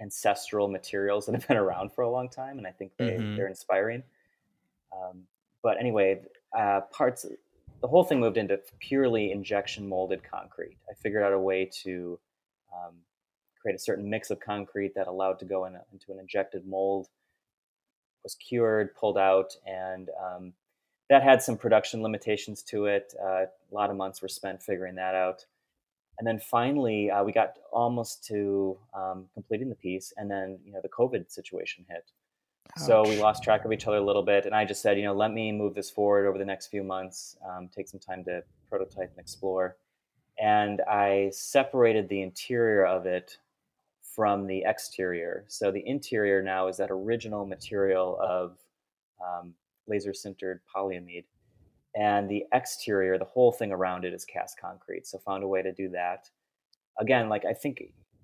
ancestral 0.00 0.68
materials 0.68 1.26
that 1.26 1.32
have 1.32 1.46
been 1.48 1.56
around 1.56 1.92
for 1.92 2.02
a 2.02 2.10
long 2.10 2.28
time, 2.28 2.58
and 2.58 2.66
I 2.66 2.70
think 2.70 2.96
they 2.96 3.18
Mhm. 3.18 3.36
they're 3.36 3.48
inspiring. 3.48 4.02
Um, 4.92 5.26
but 5.62 5.78
anyway, 5.78 6.22
uh, 6.52 6.82
parts 6.82 7.26
the 7.80 7.88
whole 7.88 8.04
thing 8.04 8.20
moved 8.20 8.38
into 8.38 8.56
purely 8.78 9.30
injection 9.30 9.88
molded 9.88 10.22
concrete. 10.22 10.78
I 10.88 10.94
figured 10.94 11.22
out 11.22 11.32
a 11.32 11.38
way 11.38 11.66
to 11.82 12.18
um, 12.72 13.04
create 13.64 13.76
a 13.76 13.82
certain 13.82 14.10
mix 14.10 14.30
of 14.30 14.38
concrete 14.40 14.94
that 14.94 15.06
allowed 15.06 15.38
to 15.38 15.46
go 15.46 15.64
in 15.64 15.74
a, 15.74 15.80
into 15.90 16.12
an 16.12 16.18
injected 16.18 16.66
mold. 16.66 17.08
Was 18.22 18.34
cured, 18.34 18.94
pulled 18.94 19.18
out, 19.18 19.54
and 19.66 20.08
um, 20.22 20.52
that 21.10 21.22
had 21.22 21.42
some 21.42 21.56
production 21.56 22.02
limitations 22.02 22.62
to 22.64 22.86
it. 22.86 23.14
Uh, 23.22 23.44
a 23.44 23.48
lot 23.72 23.90
of 23.90 23.96
months 23.96 24.22
were 24.22 24.28
spent 24.28 24.62
figuring 24.62 24.94
that 24.94 25.14
out. 25.14 25.44
And 26.18 26.26
then 26.26 26.38
finally, 26.38 27.10
uh, 27.10 27.24
we 27.24 27.32
got 27.32 27.54
almost 27.72 28.24
to 28.26 28.78
um, 28.94 29.26
completing 29.34 29.68
the 29.68 29.74
piece, 29.74 30.12
and 30.16 30.30
then 30.30 30.58
you 30.64 30.72
know 30.72 30.80
the 30.82 30.88
COVID 30.88 31.30
situation 31.30 31.84
hit. 31.88 32.10
So 32.76 33.06
we 33.06 33.20
lost 33.20 33.44
track 33.44 33.64
of 33.64 33.72
each 33.72 33.86
other 33.86 33.98
a 33.98 34.04
little 34.04 34.22
bit, 34.22 34.46
and 34.46 34.54
I 34.54 34.64
just 34.64 34.82
said, 34.82 34.96
you 34.96 35.04
know, 35.04 35.14
let 35.14 35.32
me 35.32 35.52
move 35.52 35.74
this 35.74 35.90
forward 35.90 36.26
over 36.26 36.38
the 36.38 36.44
next 36.44 36.68
few 36.68 36.82
months, 36.82 37.36
um, 37.46 37.68
take 37.68 37.88
some 37.88 38.00
time 38.00 38.24
to 38.24 38.42
prototype 38.68 39.10
and 39.10 39.18
explore. 39.18 39.76
And 40.40 40.80
I 40.80 41.30
separated 41.32 42.08
the 42.08 42.22
interior 42.22 42.84
of 42.84 43.06
it 43.06 43.38
from 44.14 44.46
the 44.46 44.62
exterior. 44.66 45.44
So 45.48 45.70
the 45.70 45.82
interior 45.86 46.42
now 46.42 46.68
is 46.68 46.76
that 46.76 46.90
original 46.90 47.46
material 47.46 48.18
of 48.20 48.58
um, 49.24 49.54
laser 49.88 50.12
sintered 50.12 50.60
polyamide, 50.74 51.24
and 51.96 52.28
the 52.28 52.44
exterior, 52.52 53.18
the 53.18 53.24
whole 53.24 53.52
thing 53.52 53.72
around 53.72 54.04
it, 54.04 54.12
is 54.12 54.24
cast 54.24 54.60
concrete. 54.60 55.06
So 55.06 55.18
found 55.18 55.44
a 55.44 55.48
way 55.48 55.62
to 55.62 55.72
do 55.72 55.88
that. 55.90 56.28
Again, 56.98 57.28
like 57.28 57.44
I 57.44 57.52
think 57.52 57.82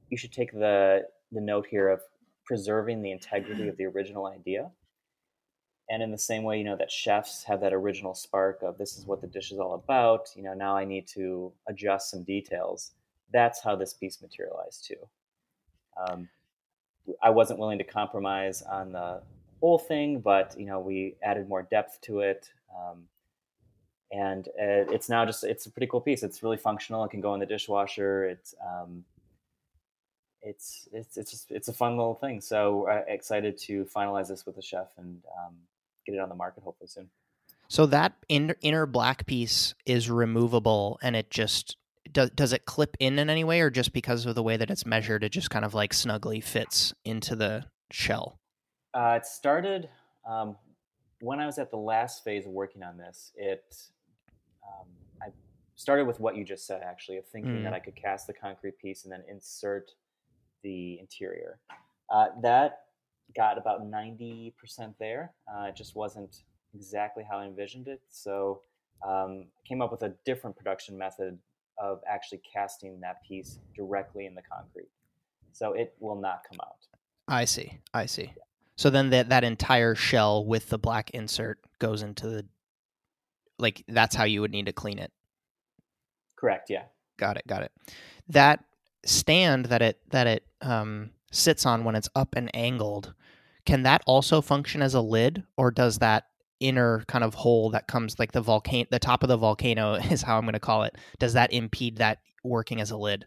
you 0.08 0.16
should 0.16 0.32
take 0.32 0.52
the 0.52 1.02
the 1.32 1.40
note 1.40 1.66
here 1.70 1.88
of 1.88 2.00
preserving 2.44 3.02
the 3.02 3.12
integrity 3.12 3.68
of 3.68 3.76
the 3.76 3.84
original 3.84 4.26
idea. 4.26 4.70
And 5.88 6.02
in 6.02 6.10
the 6.10 6.18
same 6.18 6.42
way, 6.44 6.58
you 6.58 6.64
know, 6.64 6.76
that 6.76 6.90
chefs 6.90 7.44
have 7.44 7.60
that 7.60 7.72
original 7.72 8.14
spark 8.14 8.62
of 8.62 8.78
this 8.78 8.96
is 8.96 9.06
what 9.06 9.20
the 9.20 9.26
dish 9.26 9.52
is 9.52 9.58
all 9.58 9.74
about, 9.74 10.28
you 10.36 10.42
know, 10.42 10.54
now 10.54 10.76
I 10.76 10.84
need 10.84 11.06
to 11.14 11.52
adjust 11.68 12.10
some 12.10 12.22
details. 12.22 12.92
That's 13.32 13.62
how 13.62 13.76
this 13.76 13.94
piece 13.94 14.20
materialized 14.20 14.86
too. 14.86 14.96
Um, 16.08 16.28
I 17.22 17.30
wasn't 17.30 17.58
willing 17.58 17.78
to 17.78 17.84
compromise 17.84 18.62
on 18.62 18.92
the 18.92 19.20
whole 19.60 19.78
thing, 19.78 20.20
but, 20.20 20.58
you 20.58 20.66
know, 20.66 20.80
we 20.80 21.16
added 21.22 21.48
more 21.48 21.62
depth 21.62 22.00
to 22.02 22.20
it. 22.20 22.50
Um, 22.74 23.04
and 24.12 24.48
uh, 24.48 24.90
it's 24.92 25.08
now 25.08 25.24
just, 25.24 25.44
it's 25.44 25.66
a 25.66 25.70
pretty 25.70 25.86
cool 25.86 26.00
piece. 26.00 26.22
It's 26.22 26.42
really 26.42 26.56
functional. 26.56 27.04
It 27.04 27.10
can 27.10 27.20
go 27.20 27.34
in 27.34 27.40
the 27.40 27.46
dishwasher. 27.46 28.24
It's, 28.24 28.54
um, 28.66 29.04
it's 30.42 30.88
it's 30.92 31.18
it's 31.18 31.30
just 31.30 31.50
it's 31.50 31.68
a 31.68 31.72
fun 31.72 31.96
little 31.96 32.14
thing. 32.14 32.40
So 32.40 32.88
uh, 32.88 33.02
excited 33.06 33.58
to 33.58 33.84
finalize 33.84 34.28
this 34.28 34.46
with 34.46 34.56
the 34.56 34.62
chef 34.62 34.88
and 34.96 35.20
um, 35.38 35.54
get 36.06 36.14
it 36.14 36.18
on 36.18 36.28
the 36.28 36.34
market 36.34 36.62
hopefully 36.62 36.88
soon. 36.88 37.10
So 37.68 37.86
that 37.86 38.14
in, 38.28 38.54
inner 38.62 38.86
black 38.86 39.26
piece 39.26 39.74
is 39.86 40.10
removable, 40.10 40.98
and 41.02 41.14
it 41.14 41.30
just 41.30 41.76
does. 42.12 42.30
Does 42.30 42.52
it 42.52 42.64
clip 42.64 42.96
in 43.00 43.18
in 43.18 43.30
any 43.30 43.44
way, 43.44 43.60
or 43.60 43.70
just 43.70 43.92
because 43.92 44.26
of 44.26 44.34
the 44.34 44.42
way 44.42 44.56
that 44.56 44.70
it's 44.70 44.86
measured, 44.86 45.24
it 45.24 45.30
just 45.30 45.50
kind 45.50 45.64
of 45.64 45.74
like 45.74 45.92
snugly 45.92 46.40
fits 46.40 46.94
into 47.04 47.36
the 47.36 47.64
shell? 47.90 48.38
Uh, 48.94 49.14
it 49.16 49.26
started 49.26 49.88
um, 50.28 50.56
when 51.20 51.38
I 51.40 51.46
was 51.46 51.58
at 51.58 51.70
the 51.70 51.76
last 51.76 52.24
phase 52.24 52.46
of 52.46 52.52
working 52.52 52.82
on 52.82 52.96
this. 52.96 53.32
It 53.36 53.74
um, 54.64 54.86
I 55.22 55.26
started 55.76 56.06
with 56.06 56.20
what 56.20 56.36
you 56.36 56.44
just 56.44 56.66
said 56.66 56.82
actually 56.82 57.18
of 57.18 57.26
thinking 57.26 57.60
Mm. 57.60 57.64
that 57.64 57.72
I 57.72 57.78
could 57.78 57.96
cast 57.96 58.26
the 58.26 58.32
concrete 58.32 58.78
piece 58.78 59.04
and 59.04 59.12
then 59.12 59.22
insert 59.28 59.92
the 60.62 60.98
interior. 60.98 61.58
Uh, 62.10 62.28
that 62.42 62.80
got 63.36 63.58
about 63.58 63.86
ninety 63.86 64.54
percent 64.58 64.94
there. 64.98 65.32
Uh, 65.46 65.64
it 65.64 65.76
just 65.76 65.94
wasn't 65.94 66.42
exactly 66.74 67.24
how 67.28 67.38
I 67.38 67.46
envisioned 67.46 67.88
it. 67.88 68.00
So 68.08 68.62
um, 69.06 69.46
I 69.56 69.68
came 69.68 69.80
up 69.80 69.90
with 69.90 70.02
a 70.02 70.14
different 70.24 70.56
production 70.56 70.98
method 70.98 71.38
of 71.80 72.00
actually 72.08 72.42
casting 72.52 73.00
that 73.00 73.22
piece 73.26 73.58
directly 73.74 74.26
in 74.26 74.34
the 74.34 74.42
concrete. 74.42 74.90
So 75.52 75.72
it 75.72 75.94
will 75.98 76.20
not 76.20 76.42
come 76.48 76.58
out. 76.60 76.76
I 77.26 77.44
see. 77.44 77.78
I 77.94 78.06
see. 78.06 78.32
So 78.76 78.90
then 78.90 79.10
that 79.10 79.28
that 79.28 79.44
entire 79.44 79.94
shell 79.94 80.44
with 80.44 80.68
the 80.68 80.78
black 80.78 81.10
insert 81.10 81.58
goes 81.78 82.02
into 82.02 82.28
the 82.28 82.46
like 83.58 83.84
that's 83.88 84.14
how 84.14 84.24
you 84.24 84.40
would 84.40 84.52
need 84.52 84.66
to 84.66 84.72
clean 84.72 84.98
it. 84.98 85.12
Correct. 86.36 86.70
Yeah. 86.70 86.84
Got 87.18 87.36
it. 87.36 87.46
Got 87.46 87.62
it. 87.62 87.72
That 88.28 88.64
stand 89.04 89.66
that 89.66 89.82
it 89.82 90.00
that 90.10 90.26
it 90.26 90.46
um, 90.62 91.10
sits 91.30 91.66
on 91.66 91.84
when 91.84 91.94
it's 91.94 92.08
up 92.14 92.34
and 92.34 92.50
angled, 92.54 93.14
can 93.66 93.82
that 93.82 94.02
also 94.06 94.40
function 94.40 94.82
as 94.82 94.94
a 94.94 95.00
lid, 95.00 95.44
or 95.56 95.70
does 95.70 95.98
that 95.98 96.26
inner 96.60 97.02
kind 97.08 97.24
of 97.24 97.34
hole 97.34 97.70
that 97.70 97.88
comes 97.88 98.18
like 98.18 98.32
the 98.32 98.40
volcano, 98.40 98.86
the 98.90 98.98
top 98.98 99.22
of 99.22 99.28
the 99.28 99.36
volcano 99.36 99.94
is 100.10 100.22
how 100.22 100.36
I'm 100.36 100.44
going 100.44 100.52
to 100.52 100.60
call 100.60 100.84
it? 100.84 100.96
Does 101.18 101.32
that 101.32 101.52
impede 101.52 101.96
that 101.96 102.18
working 102.44 102.80
as 102.80 102.90
a 102.90 102.96
lid? 102.96 103.26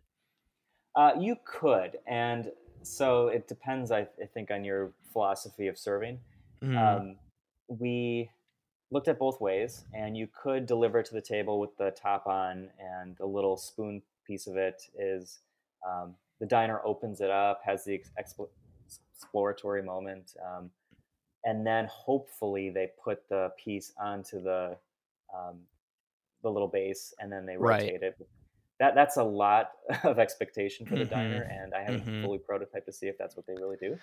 Uh, 0.95 1.11
you 1.19 1.35
could, 1.43 1.97
and 2.07 2.51
so 2.83 3.27
it 3.27 3.47
depends. 3.47 3.91
I, 3.91 4.01
I 4.21 4.25
think 4.33 4.51
on 4.51 4.63
your 4.63 4.93
philosophy 5.11 5.67
of 5.67 5.77
serving. 5.77 6.19
Mm, 6.63 6.77
Um, 6.77 7.15
we 7.67 8.29
looked 8.91 9.07
at 9.07 9.17
both 9.17 9.41
ways, 9.41 9.85
and 9.93 10.15
you 10.15 10.27
could 10.27 10.67
deliver 10.67 11.01
to 11.01 11.13
the 11.13 11.21
table 11.21 11.59
with 11.59 11.75
the 11.77 11.91
top 11.91 12.27
on, 12.27 12.69
and 12.79 13.19
a 13.19 13.25
little 13.25 13.57
spoon 13.57 14.03
piece 14.27 14.45
of 14.45 14.55
it 14.55 14.83
is 14.97 15.39
um, 15.87 16.15
the 16.39 16.45
diner 16.45 16.79
opens 16.85 17.21
it 17.21 17.31
up, 17.31 17.61
has 17.65 17.83
the 17.85 17.95
ex- 18.17 18.35
exploratory 19.15 19.81
moment, 19.81 20.35
um, 20.45 20.69
and 21.45 21.65
then 21.65 21.87
hopefully 21.87 22.69
they 22.69 22.91
put 23.03 23.27
the 23.29 23.51
piece 23.57 23.93
onto 23.97 24.41
the 24.41 24.77
um, 25.33 25.61
the 26.43 26.51
little 26.51 26.67
base, 26.67 27.13
and 27.19 27.31
then 27.31 27.45
they 27.45 27.57
Right. 27.57 27.93
rotate 27.93 28.03
it. 28.03 28.17
That 28.79 28.95
that's 28.95 29.17
a 29.17 29.23
lot 29.23 29.73
of 30.03 30.19
expectation 30.19 30.87
for 30.87 30.97
the 30.97 31.05
Mhm. 31.05 31.09
diner, 31.09 31.43
and 31.51 31.73
I 31.73 31.83
haven't 31.83 32.05
Mhm. 32.05 32.21
fully 32.21 32.39
prototyped 32.39 32.85
to 32.85 32.93
see 32.93 33.07
if 33.07 33.17
that's 33.17 33.37
what 33.37 33.47
they 33.47 33.55
really 33.55 33.77
do. 33.77 33.99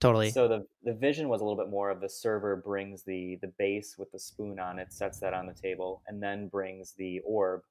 totally. 0.00 0.34
So 0.34 0.46
the 0.48 0.66
the 0.84 0.94
vision 0.94 1.28
was 1.28 1.40
a 1.40 1.44
little 1.44 1.62
bit 1.62 1.70
more 1.70 1.90
of 1.90 2.00
the 2.00 2.08
server 2.08 2.56
brings 2.56 3.02
the 3.02 3.36
the 3.36 3.48
base 3.48 3.98
with 3.98 4.12
the 4.12 4.18
spoon 4.20 4.58
on 4.60 4.78
it, 4.78 4.92
sets 4.92 5.18
that 5.20 5.34
on 5.34 5.46
the 5.46 5.54
table, 5.54 6.02
and 6.06 6.22
then 6.22 6.48
brings 6.48 6.92
the 6.92 7.20
orb 7.20 7.64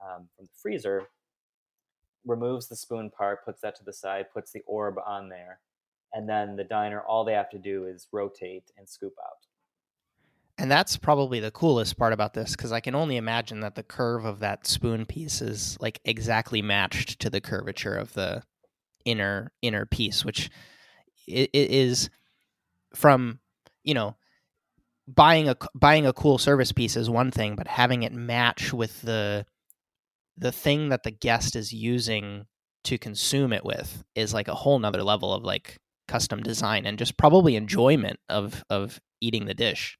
um, 0.00 0.28
from 0.36 0.46
the 0.46 0.52
freezer, 0.54 1.08
removes 2.24 2.68
the 2.68 2.76
spoon 2.76 3.10
part, 3.10 3.44
puts 3.44 3.60
that 3.62 3.74
to 3.76 3.84
the 3.84 3.92
side, 3.92 4.30
puts 4.30 4.52
the 4.52 4.62
orb 4.66 4.98
on 5.04 5.28
there, 5.28 5.60
and 6.12 6.28
then 6.28 6.56
the 6.56 6.64
diner 6.64 7.02
all 7.02 7.24
they 7.24 7.32
have 7.32 7.50
to 7.50 7.58
do 7.58 7.86
is 7.86 8.08
rotate 8.12 8.70
and 8.76 8.88
scoop 8.88 9.14
out. 9.24 9.46
And 10.60 10.70
that's 10.70 10.96
probably 10.96 11.38
the 11.38 11.52
coolest 11.52 11.96
part 11.96 12.12
about 12.12 12.34
this 12.34 12.56
because 12.56 12.72
I 12.72 12.80
can 12.80 12.96
only 12.96 13.16
imagine 13.16 13.60
that 13.60 13.76
the 13.76 13.84
curve 13.84 14.24
of 14.24 14.40
that 14.40 14.66
spoon 14.66 15.06
piece 15.06 15.40
is 15.40 15.76
like 15.80 16.00
exactly 16.04 16.62
matched 16.62 17.20
to 17.20 17.30
the 17.30 17.40
curvature 17.40 17.94
of 17.94 18.12
the 18.14 18.42
inner 19.04 19.52
inner 19.62 19.86
piece, 19.86 20.24
which 20.24 20.50
it, 21.28 21.50
is 21.52 22.10
from 22.94 23.38
you 23.84 23.94
know 23.94 24.16
buying 25.06 25.48
a 25.48 25.56
buying 25.74 26.06
a 26.06 26.12
cool 26.12 26.38
service 26.38 26.72
piece 26.72 26.96
is 26.96 27.08
one 27.08 27.30
thing, 27.30 27.54
but 27.54 27.68
having 27.68 28.02
it 28.02 28.12
match 28.12 28.72
with 28.72 29.00
the 29.02 29.46
the 30.36 30.52
thing 30.52 30.88
that 30.88 31.02
the 31.02 31.10
guest 31.10 31.54
is 31.54 31.72
using 31.72 32.46
to 32.84 32.98
consume 32.98 33.52
it 33.52 33.64
with 33.64 34.04
is 34.14 34.34
like 34.34 34.48
a 34.48 34.54
whole 34.54 34.78
nother 34.78 35.02
level 35.02 35.32
of 35.32 35.42
like 35.42 35.78
custom 36.08 36.42
design 36.42 36.86
and 36.86 36.98
just 36.98 37.16
probably 37.16 37.54
enjoyment 37.56 38.18
of 38.28 38.64
of 38.70 39.00
eating 39.20 39.46
the 39.46 39.54
dish. 39.54 39.98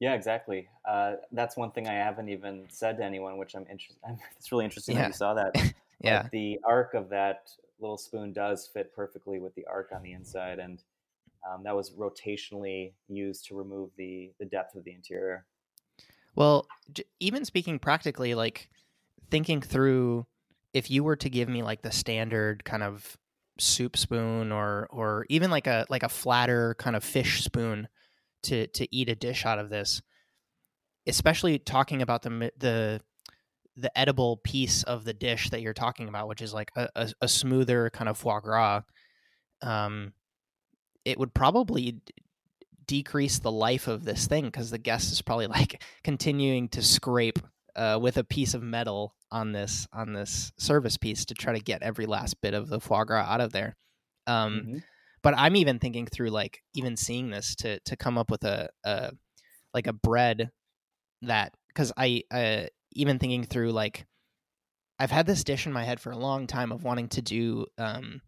Yeah, 0.00 0.14
exactly. 0.14 0.68
Uh, 0.86 1.14
that's 1.32 1.56
one 1.56 1.70
thing 1.70 1.88
I 1.88 1.94
haven't 1.94 2.28
even 2.28 2.66
said 2.68 2.98
to 2.98 3.04
anyone, 3.04 3.38
which 3.38 3.54
I'm 3.54 3.66
interested. 3.70 3.96
It's 4.36 4.52
really 4.52 4.64
interesting 4.64 4.96
that 4.96 5.08
you 5.08 5.12
saw 5.12 5.34
that. 5.34 5.54
Yeah. 6.02 6.28
The 6.30 6.58
arc 6.62 6.92
of 6.92 7.08
that 7.08 7.50
little 7.80 7.96
spoon 7.96 8.34
does 8.34 8.66
fit 8.66 8.94
perfectly 8.94 9.38
with 9.38 9.54
the 9.54 9.64
arc 9.64 9.92
on 9.92 10.02
the 10.02 10.12
inside, 10.12 10.58
and 10.58 10.82
um, 11.48 11.62
that 11.64 11.74
was 11.74 11.92
rotationally 11.92 12.92
used 13.08 13.46
to 13.46 13.56
remove 13.56 13.90
the 13.96 14.30
the 14.38 14.44
depth 14.44 14.74
of 14.74 14.84
the 14.84 14.92
interior. 14.92 15.46
Well, 16.34 16.66
j- 16.92 17.04
even 17.18 17.46
speaking 17.46 17.78
practically, 17.78 18.34
like 18.34 18.68
thinking 19.30 19.62
through 19.62 20.26
if 20.74 20.90
you 20.90 21.02
were 21.02 21.16
to 21.16 21.30
give 21.30 21.48
me 21.48 21.62
like 21.62 21.80
the 21.80 21.90
standard 21.90 22.62
kind 22.64 22.82
of 22.82 23.16
soup 23.58 23.96
spoon 23.96 24.52
or 24.52 24.86
or 24.90 25.26
even 25.28 25.50
like 25.50 25.66
a 25.66 25.86
like 25.88 26.02
a 26.02 26.08
flatter 26.08 26.74
kind 26.78 26.94
of 26.94 27.02
fish 27.02 27.42
spoon 27.42 27.88
to 28.42 28.66
to 28.68 28.94
eat 28.94 29.08
a 29.08 29.14
dish 29.14 29.44
out 29.44 29.58
of 29.58 29.70
this, 29.70 30.02
especially 31.06 31.58
talking 31.58 32.02
about 32.02 32.22
the 32.22 32.52
the 32.58 33.00
the 33.76 33.98
edible 33.98 34.38
piece 34.38 34.82
of 34.84 35.04
the 35.04 35.12
dish 35.12 35.50
that 35.50 35.60
you're 35.60 35.74
talking 35.74 36.08
about, 36.08 36.28
which 36.28 36.40
is 36.40 36.54
like 36.54 36.70
a, 36.76 36.88
a, 36.94 37.12
a 37.22 37.28
smoother 37.28 37.90
kind 37.90 38.08
of 38.08 38.16
foie 38.16 38.40
gras, 38.40 38.80
um, 39.60 40.14
it 41.04 41.18
would 41.18 41.34
probably 41.34 42.00
decrease 42.86 43.38
the 43.38 43.52
life 43.52 43.86
of 43.86 44.04
this 44.04 44.26
thing 44.26 44.44
because 44.46 44.70
the 44.70 44.78
guest 44.78 45.12
is 45.12 45.20
probably 45.20 45.46
like 45.46 45.82
continuing 46.04 46.68
to 46.68 46.82
scrape 46.82 47.38
uh, 47.76 47.98
with 48.00 48.16
a 48.16 48.24
piece 48.24 48.54
of 48.54 48.62
metal 48.62 49.14
on 49.30 49.52
this 49.52 49.86
on 49.92 50.12
this 50.12 50.52
service 50.58 50.96
piece 50.96 51.24
to 51.26 51.34
try 51.34 51.52
to 51.52 51.60
get 51.60 51.82
every 51.82 52.06
last 52.06 52.40
bit 52.40 52.54
of 52.54 52.68
the 52.68 52.80
foie 52.80 53.04
gras 53.04 53.26
out 53.26 53.40
of 53.40 53.52
there. 53.52 53.76
Um, 54.26 54.52
mm-hmm. 54.52 54.78
But 55.22 55.34
I'm 55.36 55.56
even 55.56 55.78
thinking 55.78 56.06
through 56.06 56.30
like 56.30 56.62
even 56.74 56.96
seeing 56.96 57.30
this 57.30 57.54
to 57.56 57.78
to 57.80 57.96
come 57.96 58.18
up 58.18 58.30
with 58.30 58.44
a, 58.44 58.68
a 58.84 59.12
like 59.74 59.86
a 59.86 59.92
bread 59.92 60.50
that 61.22 61.54
because 61.68 61.92
I 61.96 62.22
uh, 62.30 62.64
even 62.92 63.18
thinking 63.18 63.44
through 63.44 63.72
like 63.72 64.06
I've 64.98 65.10
had 65.10 65.26
this 65.26 65.44
dish 65.44 65.66
in 65.66 65.72
my 65.72 65.84
head 65.84 66.00
for 66.00 66.10
a 66.10 66.16
long 66.18 66.46
time 66.46 66.72
of 66.72 66.82
wanting 66.82 67.08
to 67.08 67.22
do 67.22 67.66
um, 67.76 68.22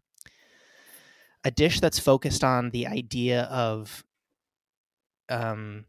a 1.45 1.51
dish 1.51 1.81
that's 1.81 1.99
focused 1.99 2.45
on 2.45 2.71
the 2.71 2.87
idea 2.87 3.43
of 3.45 4.05
um, 5.31 5.87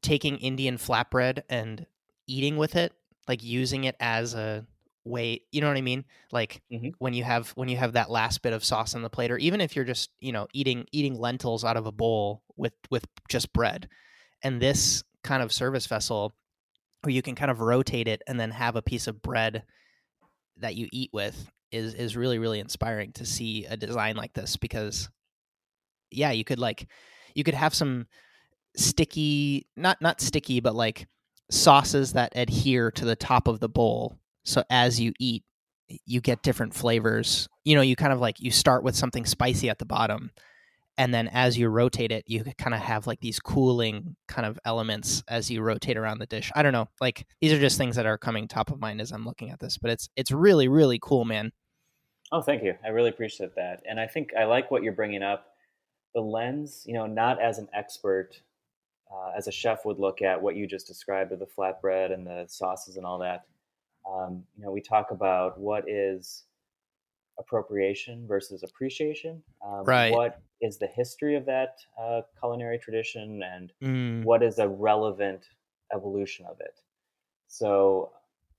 taking 0.00 0.38
Indian 0.38 0.78
flatbread 0.78 1.42
and 1.48 1.86
eating 2.28 2.56
with 2.56 2.76
it, 2.76 2.92
like 3.26 3.42
using 3.42 3.84
it 3.84 3.96
as 3.98 4.34
a 4.34 4.64
way 5.08 5.40
you 5.50 5.60
know 5.60 5.68
what 5.68 5.76
i 5.76 5.80
mean 5.80 6.04
like 6.32 6.62
mm-hmm. 6.72 6.88
when 6.98 7.14
you 7.14 7.24
have 7.24 7.50
when 7.50 7.68
you 7.68 7.76
have 7.76 7.94
that 7.94 8.10
last 8.10 8.42
bit 8.42 8.52
of 8.52 8.64
sauce 8.64 8.94
on 8.94 9.02
the 9.02 9.10
plate 9.10 9.30
or 9.30 9.38
even 9.38 9.60
if 9.60 9.74
you're 9.74 9.84
just 9.84 10.10
you 10.20 10.32
know 10.32 10.46
eating 10.52 10.84
eating 10.92 11.18
lentils 11.18 11.64
out 11.64 11.76
of 11.76 11.86
a 11.86 11.92
bowl 11.92 12.42
with 12.56 12.74
with 12.90 13.04
just 13.28 13.52
bread 13.52 13.88
and 14.42 14.60
this 14.60 15.02
kind 15.24 15.42
of 15.42 15.52
service 15.52 15.86
vessel 15.86 16.34
where 17.02 17.12
you 17.12 17.22
can 17.22 17.34
kind 17.34 17.50
of 17.50 17.60
rotate 17.60 18.08
it 18.08 18.22
and 18.26 18.38
then 18.38 18.50
have 18.50 18.76
a 18.76 18.82
piece 18.82 19.06
of 19.06 19.22
bread 19.22 19.64
that 20.58 20.76
you 20.76 20.88
eat 20.92 21.10
with 21.12 21.50
is 21.70 21.94
is 21.94 22.16
really 22.16 22.38
really 22.38 22.60
inspiring 22.60 23.12
to 23.12 23.24
see 23.24 23.64
a 23.66 23.76
design 23.76 24.16
like 24.16 24.32
this 24.32 24.56
because 24.56 25.08
yeah 26.10 26.30
you 26.30 26.44
could 26.44 26.58
like 26.58 26.86
you 27.34 27.44
could 27.44 27.54
have 27.54 27.74
some 27.74 28.06
sticky 28.76 29.66
not 29.76 30.00
not 30.00 30.20
sticky 30.20 30.60
but 30.60 30.74
like 30.74 31.06
sauces 31.50 32.12
that 32.12 32.32
adhere 32.34 32.90
to 32.92 33.04
the 33.04 33.16
top 33.16 33.48
of 33.48 33.60
the 33.60 33.68
bowl. 33.68 34.18
So 34.44 34.62
as 34.70 35.00
you 35.00 35.12
eat 35.18 35.44
you 36.04 36.20
get 36.20 36.42
different 36.42 36.74
flavors. 36.74 37.48
You 37.64 37.74
know 37.74 37.82
you 37.82 37.96
kind 37.96 38.12
of 38.12 38.20
like 38.20 38.40
you 38.40 38.50
start 38.50 38.82
with 38.82 38.96
something 38.96 39.24
spicy 39.24 39.68
at 39.68 39.78
the 39.78 39.84
bottom 39.84 40.30
and 40.96 41.14
then 41.14 41.28
as 41.28 41.56
you 41.56 41.68
rotate 41.68 42.10
it 42.10 42.24
you 42.26 42.44
kind 42.58 42.74
of 42.74 42.80
have 42.80 43.06
like 43.06 43.20
these 43.20 43.38
cooling 43.38 44.16
kind 44.26 44.46
of 44.46 44.58
elements 44.64 45.22
as 45.28 45.50
you 45.50 45.62
rotate 45.62 45.96
around 45.96 46.18
the 46.18 46.26
dish. 46.26 46.50
I 46.54 46.62
don't 46.62 46.72
know 46.72 46.88
like 47.00 47.26
these 47.40 47.52
are 47.52 47.60
just 47.60 47.78
things 47.78 47.96
that 47.96 48.06
are 48.06 48.18
coming 48.18 48.48
top 48.48 48.70
of 48.70 48.80
mind 48.80 49.00
as 49.00 49.12
i'm 49.12 49.24
looking 49.24 49.50
at 49.50 49.60
this 49.60 49.78
but 49.78 49.90
it's 49.90 50.08
it's 50.16 50.30
really 50.30 50.68
really 50.68 50.98
cool 51.00 51.24
man. 51.24 51.52
Oh 52.30 52.42
thank 52.42 52.62
you. 52.62 52.74
I 52.84 52.88
really 52.88 53.10
appreciate 53.10 53.54
that. 53.56 53.82
And 53.88 53.98
i 53.98 54.06
think 54.06 54.30
i 54.38 54.44
like 54.44 54.70
what 54.70 54.82
you're 54.82 54.92
bringing 54.92 55.22
up. 55.22 55.46
The 56.14 56.20
lens 56.22 56.84
you 56.86 56.94
know 56.94 57.06
not 57.06 57.40
as 57.40 57.58
an 57.58 57.68
expert 57.74 58.40
uh, 59.12 59.30
as 59.36 59.48
a 59.48 59.52
chef 59.52 59.84
would 59.84 59.98
look 59.98 60.22
at 60.22 60.40
what 60.40 60.56
you 60.56 60.66
just 60.66 60.86
described 60.86 61.30
with 61.30 61.40
the 61.40 61.46
flatbread 61.46 62.12
and 62.12 62.26
the 62.26 62.44
sauces 62.48 62.96
and 62.96 63.06
all 63.06 63.18
that 63.18 63.46
um, 64.10 64.44
you 64.56 64.64
know 64.64 64.70
we 64.70 64.80
talk 64.80 65.10
about 65.10 65.58
what 65.58 65.88
is 65.88 66.44
appropriation 67.38 68.26
versus 68.26 68.62
appreciation. 68.62 69.42
Um, 69.64 69.84
right. 69.84 70.12
What 70.12 70.40
is 70.60 70.78
the 70.78 70.88
history 70.88 71.36
of 71.36 71.46
that 71.46 71.78
uh, 72.00 72.22
culinary 72.40 72.78
tradition, 72.78 73.42
and 73.42 73.72
mm. 73.82 74.24
what 74.24 74.42
is 74.42 74.58
a 74.58 74.68
relevant 74.68 75.46
evolution 75.94 76.46
of 76.46 76.60
it? 76.60 76.80
So 77.46 78.10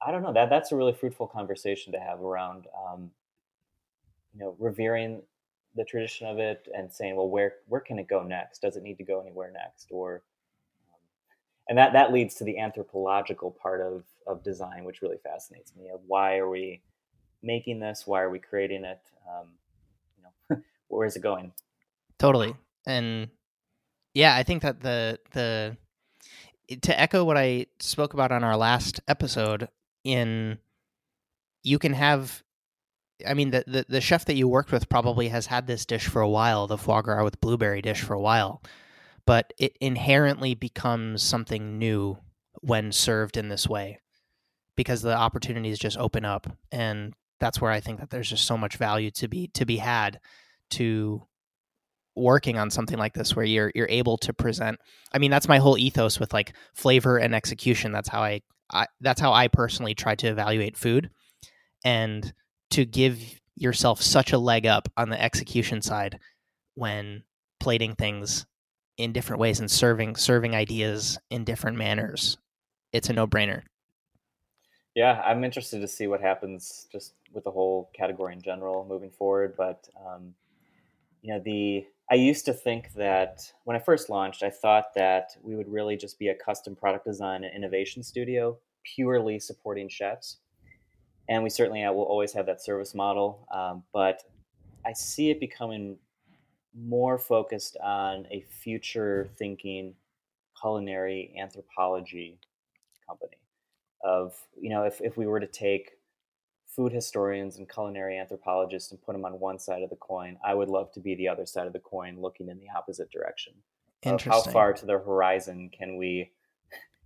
I 0.06 0.12
don't 0.12 0.24
know 0.24 0.34
that 0.34 0.50
that's 0.50 0.72
a 0.72 0.76
really 0.76 0.94
fruitful 0.94 1.28
conversation 1.28 1.92
to 1.94 2.00
have 2.00 2.22
around, 2.22 2.68
um, 2.88 3.12
you 4.34 4.40
know, 4.40 4.56
revering 4.60 5.22
the 5.76 5.84
tradition 5.84 6.26
of 6.28 6.40
it 6.40 6.68
and 6.76 6.92
saying, 6.92 7.16
well, 7.16 7.30
where 7.30 7.56
where 7.68 7.82
can 7.82 8.00
it 8.00 8.08
go 8.08 8.24
next? 8.24 8.60
Does 8.60 8.78
it 8.78 8.84
need 8.84 8.98
to 8.98 9.04
go 9.04 9.20
anywhere 9.20 9.52
next, 9.52 9.90
or 9.92 10.24
and 11.70 11.78
that 11.78 11.94
that 11.94 12.12
leads 12.12 12.36
to 12.36 12.44
the 12.44 12.58
anthropological 12.58 13.52
part 13.52 13.80
of 13.80 14.04
of 14.28 14.44
design, 14.44 14.84
which 14.84 15.02
really 15.02 15.20
fascinates 15.24 15.72
me. 15.76 15.90
Of 15.94 16.02
why 16.06 16.38
are 16.38 16.50
we 16.50 16.82
making 17.44 17.80
this? 17.80 18.06
Why 18.06 18.22
are 18.22 18.30
we 18.30 18.40
creating 18.40 18.84
it? 18.84 19.00
Um, 19.30 19.48
you 20.18 20.24
know, 20.24 20.62
where 20.88 21.08
is 21.08 21.16
it 21.16 21.22
going? 21.22 21.54
Totally. 22.18 22.56
And 22.88 23.30
yeah, 24.16 24.36
I 24.36 24.42
think 24.44 24.64
that 24.64 24.82
the 24.82 25.20
the 25.32 25.78
to 26.82 27.00
echo 27.00 27.24
what 27.24 27.38
I 27.38 27.68
spoke 27.80 28.16
about 28.16 28.32
on 28.32 28.44
our 28.44 28.58
last 28.58 29.00
episode 29.08 29.70
in 30.04 30.58
you 31.64 31.78
can 31.78 31.94
have 31.94 32.44
I 33.28 33.36
mean 33.36 33.52
the, 33.52 33.64
the, 33.68 33.86
the 33.88 34.02
chef 34.02 34.26
that 34.26 34.36
you 34.36 34.48
worked 34.48 34.72
with 34.72 34.90
probably 34.90 35.28
has 35.28 35.46
had 35.46 35.68
this 35.68 35.86
dish 35.86 36.08
for 36.08 36.22
a 36.22 36.30
while, 36.30 36.66
the 36.66 36.78
foie 36.78 37.02
gras 37.02 37.24
with 37.24 37.42
blueberry 37.42 37.82
dish 37.82 38.02
for 38.02 38.14
a 38.14 38.22
while. 38.22 38.64
But 39.30 39.54
it 39.60 39.78
inherently 39.80 40.56
becomes 40.56 41.22
something 41.22 41.78
new 41.78 42.18
when 42.62 42.92
served 42.92 43.38
in 43.38 43.48
this 43.48 43.70
way 43.70 44.00
because 44.76 45.04
the 45.04 45.16
opportunities 45.16 45.78
just 45.78 46.00
open 46.00 46.26
up 46.26 46.48
and 46.72 47.14
that's 47.40 47.62
where 47.62 47.70
I 47.70 47.80
think 47.80 48.00
that 48.00 48.10
there's 48.10 48.32
just 48.32 48.48
so 48.48 48.58
much 48.58 48.78
value 48.78 49.12
to 49.12 49.28
be 49.28 49.50
to 49.50 49.68
be 49.68 49.78
had 49.78 50.20
to 50.72 51.28
working 52.16 52.58
on 52.58 52.72
something 52.72 52.98
like 52.98 53.14
this 53.14 53.36
where 53.36 53.46
you're 53.46 53.72
you're 53.76 53.86
able 53.88 54.18
to 54.18 54.34
present. 54.34 54.80
I 55.14 55.20
mean 55.20 55.30
that's 55.30 55.48
my 55.48 55.60
whole 55.60 55.78
ethos 55.78 56.20
with 56.20 56.34
like 56.34 56.56
flavor 56.74 57.20
and 57.20 57.36
execution. 57.36 57.92
That's 57.92 58.10
how 58.10 58.24
I, 58.24 58.42
I 58.74 58.88
that's 59.00 59.22
how 59.22 59.32
I 59.32 59.48
personally 59.48 59.94
try 59.94 60.16
to 60.16 60.28
evaluate 60.28 60.76
food 60.76 61.12
and 61.86 62.34
to 62.72 62.84
give 62.84 63.20
yourself 63.54 64.02
such 64.02 64.34
a 64.34 64.40
leg 64.40 64.66
up 64.66 64.92
on 64.98 65.10
the 65.10 65.22
execution 65.22 65.84
side 65.84 66.18
when 66.74 67.26
plating 67.60 67.94
things 67.94 68.48
in 69.00 69.12
different 69.12 69.40
ways 69.40 69.60
and 69.60 69.72
serving 69.72 70.16
serving 70.16 70.54
ideas 70.56 71.18
in 71.30 71.44
different 71.44 71.78
manners 71.78 72.38
it's 72.94 73.10
a 73.10 73.14
no-brainer 73.14 73.64
yeah, 74.96 75.22
I'm 75.26 75.44
interested 75.44 75.80
to 75.82 75.88
see 75.88 76.08
what 76.08 76.20
happens 76.20 76.88
just 76.92 77.14
with 77.32 77.44
the 77.44 77.52
whole 77.52 77.90
category 77.96 78.34
in 78.34 78.42
general 78.42 78.86
moving 78.86 79.12
forward. 79.12 79.54
But 79.56 79.88
um, 80.06 80.34
you 81.22 81.34
know, 81.34 81.40
the 81.40 81.86
I 82.12 82.16
used 82.16 82.46
to 82.46 82.54
think 82.54 82.94
that 82.94 83.52
when 83.66 83.78
I 83.78 83.80
first 83.80 84.10
launched, 84.10 84.42
I 84.42 84.50
thought 84.50 84.94
that 84.96 85.38
we 85.44 85.56
would 85.56 85.70
really 85.70 85.96
just 85.96 86.18
be 86.18 86.30
a 86.30 86.36
custom 86.36 86.76
product 86.76 87.06
design 87.06 87.44
and 87.44 87.56
innovation 87.56 88.02
studio, 88.02 88.58
purely 88.84 89.40
supporting 89.40 89.90
chefs. 89.90 90.38
And 91.30 91.44
we 91.44 91.52
certainly 91.52 91.84
uh, 91.84 91.94
will 91.94 92.04
always 92.04 92.34
have 92.34 92.48
that 92.48 92.64
service 92.64 92.96
model, 92.96 93.48
um, 93.54 93.84
but 93.94 94.24
I 94.86 94.94
see 94.94 95.30
it 95.30 95.40
becoming 95.40 95.98
more 96.82 97.18
focused 97.18 97.78
on 97.84 98.26
a 98.32 98.42
future 98.50 99.30
thinking 99.38 99.94
culinary 100.60 101.34
anthropology 101.40 102.40
company 103.08 103.38
of 104.04 104.34
you 104.60 104.70
know 104.70 104.84
if, 104.84 105.02
if 105.02 105.18
we 105.18 105.28
were 105.28 105.40
to 105.40 105.48
take 105.48 105.92
food 106.66 106.92
historians 106.92 107.58
and 107.58 107.70
culinary 107.70 108.18
anthropologists 108.18 108.92
and 108.92 109.02
put 109.02 109.14
them 109.14 109.26
on 109.26 109.40
one 109.40 109.58
side 109.60 109.82
of 109.82 109.90
the 109.90 109.96
coin 109.96 110.38
i 110.46 110.54
would 110.54 110.70
love 110.70 110.92
to 110.92 111.00
be 111.00 111.16
the 111.16 111.28
other 111.28 111.46
side 111.46 111.68
of 111.68 111.74
the 111.74 111.80
coin 111.80 112.20
looking 112.20 112.50
in 112.50 112.60
the 112.60 112.68
opposite 112.76 113.10
direction 113.10 113.54
of 114.06 114.22
how 114.22 114.42
far 114.42 114.74
to 114.74 114.86
the 114.86 115.00
horizon 115.00 115.70
can 115.70 115.98
we 115.98 116.32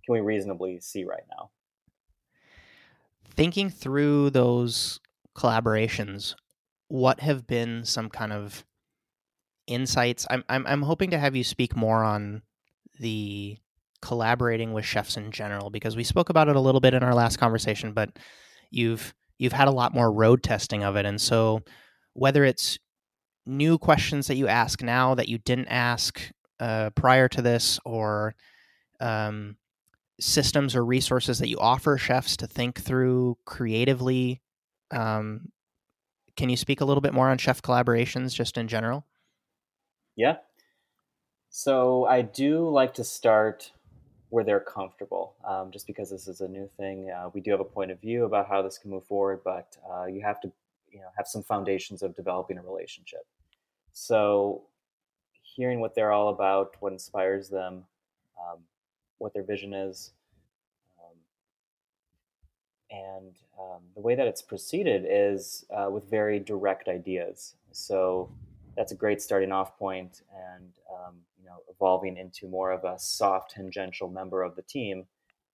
can 0.04 0.12
we 0.12 0.20
reasonably 0.20 0.80
see 0.80 1.04
right 1.04 1.24
now. 1.30 1.50
Thinking 3.30 3.70
through 3.70 4.30
those 4.30 5.00
collaborations 5.36 6.34
what 6.88 7.20
have 7.20 7.46
been 7.46 7.84
some 7.84 8.08
kind 8.08 8.32
of 8.32 8.64
insights. 9.66 10.26
I'm 10.30 10.44
i'm, 10.48 10.66
I'm 10.66 10.82
hoping 10.82 11.10
to 11.10 11.18
have 11.18 11.36
you 11.36 11.44
speak 11.44 11.76
more 11.76 12.04
on 12.04 12.42
the 13.00 13.58
collaborating 14.00 14.72
with 14.72 14.84
chefs 14.84 15.16
in 15.16 15.30
general 15.30 15.70
because 15.70 15.96
we 15.96 16.04
spoke 16.04 16.28
about 16.28 16.48
it 16.48 16.56
a 16.56 16.60
little 16.60 16.80
bit 16.80 16.92
in 16.92 17.02
our 17.02 17.14
last 17.14 17.38
conversation 17.38 17.92
but 17.92 18.10
you've 18.70 19.14
you've 19.38 19.52
had 19.52 19.68
a 19.68 19.72
lot 19.72 19.94
more 19.94 20.12
road 20.12 20.42
testing 20.42 20.84
of 20.84 20.96
it. 20.96 21.06
And 21.06 21.20
so 21.20 21.62
whether 22.12 22.44
it's 22.44 22.78
new 23.46 23.78
questions 23.78 24.26
that 24.26 24.36
you 24.36 24.48
ask 24.48 24.82
now 24.82 25.14
that 25.14 25.28
you 25.28 25.38
didn't 25.38 25.68
ask 25.68 26.20
uh, 26.60 26.90
prior 26.90 27.28
to 27.28 27.42
this 27.42 27.78
or 27.84 28.34
um, 29.00 29.56
systems 30.20 30.76
or 30.76 30.84
resources 30.84 31.38
that 31.40 31.48
you 31.48 31.58
offer 31.58 31.98
chefs 31.98 32.36
to 32.38 32.46
think 32.46 32.80
through 32.80 33.36
creatively 33.44 34.40
um, 34.90 35.48
can 36.36 36.48
you 36.48 36.56
speak 36.56 36.80
a 36.80 36.84
little 36.84 37.00
bit 37.00 37.12
more 37.12 37.28
on 37.28 37.38
chef 37.38 37.60
collaborations 37.60 38.32
just 38.32 38.56
in 38.56 38.68
general 38.68 39.04
yeah 40.16 40.36
so 41.48 42.04
i 42.06 42.22
do 42.22 42.68
like 42.68 42.94
to 42.94 43.04
start 43.04 43.72
where 44.34 44.42
they're 44.42 44.58
comfortable. 44.58 45.36
Um, 45.46 45.70
just 45.70 45.86
because 45.86 46.10
this 46.10 46.26
is 46.26 46.40
a 46.40 46.48
new 46.48 46.68
thing, 46.76 47.08
uh, 47.08 47.30
we 47.32 47.40
do 47.40 47.52
have 47.52 47.60
a 47.60 47.64
point 47.64 47.92
of 47.92 48.00
view 48.00 48.24
about 48.24 48.48
how 48.48 48.62
this 48.62 48.78
can 48.78 48.90
move 48.90 49.04
forward, 49.04 49.42
but 49.44 49.76
uh, 49.88 50.06
you 50.06 50.22
have 50.22 50.40
to, 50.40 50.50
you 50.90 50.98
know, 50.98 51.06
have 51.16 51.28
some 51.28 51.44
foundations 51.44 52.02
of 52.02 52.16
developing 52.16 52.58
a 52.58 52.62
relationship. 52.62 53.24
So, 53.92 54.62
hearing 55.40 55.78
what 55.78 55.94
they're 55.94 56.10
all 56.10 56.30
about, 56.30 56.74
what 56.80 56.92
inspires 56.92 57.48
them, 57.48 57.84
um, 58.36 58.58
what 59.18 59.32
their 59.34 59.44
vision 59.44 59.72
is, 59.72 60.10
um, 60.98 61.16
and 62.90 63.36
um, 63.56 63.82
the 63.94 64.00
way 64.00 64.16
that 64.16 64.26
it's 64.26 64.42
proceeded 64.42 65.06
is 65.08 65.64
uh, 65.72 65.88
with 65.88 66.10
very 66.10 66.40
direct 66.40 66.88
ideas. 66.88 67.54
So 67.70 68.32
that's 68.76 68.92
a 68.92 68.96
great 68.96 69.20
starting 69.22 69.52
off 69.52 69.78
point, 69.78 70.22
and 70.32 70.72
um, 70.90 71.16
you 71.38 71.46
know, 71.46 71.58
evolving 71.70 72.16
into 72.16 72.48
more 72.48 72.72
of 72.72 72.84
a 72.84 72.98
soft, 72.98 73.52
tangential 73.52 74.08
member 74.08 74.42
of 74.42 74.56
the 74.56 74.62
team 74.62 75.06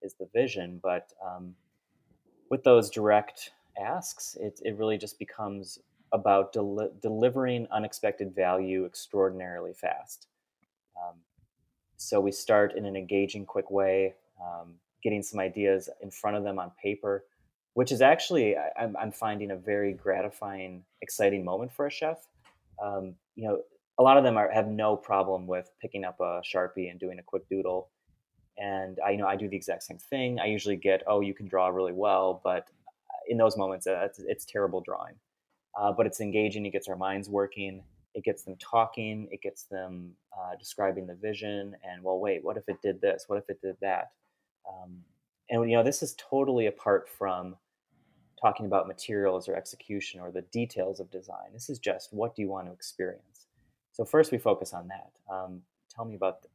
is 0.02 0.14
the 0.14 0.28
vision. 0.32 0.80
But 0.82 1.12
um, 1.24 1.54
with 2.50 2.64
those 2.64 2.90
direct 2.90 3.50
asks, 3.80 4.36
it, 4.40 4.60
it 4.62 4.76
really 4.76 4.98
just 4.98 5.18
becomes 5.18 5.78
about 6.12 6.52
del- 6.52 6.90
delivering 7.00 7.66
unexpected 7.70 8.34
value 8.34 8.84
extraordinarily 8.84 9.72
fast. 9.72 10.26
Um, 10.96 11.16
so 11.96 12.20
we 12.20 12.32
start 12.32 12.74
in 12.76 12.86
an 12.86 12.96
engaging, 12.96 13.44
quick 13.44 13.70
way, 13.70 14.14
um, 14.40 14.74
getting 15.02 15.22
some 15.22 15.40
ideas 15.40 15.88
in 16.02 16.10
front 16.10 16.36
of 16.36 16.44
them 16.44 16.58
on 16.58 16.72
paper, 16.82 17.24
which 17.74 17.92
is 17.92 18.00
actually 18.00 18.56
I, 18.56 18.70
am 18.78 18.96
I'm 18.98 19.12
finding 19.12 19.50
a 19.50 19.56
very 19.56 19.92
gratifying, 19.92 20.84
exciting 21.02 21.44
moment 21.44 21.72
for 21.72 21.86
a 21.86 21.90
chef. 21.90 22.26
Um, 22.82 23.14
you 23.34 23.46
know, 23.46 23.60
a 23.98 24.02
lot 24.02 24.16
of 24.16 24.24
them 24.24 24.36
are, 24.36 24.50
have 24.50 24.68
no 24.68 24.96
problem 24.96 25.46
with 25.46 25.70
picking 25.80 26.04
up 26.04 26.18
a 26.20 26.40
sharpie 26.42 26.90
and 26.90 26.98
doing 26.98 27.18
a 27.18 27.22
quick 27.22 27.48
doodle. 27.48 27.88
And 28.58 28.98
I 29.04 29.10
you 29.10 29.18
know 29.18 29.26
I 29.26 29.36
do 29.36 29.48
the 29.48 29.56
exact 29.56 29.84
same 29.84 29.98
thing. 29.98 30.38
I 30.38 30.46
usually 30.46 30.76
get, 30.76 31.02
oh, 31.06 31.20
you 31.20 31.34
can 31.34 31.46
draw 31.48 31.68
really 31.68 31.92
well, 31.92 32.40
but 32.44 32.68
in 33.28 33.38
those 33.38 33.56
moments, 33.56 33.86
uh, 33.86 34.02
it's, 34.04 34.18
it's 34.18 34.44
terrible 34.44 34.80
drawing. 34.80 35.14
Uh, 35.78 35.92
but 35.92 36.06
it's 36.06 36.20
engaging. 36.20 36.66
It 36.66 36.70
gets 36.70 36.88
our 36.88 36.96
minds 36.96 37.28
working. 37.28 37.82
It 38.14 38.24
gets 38.24 38.42
them 38.42 38.56
talking. 38.56 39.28
It 39.30 39.40
gets 39.40 39.64
them 39.64 40.10
uh, 40.36 40.56
describing 40.58 41.06
the 41.06 41.14
vision. 41.14 41.76
And 41.88 42.02
well, 42.02 42.18
wait, 42.18 42.44
what 42.44 42.56
if 42.56 42.64
it 42.68 42.82
did 42.82 43.00
this? 43.00 43.24
What 43.28 43.38
if 43.38 43.48
it 43.48 43.60
did 43.62 43.76
that? 43.80 44.10
Um, 44.68 44.98
and 45.48 45.70
you 45.70 45.76
know, 45.76 45.84
this 45.84 46.02
is 46.02 46.14
totally 46.18 46.66
apart 46.66 47.08
from 47.08 47.56
talking 48.42 48.66
about 48.66 48.88
materials 48.88 49.48
or 49.48 49.54
execution 49.54 50.20
or 50.20 50.30
the 50.30 50.42
details 50.42 51.00
of 51.00 51.10
design. 51.10 51.52
This 51.52 51.68
is 51.68 51.78
just 51.78 52.12
what 52.12 52.34
do 52.34 52.42
you 52.42 52.48
want 52.48 52.66
to 52.66 52.72
experience. 52.72 53.46
So 53.92 54.04
first, 54.04 54.32
we 54.32 54.38
focus 54.38 54.72
on 54.72 54.88
that. 54.88 55.12
Um, 55.32 55.62
tell 55.94 56.04
me 56.04 56.14
about 56.14 56.46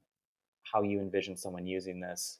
how 0.64 0.82
you 0.82 1.00
envision 1.00 1.38
someone 1.38 1.66
using 1.66 2.00
this. 2.00 2.40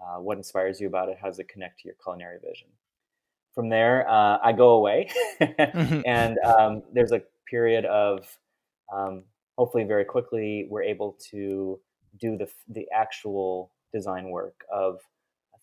Uh, 0.00 0.20
what 0.20 0.36
inspires 0.36 0.80
you 0.80 0.86
about 0.86 1.08
it? 1.08 1.18
How 1.20 1.28
does 1.28 1.38
it 1.38 1.48
connect 1.48 1.80
to 1.80 1.88
your 1.88 1.96
culinary 2.02 2.38
vision? 2.38 2.68
from 3.54 3.68
there, 3.68 4.08
uh, 4.08 4.38
I 4.42 4.52
go 4.52 4.70
away, 4.70 5.08
mm-hmm. 5.40 6.00
and 6.06 6.38
um, 6.38 6.82
there's 6.92 7.12
a 7.12 7.22
period 7.48 7.84
of 7.84 8.26
um, 8.92 9.22
hopefully 9.56 9.84
very 9.84 10.04
quickly 10.04 10.66
we're 10.68 10.82
able 10.82 11.16
to 11.30 11.78
do 12.20 12.36
the 12.36 12.48
the 12.68 12.86
actual 12.92 13.70
design 13.92 14.30
work 14.30 14.64
of 14.72 15.00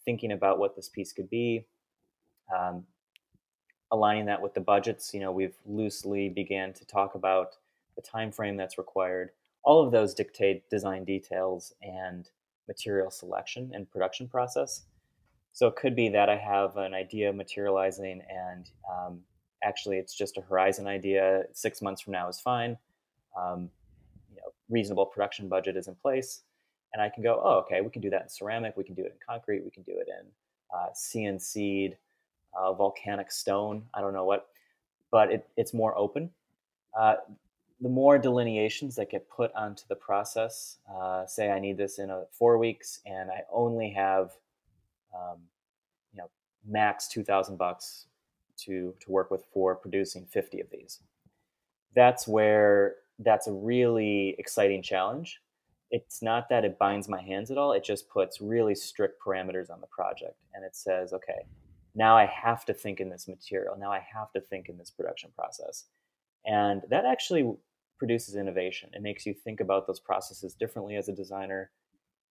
thinking 0.06 0.32
about 0.32 0.58
what 0.58 0.76
this 0.76 0.90
piece 0.90 1.12
could 1.12 1.30
be, 1.30 1.66
um, 2.58 2.86
aligning 3.92 4.26
that 4.26 4.42
with 4.42 4.54
the 4.54 4.62
budgets. 4.62 5.14
You 5.14 5.20
know, 5.20 5.32
we've 5.32 5.56
loosely 5.66 6.30
began 6.30 6.74
to 6.74 6.86
talk 6.86 7.16
about 7.16 7.58
the 7.96 8.02
time 8.02 8.32
frame 8.32 8.58
that's 8.58 8.78
required. 8.78 9.32
All 9.64 9.86
of 9.86 9.92
those 9.92 10.14
dictate 10.14 10.70
design 10.70 11.04
details 11.04 11.74
and 11.82 12.30
material 12.68 13.12
selection 13.12 13.72
and 13.74 13.90
production 13.90 14.28
process. 14.28 14.84
So 15.54 15.68
it 15.68 15.76
could 15.76 15.96
be 15.96 16.10
that 16.10 16.30
I 16.30 16.38
have 16.38 16.78
an 16.78 16.94
idea 16.94 17.34
materializing 17.34 18.22
and 18.30 18.70
um, 18.90 19.20
actually 19.64 19.98
it's 19.98 20.16
just 20.16 20.38
a 20.38 20.42
horizon 20.42 20.88
idea. 20.88 21.44
Six 21.52 21.82
months 21.82 22.02
from 22.02 22.14
now 22.14 22.30
is 22.30 22.40
fine. 22.40 22.78
Um, 23.38 23.70
you 24.30 24.38
know, 24.38 24.54
reasonable 24.70 25.06
production 25.06 25.50
budget 25.50 25.76
is 25.76 25.88
in 25.88 25.96
place. 25.96 26.44
And 26.94 27.02
I 27.02 27.10
can 27.10 27.24
go, 27.24 27.42
oh, 27.44 27.60
okay, 27.60 27.82
we 27.82 27.90
can 27.90 28.02
do 28.02 28.10
that 28.10 28.24
in 28.24 28.30
ceramic. 28.30 28.76
We 28.76 28.84
can 28.84 28.96
do 28.96 29.04
it 29.04 29.14
in 29.14 29.18
concrete. 29.26 29.64
We 29.64 29.72
can 29.72 29.84
do 29.84 29.94
it 29.94 30.08
in 30.08 30.28
uh, 30.74 30.88
CNC'd 30.94 31.98
uh, 32.58 32.74
volcanic 32.74 33.32
stone. 33.32 33.84
I 33.94 34.02
don't 34.02 34.14
know 34.14 34.26
what, 34.26 34.48
but 35.12 35.32
it, 35.32 35.48
it's 35.58 35.74
more 35.74 35.98
open. 35.98 36.30
Uh, 36.98 37.16
the 37.80 37.90
more 37.90 38.20
delineations 38.20 38.96
that 38.96 39.10
get 39.10 39.28
put 39.30 39.54
onto 39.56 39.84
the 39.88 39.96
process, 39.96 40.78
uh, 40.94 41.26
say 41.26 41.50
I 41.50 41.60
need 41.60 41.78
this 41.78 41.98
in 41.98 42.10
a, 42.12 42.26
four 42.32 42.58
weeks 42.58 43.00
and 43.06 43.32
I 43.32 43.42
only 43.52 43.90
have 43.92 44.32
um, 45.14 45.40
you 46.14 46.20
know, 46.20 46.30
max 46.68 47.08
two 47.08 47.24
thousand 47.24 47.58
bucks 47.58 48.06
to 48.58 48.94
to 49.00 49.12
work 49.12 49.32
with 49.32 49.46
for 49.52 49.76
producing 49.76 50.26
fifty 50.26 50.62
of 50.62 50.70
these. 50.70 51.00
That's 51.96 52.28
where 52.28 52.96
that's 53.20 53.48
a 53.48 53.52
really 53.52 54.36
exciting 54.38 54.82
challenge. 54.84 55.42
It's 55.90 56.22
not 56.22 56.48
that 56.50 56.64
it 56.64 56.80
binds 56.80 57.10
my 57.10 57.22
hands 57.22 57.52
at 57.52 57.58
all. 57.58 57.74
It 57.74 57.84
just 57.84 58.10
puts 58.10 58.40
really 58.40 58.76
strict 58.76 59.22
parameters 59.22 59.70
on 59.70 59.82
the 59.82 59.88
project, 59.88 60.38
and 60.54 60.64
it 60.64 60.76
says, 60.76 61.14
okay, 61.14 61.46
now 61.96 62.16
I 62.16 62.26
have 62.26 62.66
to 62.66 62.74
think 62.74 63.00
in 63.00 63.10
this 63.10 63.28
material. 63.28 63.76
Now 63.78 63.92
I 63.92 64.06
have 64.14 64.32
to 64.34 64.42
think 64.42 64.70
in 64.70 64.78
this 64.78 64.90
production 64.90 65.32
process, 65.36 65.86
and 66.46 66.82
that 66.90 67.06
actually 67.06 67.54
produces 67.98 68.36
innovation. 68.36 68.90
It 68.94 69.02
makes 69.02 69.26
you 69.26 69.34
think 69.34 69.60
about 69.60 69.86
those 69.86 70.00
processes 70.00 70.54
differently 70.54 70.96
as 70.96 71.08
a 71.08 71.14
designer. 71.14 71.70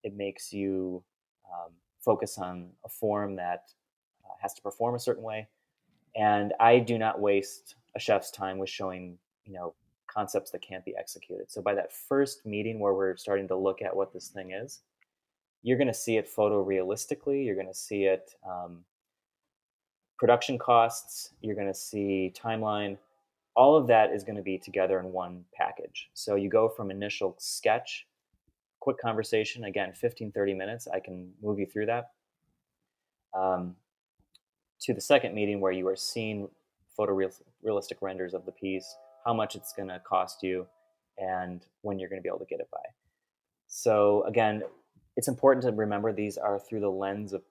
It 0.02 0.16
makes 0.16 0.52
you 0.52 1.04
um, 1.46 1.72
focus 2.00 2.38
on 2.38 2.70
a 2.84 2.88
form 2.88 3.36
that 3.36 3.70
uh, 4.24 4.34
has 4.40 4.54
to 4.54 4.62
perform 4.62 4.94
a 4.94 4.98
certain 4.98 5.22
way. 5.22 5.46
And 6.16 6.54
I 6.58 6.78
do 6.78 6.98
not 6.98 7.20
waste 7.20 7.76
a 7.94 8.00
chef's 8.00 8.30
time 8.30 8.58
with 8.58 8.68
showing, 8.68 9.18
you 9.44 9.52
know, 9.52 9.74
concepts 10.08 10.50
that 10.50 10.62
can't 10.62 10.84
be 10.84 10.96
executed. 10.98 11.50
So 11.50 11.62
by 11.62 11.74
that 11.74 11.92
first 11.92 12.44
meeting 12.44 12.80
where 12.80 12.94
we're 12.94 13.16
starting 13.16 13.46
to 13.48 13.56
look 13.56 13.80
at 13.80 13.94
what 13.94 14.12
this 14.12 14.28
thing 14.28 14.50
is, 14.50 14.80
you're 15.62 15.78
going 15.78 15.86
to 15.86 15.94
see 15.94 16.16
it 16.16 16.28
photorealistically. 16.28 17.44
You're 17.44 17.54
going 17.54 17.68
to 17.68 17.74
see 17.74 18.04
it 18.04 18.34
um, 18.44 18.84
production 20.20 20.58
costs. 20.58 21.30
You're 21.40 21.56
going 21.56 21.66
to 21.66 21.74
see 21.74 22.32
timeline. 22.36 22.98
All 23.56 23.76
of 23.76 23.88
that 23.88 24.12
is 24.12 24.22
going 24.22 24.36
to 24.36 24.42
be 24.42 24.58
together 24.58 25.00
in 25.00 25.12
one 25.12 25.44
package. 25.54 26.10
So 26.14 26.36
you 26.36 26.48
go 26.48 26.68
from 26.68 26.90
initial 26.92 27.34
sketch 27.38 28.06
quick 28.80 28.98
conversation 28.98 29.64
again 29.64 29.92
15 29.92 30.32
30 30.32 30.54
minutes 30.54 30.88
i 30.92 30.98
can 30.98 31.30
move 31.42 31.58
you 31.58 31.66
through 31.66 31.86
that 31.86 32.12
um, 33.38 33.76
to 34.80 34.92
the 34.92 35.00
second 35.00 35.34
meeting 35.34 35.60
where 35.60 35.70
you 35.70 35.86
are 35.86 35.96
seeing 35.96 36.48
photorealistic 36.98 38.00
renders 38.00 38.34
of 38.34 38.44
the 38.46 38.52
piece 38.52 38.96
how 39.24 39.34
much 39.34 39.54
it's 39.54 39.72
going 39.72 39.88
to 39.88 40.00
cost 40.00 40.42
you 40.42 40.66
and 41.18 41.66
when 41.82 41.98
you're 41.98 42.08
going 42.08 42.18
to 42.18 42.22
be 42.22 42.28
able 42.28 42.38
to 42.38 42.46
get 42.46 42.60
it 42.60 42.68
by 42.72 42.80
so 43.68 44.24
again 44.24 44.62
it's 45.16 45.28
important 45.28 45.62
to 45.62 45.70
remember 45.72 46.12
these 46.12 46.38
are 46.38 46.58
through 46.58 46.80
the 46.80 46.88
lens 46.88 47.32
of 47.32 47.42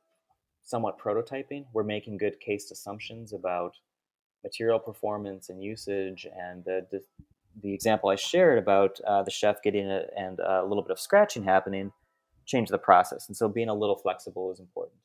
somewhat 0.70 0.99
prototyping 0.99 1.65
we're 1.74 1.84
making 1.84 2.17
good 2.17 2.39
case 2.39 2.72
assumptions 2.72 3.34
about 3.34 3.76
material 4.43 4.80
performance 4.80 5.49
and 5.49 5.63
usage 5.63 6.28
and 6.38 6.63
the, 6.63 6.86
the 6.91 7.01
the 7.61 7.74
example 7.74 8.09
I 8.09 8.15
shared 8.15 8.57
about 8.57 8.99
uh, 9.05 9.24
the 9.24 9.32
chef 9.32 9.61
getting 9.61 9.88
it 9.88 10.09
and 10.15 10.39
a 10.39 10.63
little 10.63 10.84
bit 10.84 10.91
of 10.91 10.99
scratching 10.99 11.43
happening 11.43 11.91
change 12.45 12.70
the 12.70 12.78
process. 12.78 13.28
And 13.28 13.38
so 13.38 13.47
being 13.47 13.70
a 13.70 13.74
little 13.74 13.95
flexible 13.95 14.51
is 14.51 14.59
important. 14.59 14.97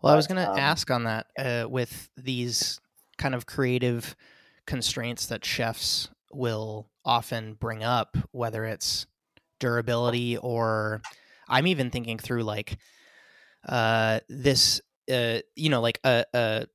Well, 0.00 0.10
but, 0.10 0.14
I 0.14 0.16
was 0.16 0.26
going 0.26 0.44
to 0.44 0.50
um, 0.50 0.58
ask 0.58 0.90
on 0.90 1.04
that 1.04 1.26
uh, 1.38 1.68
with 1.68 2.08
these 2.16 2.80
kind 3.18 3.34
of 3.34 3.46
creative 3.46 4.16
constraints 4.66 5.26
that 5.26 5.44
chefs 5.44 6.08
will 6.32 6.88
often 7.04 7.54
bring 7.54 7.82
up, 7.82 8.16
whether 8.30 8.64
it's 8.64 9.06
durability 9.58 10.36
or 10.36 11.02
I'm 11.48 11.66
even 11.66 11.90
thinking 11.90 12.18
through 12.18 12.42
like 12.44 12.78
uh, 13.68 14.20
this, 14.28 14.80
uh, 15.12 15.38
you 15.56 15.70
know, 15.70 15.80
like 15.80 16.00
a, 16.04 16.24
a, 16.34 16.66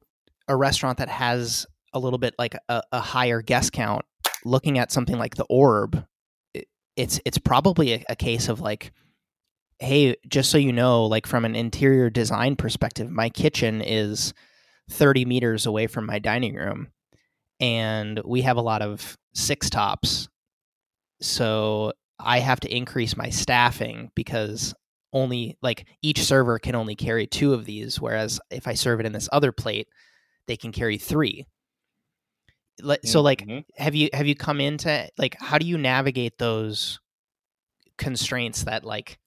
a 0.47 0.55
restaurant 0.55 0.99
that 0.99 1.09
has 1.09 1.65
a 1.93 1.99
little 1.99 2.19
bit 2.19 2.35
like 2.38 2.55
a, 2.69 2.81
a 2.91 2.99
higher 2.99 3.41
guest 3.41 3.73
count 3.73 4.05
looking 4.45 4.79
at 4.79 4.91
something 4.91 5.17
like 5.17 5.35
the 5.35 5.45
orb, 5.49 6.05
it's 6.95 7.19
it's 7.25 7.38
probably 7.38 7.93
a, 7.93 8.03
a 8.09 8.15
case 8.15 8.49
of 8.49 8.59
like, 8.59 8.91
hey, 9.79 10.15
just 10.27 10.49
so 10.49 10.57
you 10.57 10.73
know, 10.73 11.05
like 11.05 11.27
from 11.27 11.45
an 11.45 11.55
interior 11.55 12.09
design 12.09 12.55
perspective, 12.55 13.09
my 13.09 13.29
kitchen 13.29 13.81
is 13.81 14.33
30 14.89 15.25
meters 15.25 15.65
away 15.65 15.88
from 15.88 16.05
my 16.05 16.19
dining 16.19 16.55
room, 16.55 16.88
and 17.59 18.21
we 18.25 18.41
have 18.41 18.57
a 18.57 18.61
lot 18.61 18.81
of 18.81 19.17
six 19.33 19.69
tops, 19.69 20.27
so 21.21 21.93
I 22.19 22.39
have 22.39 22.59
to 22.61 22.75
increase 22.75 23.15
my 23.15 23.29
staffing 23.29 24.11
because 24.15 24.73
only 25.14 25.58
like 25.62 25.88
each 26.01 26.22
server 26.22 26.60
can 26.60 26.76
only 26.76 26.95
carry 26.95 27.28
two 27.28 27.53
of 27.53 27.66
these, 27.66 27.99
whereas 27.99 28.39
if 28.51 28.68
I 28.68 28.74
serve 28.74 28.99
it 28.99 29.05
in 29.05 29.14
this 29.14 29.30
other 29.32 29.51
plate, 29.51 29.88
they 30.47 30.58
can 30.58 30.72
carry 30.72 30.97
three 30.97 31.45
so 33.03 33.22
like 33.22 33.41
mm-hmm. 33.41 33.60
have 33.76 33.95
you 33.95 34.10
have 34.14 34.28
you 34.28 34.36
come 34.36 34.62
into 34.62 35.08
like 35.18 35.36
how 35.39 35.58
do 35.58 35.66
you 35.66 35.78
navigate 35.78 36.38
those 36.38 36.99
constraints 37.97 38.64
that 38.64 38.84
like 38.84 39.18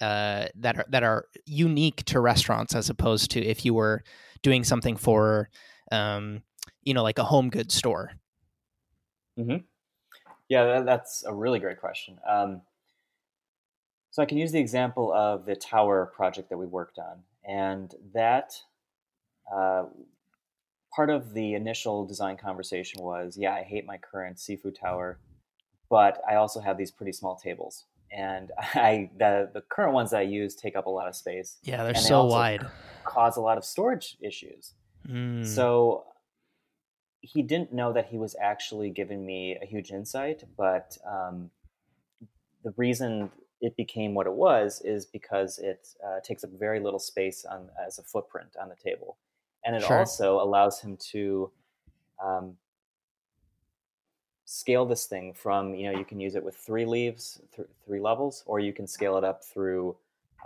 uh 0.00 0.46
that 0.54 0.76
are 0.76 0.84
that 0.88 1.02
are 1.02 1.26
unique 1.46 2.04
to 2.04 2.20
restaurants 2.20 2.74
as 2.74 2.90
opposed 2.90 3.30
to 3.30 3.40
if 3.40 3.64
you 3.64 3.72
were 3.72 4.02
doing 4.42 4.62
something 4.62 4.96
for 4.96 5.48
um 5.90 6.42
you 6.82 6.92
know 6.92 7.02
like 7.02 7.18
a 7.18 7.24
home 7.24 7.48
goods 7.48 7.74
store 7.74 8.10
mm-hmm. 9.38 9.56
yeah 10.48 10.64
that, 10.64 10.84
that's 10.84 11.24
a 11.24 11.34
really 11.34 11.58
great 11.58 11.80
question 11.80 12.18
um 12.28 12.60
so 14.12 14.22
i 14.22 14.24
can 14.24 14.38
use 14.38 14.52
the 14.52 14.60
example 14.60 15.12
of 15.12 15.44
the 15.46 15.56
tower 15.56 16.12
project 16.14 16.48
that 16.48 16.58
we 16.58 16.66
worked 16.66 16.98
on 16.98 17.24
and 17.44 17.94
that 18.14 18.54
uh, 19.52 19.84
part 20.94 21.10
of 21.10 21.34
the 21.34 21.54
initial 21.54 22.06
design 22.06 22.36
conversation 22.36 23.02
was, 23.02 23.36
yeah, 23.36 23.54
I 23.54 23.62
hate 23.62 23.86
my 23.86 23.98
current 23.98 24.38
seafood 24.38 24.76
tower, 24.80 25.18
but 25.90 26.20
I 26.28 26.36
also 26.36 26.60
have 26.60 26.78
these 26.78 26.90
pretty 26.90 27.12
small 27.12 27.36
tables. 27.36 27.86
And 28.10 28.50
I 28.58 29.10
the 29.18 29.50
the 29.52 29.62
current 29.62 29.94
ones 29.94 30.10
that 30.10 30.18
I 30.18 30.22
use 30.22 30.54
take 30.54 30.76
up 30.76 30.86
a 30.86 30.90
lot 30.90 31.08
of 31.08 31.16
space. 31.16 31.58
Yeah, 31.62 31.82
they're 31.84 31.94
so 31.94 32.24
they 32.24 32.28
wide. 32.28 32.66
Cause 33.04 33.36
a 33.36 33.40
lot 33.40 33.58
of 33.58 33.64
storage 33.64 34.16
issues. 34.20 34.74
Mm. 35.08 35.44
So 35.44 36.04
he 37.20 37.42
didn't 37.42 37.72
know 37.72 37.92
that 37.92 38.06
he 38.06 38.18
was 38.18 38.36
actually 38.40 38.90
giving 38.90 39.24
me 39.24 39.56
a 39.60 39.66
huge 39.66 39.90
insight, 39.90 40.44
but 40.56 40.96
um, 41.08 41.50
the 42.64 42.72
reason 42.76 43.30
it 43.62 43.76
became 43.76 44.12
what 44.12 44.26
it 44.26 44.32
was 44.32 44.82
is 44.84 45.06
because 45.06 45.58
it 45.58 45.88
uh, 46.04 46.18
takes 46.22 46.42
up 46.42 46.50
very 46.58 46.80
little 46.80 46.98
space 46.98 47.44
on 47.44 47.70
as 47.86 47.98
a 47.98 48.02
footprint 48.02 48.48
on 48.60 48.68
the 48.68 48.74
table, 48.74 49.16
and 49.64 49.76
it 49.76 49.84
sure. 49.84 49.98
also 49.98 50.40
allows 50.40 50.80
him 50.80 50.98
to 51.12 51.50
um, 52.22 52.56
scale 54.44 54.84
this 54.84 55.06
thing 55.06 55.32
from 55.32 55.74
you 55.76 55.90
know 55.90 55.96
you 55.96 56.04
can 56.04 56.18
use 56.18 56.34
it 56.34 56.44
with 56.44 56.56
three 56.56 56.84
leaves, 56.84 57.40
th- 57.54 57.68
three 57.86 58.00
levels, 58.00 58.42
or 58.46 58.58
you 58.58 58.72
can 58.72 58.86
scale 58.86 59.16
it 59.16 59.24
up 59.24 59.44
through. 59.44 59.96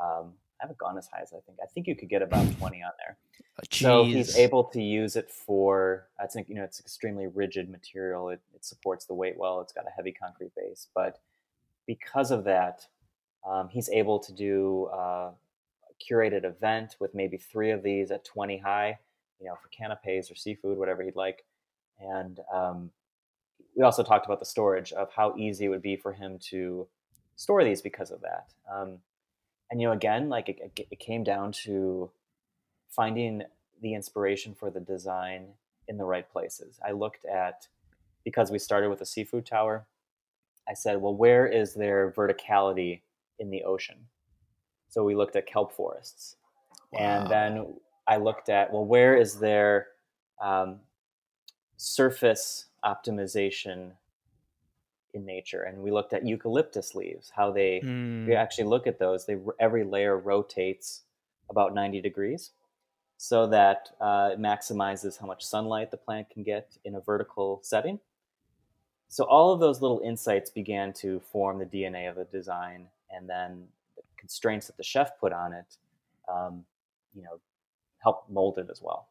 Um, 0.00 0.34
I 0.60 0.64
haven't 0.64 0.78
gone 0.78 0.98
as 0.98 1.06
high 1.06 1.22
as 1.22 1.32
I 1.32 1.40
think. 1.46 1.58
I 1.62 1.66
think 1.66 1.86
you 1.86 1.96
could 1.96 2.10
get 2.10 2.20
about 2.20 2.46
twenty 2.58 2.82
on 2.82 2.92
there. 2.98 3.16
Oh, 3.58 3.62
so 3.70 4.04
he's 4.04 4.36
able 4.36 4.64
to 4.64 4.82
use 4.82 5.16
it 5.16 5.30
for. 5.30 6.08
I 6.20 6.26
think 6.26 6.50
you 6.50 6.54
know 6.54 6.64
it's 6.64 6.80
extremely 6.80 7.28
rigid 7.28 7.70
material. 7.70 8.28
It, 8.28 8.40
it 8.54 8.62
supports 8.62 9.06
the 9.06 9.14
weight 9.14 9.38
well. 9.38 9.62
It's 9.62 9.72
got 9.72 9.86
a 9.86 9.90
heavy 9.96 10.12
concrete 10.12 10.54
base, 10.54 10.88
but 10.94 11.18
because 11.86 12.30
of 12.30 12.44
that, 12.44 12.86
um, 13.48 13.68
he's 13.68 13.88
able 13.90 14.18
to 14.18 14.32
do 14.32 14.88
uh, 14.92 15.30
a 15.30 16.12
curated 16.12 16.44
event 16.44 16.96
with 17.00 17.14
maybe 17.14 17.36
three 17.36 17.70
of 17.70 17.82
these 17.82 18.10
at 18.10 18.24
20 18.24 18.58
high, 18.58 18.98
you 19.40 19.46
know, 19.46 19.54
for 19.54 19.68
canapes 19.68 20.30
or 20.30 20.34
seafood, 20.34 20.78
whatever 20.78 21.02
he'd 21.02 21.16
like. 21.16 21.44
And 22.00 22.40
um, 22.52 22.90
we 23.76 23.82
also 23.82 24.02
talked 24.02 24.26
about 24.26 24.40
the 24.40 24.46
storage 24.46 24.92
of 24.92 25.10
how 25.14 25.34
easy 25.36 25.66
it 25.66 25.68
would 25.68 25.82
be 25.82 25.96
for 25.96 26.12
him 26.12 26.38
to 26.50 26.88
store 27.36 27.62
these 27.62 27.82
because 27.82 28.10
of 28.10 28.20
that. 28.22 28.52
Um, 28.72 28.98
and 29.70 29.80
you 29.80 29.86
know, 29.86 29.92
again, 29.92 30.28
like 30.28 30.48
it, 30.48 30.86
it 30.90 30.98
came 30.98 31.22
down 31.22 31.52
to 31.64 32.10
finding 32.88 33.42
the 33.82 33.94
inspiration 33.94 34.54
for 34.54 34.70
the 34.70 34.80
design 34.80 35.48
in 35.88 35.98
the 35.98 36.04
right 36.04 36.28
places. 36.28 36.80
I 36.86 36.92
looked 36.92 37.24
at 37.24 37.68
because 38.24 38.50
we 38.50 38.58
started 38.58 38.88
with 38.90 39.00
a 39.00 39.06
seafood 39.06 39.46
tower. 39.46 39.86
I 40.68 40.74
said, 40.74 41.00
well, 41.00 41.14
where 41.14 41.46
is 41.46 41.74
there 41.74 42.12
verticality 42.16 43.02
in 43.38 43.50
the 43.50 43.62
ocean? 43.64 43.96
So 44.88 45.04
we 45.04 45.14
looked 45.14 45.36
at 45.36 45.46
kelp 45.46 45.72
forests, 45.72 46.36
wow. 46.92 47.00
and 47.00 47.30
then 47.30 47.74
I 48.06 48.16
looked 48.16 48.48
at 48.48 48.72
well, 48.72 48.84
where 48.84 49.16
is 49.16 49.38
there 49.38 49.88
um, 50.40 50.80
surface 51.76 52.66
optimization 52.84 53.92
in 55.16 55.24
nature 55.24 55.62
and 55.62 55.82
we 55.82 55.90
looked 55.90 56.12
at 56.12 56.26
eucalyptus 56.26 56.94
leaves 56.94 57.32
how 57.34 57.50
they 57.50 57.80
mm. 57.82 58.26
we 58.26 58.32
hmm. 58.32 58.38
actually 58.38 58.64
look 58.64 58.86
at 58.86 58.98
those 58.98 59.24
they 59.24 59.36
every 59.58 59.82
layer 59.82 60.18
rotates 60.18 61.02
about 61.50 61.74
90 61.74 62.00
degrees 62.02 62.50
so 63.16 63.46
that 63.46 63.88
uh, 64.00 64.30
it 64.32 64.38
maximizes 64.38 65.18
how 65.18 65.26
much 65.26 65.42
sunlight 65.42 65.90
the 65.90 65.96
plant 65.96 66.28
can 66.28 66.42
get 66.42 66.76
in 66.84 66.96
a 66.96 67.00
vertical 67.00 67.60
setting 67.62 67.98
so 69.08 69.24
all 69.24 69.52
of 69.52 69.60
those 69.60 69.80
little 69.80 70.00
insights 70.04 70.50
began 70.50 70.92
to 70.92 71.18
form 71.20 71.58
the 71.58 71.66
dna 71.66 72.10
of 72.10 72.16
the 72.16 72.24
design 72.24 72.86
and 73.10 73.28
then 73.28 73.64
the 73.96 74.02
constraints 74.16 74.66
that 74.66 74.76
the 74.76 74.82
chef 74.82 75.18
put 75.18 75.32
on 75.32 75.52
it 75.52 75.76
um, 76.28 76.64
you 77.14 77.22
know 77.22 77.38
help 77.98 78.24
mold 78.28 78.58
it 78.58 78.68
as 78.70 78.80
well 78.82 79.08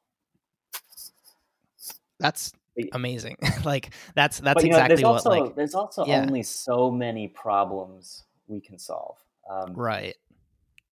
that's 2.19 2.53
amazing. 2.93 3.37
like 3.65 3.91
that's 4.15 4.39
that's 4.39 4.55
but, 4.55 4.65
exactly 4.65 5.01
know, 5.01 5.09
what 5.09 5.25
also, 5.25 5.29
like 5.29 5.55
there's 5.55 5.75
also 5.75 6.05
yeah. 6.05 6.21
only 6.21 6.43
so 6.43 6.91
many 6.91 7.27
problems 7.27 8.23
we 8.47 8.59
can 8.59 8.77
solve. 8.77 9.17
Um, 9.49 9.73
right. 9.73 10.15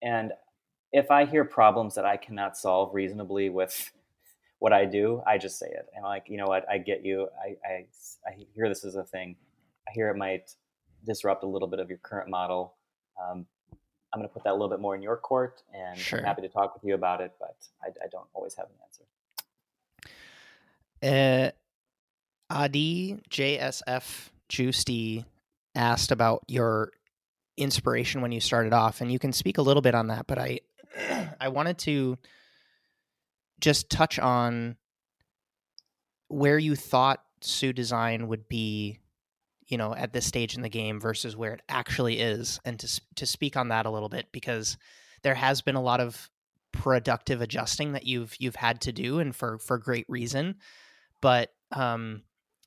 And 0.01 0.33
if 0.91 1.09
I 1.11 1.25
hear 1.25 1.43
problems 1.43 1.95
that 1.95 2.05
I 2.05 2.17
cannot 2.17 2.57
solve 2.57 2.93
reasonably 2.93 3.49
with 3.49 3.91
what 4.59 4.73
I 4.73 4.85
do, 4.85 5.21
I 5.25 5.37
just 5.37 5.59
say 5.59 5.67
it. 5.67 5.87
And 5.95 6.05
I'm 6.05 6.09
like, 6.09 6.25
you 6.27 6.37
know 6.37 6.45
what? 6.45 6.69
I 6.69 6.77
get 6.77 7.05
you. 7.05 7.27
I, 7.41 7.55
I, 7.67 7.85
I 8.27 8.45
hear 8.53 8.69
this 8.69 8.83
is 8.83 8.95
a 8.95 9.03
thing. 9.03 9.35
I 9.87 9.91
hear 9.93 10.09
it 10.09 10.17
might 10.17 10.53
disrupt 11.05 11.43
a 11.43 11.47
little 11.47 11.67
bit 11.67 11.79
of 11.79 11.89
your 11.89 11.97
current 11.99 12.29
model. 12.29 12.75
Um, 13.21 13.45
I'm 14.13 14.19
going 14.19 14.29
to 14.29 14.33
put 14.33 14.43
that 14.43 14.51
a 14.51 14.53
little 14.53 14.69
bit 14.69 14.79
more 14.79 14.95
in 14.95 15.01
your 15.01 15.17
court, 15.17 15.63
and 15.73 15.97
sure. 15.97 16.19
I'm 16.19 16.25
happy 16.25 16.43
to 16.43 16.49
talk 16.49 16.75
with 16.75 16.83
you 16.83 16.93
about 16.93 17.21
it. 17.21 17.33
But 17.39 17.55
I, 17.83 17.87
I 17.87 18.07
don't 18.11 18.27
always 18.33 18.53
have 18.55 18.67
an 18.67 18.75
answer. 18.85 19.03
Uh, 22.51 22.53
Adi 22.53 23.17
JSF 23.29 24.29
Juicy 24.49 25.25
asked 25.75 26.11
about 26.11 26.43
your 26.47 26.91
inspiration 27.57 28.21
when 28.21 28.31
you 28.31 28.39
started 28.39 28.73
off, 28.73 29.01
and 29.01 29.11
you 29.11 29.19
can 29.19 29.33
speak 29.33 29.57
a 29.57 29.61
little 29.61 29.81
bit 29.81 29.95
on 29.95 30.07
that. 30.07 30.27
But 30.27 30.37
I, 30.37 30.59
I 31.41 31.49
wanted 31.49 31.77
to 31.79 32.17
just 33.59 33.89
touch 33.89 34.19
on 34.19 34.77
where 36.27 36.59
you 36.59 36.75
thought 36.75 37.23
Sous 37.41 37.73
Design 37.73 38.27
would 38.27 38.47
be, 38.47 38.99
you 39.67 39.77
know, 39.77 39.95
at 39.95 40.13
this 40.13 40.25
stage 40.25 40.55
in 40.55 40.61
the 40.61 40.69
game 40.69 40.99
versus 40.99 41.35
where 41.35 41.53
it 41.53 41.61
actually 41.69 42.19
is, 42.19 42.59
and 42.65 42.79
to 42.79 43.01
to 43.15 43.25
speak 43.25 43.57
on 43.57 43.69
that 43.69 43.85
a 43.85 43.91
little 43.91 44.09
bit 44.09 44.27
because 44.31 44.77
there 45.23 45.35
has 45.35 45.61
been 45.61 45.75
a 45.75 45.81
lot 45.81 45.99
of 45.99 46.29
productive 46.71 47.41
adjusting 47.41 47.93
that 47.93 48.05
you've 48.05 48.35
you've 48.39 48.55
had 48.55 48.81
to 48.81 48.91
do, 48.91 49.19
and 49.19 49.35
for 49.35 49.57
for 49.57 49.77
great 49.77 50.05
reason 50.07 50.55
but 51.23 51.53
um, 51.71 52.21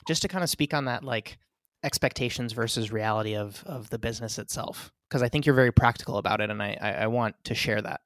just 0.08 0.22
to 0.22 0.28
kind 0.28 0.42
of 0.42 0.48
speak 0.48 0.72
on 0.72 0.86
that, 0.86 1.04
like 1.04 1.36
expectations 1.84 2.54
versus 2.54 2.90
reality 2.90 3.36
of 3.36 3.62
of 3.66 3.90
the 3.90 3.98
business 3.98 4.38
itself, 4.38 4.90
because 5.08 5.22
I 5.22 5.28
think 5.28 5.44
you're 5.44 5.54
very 5.54 5.72
practical 5.72 6.16
about 6.16 6.40
it, 6.40 6.48
and 6.48 6.62
I, 6.62 6.78
I, 6.80 6.90
I 6.92 7.06
want 7.08 7.36
to 7.44 7.54
share 7.54 7.82
that. 7.82 8.00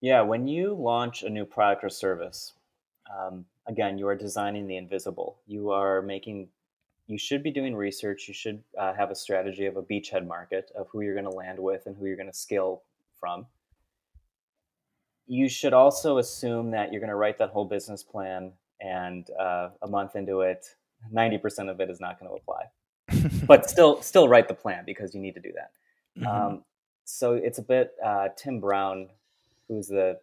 Yeah, 0.00 0.22
when 0.22 0.46
you 0.46 0.74
launch 0.74 1.24
a 1.24 1.28
new 1.28 1.44
product 1.44 1.82
or 1.82 1.88
service, 1.88 2.52
um, 3.12 3.46
again, 3.66 3.98
you 3.98 4.06
are 4.06 4.14
designing 4.14 4.68
the 4.68 4.76
invisible. 4.76 5.38
You 5.44 5.72
are 5.72 6.02
making 6.02 6.46
you 7.06 7.18
should 7.18 7.42
be 7.42 7.50
doing 7.50 7.74
research. 7.74 8.26
You 8.26 8.34
should 8.34 8.62
uh, 8.78 8.94
have 8.94 9.10
a 9.10 9.14
strategy 9.14 9.66
of 9.66 9.76
a 9.76 9.82
beachhead 9.82 10.26
market 10.26 10.70
of 10.76 10.88
who 10.90 11.02
you're 11.02 11.14
going 11.14 11.24
to 11.24 11.30
land 11.30 11.58
with 11.58 11.86
and 11.86 11.96
who 11.96 12.06
you're 12.06 12.16
going 12.16 12.30
to 12.30 12.36
scale 12.36 12.82
from. 13.18 13.46
You 15.26 15.48
should 15.48 15.72
also 15.72 16.18
assume 16.18 16.70
that 16.72 16.92
you're 16.92 17.00
going 17.00 17.10
to 17.10 17.16
write 17.16 17.38
that 17.38 17.50
whole 17.50 17.64
business 17.64 18.02
plan 18.02 18.52
and 18.80 19.28
uh, 19.40 19.70
a 19.82 19.88
month 19.88 20.16
into 20.16 20.40
it, 20.40 20.66
ninety 21.10 21.38
percent 21.38 21.68
of 21.68 21.80
it 21.80 21.90
is 21.90 22.00
not 22.00 22.20
going 22.20 22.30
to 22.30 22.36
apply. 22.36 22.64
but 23.46 23.70
still, 23.70 24.02
still 24.02 24.28
write 24.28 24.48
the 24.48 24.54
plan 24.54 24.82
because 24.84 25.14
you 25.14 25.20
need 25.20 25.34
to 25.34 25.40
do 25.40 25.52
that. 25.52 25.70
Mm-hmm. 26.20 26.26
Um, 26.26 26.64
so 27.04 27.34
it's 27.34 27.58
a 27.58 27.62
bit 27.62 27.92
uh, 28.04 28.28
Tim 28.36 28.60
Brown, 28.60 29.08
who's 29.68 29.86
the 29.88 30.18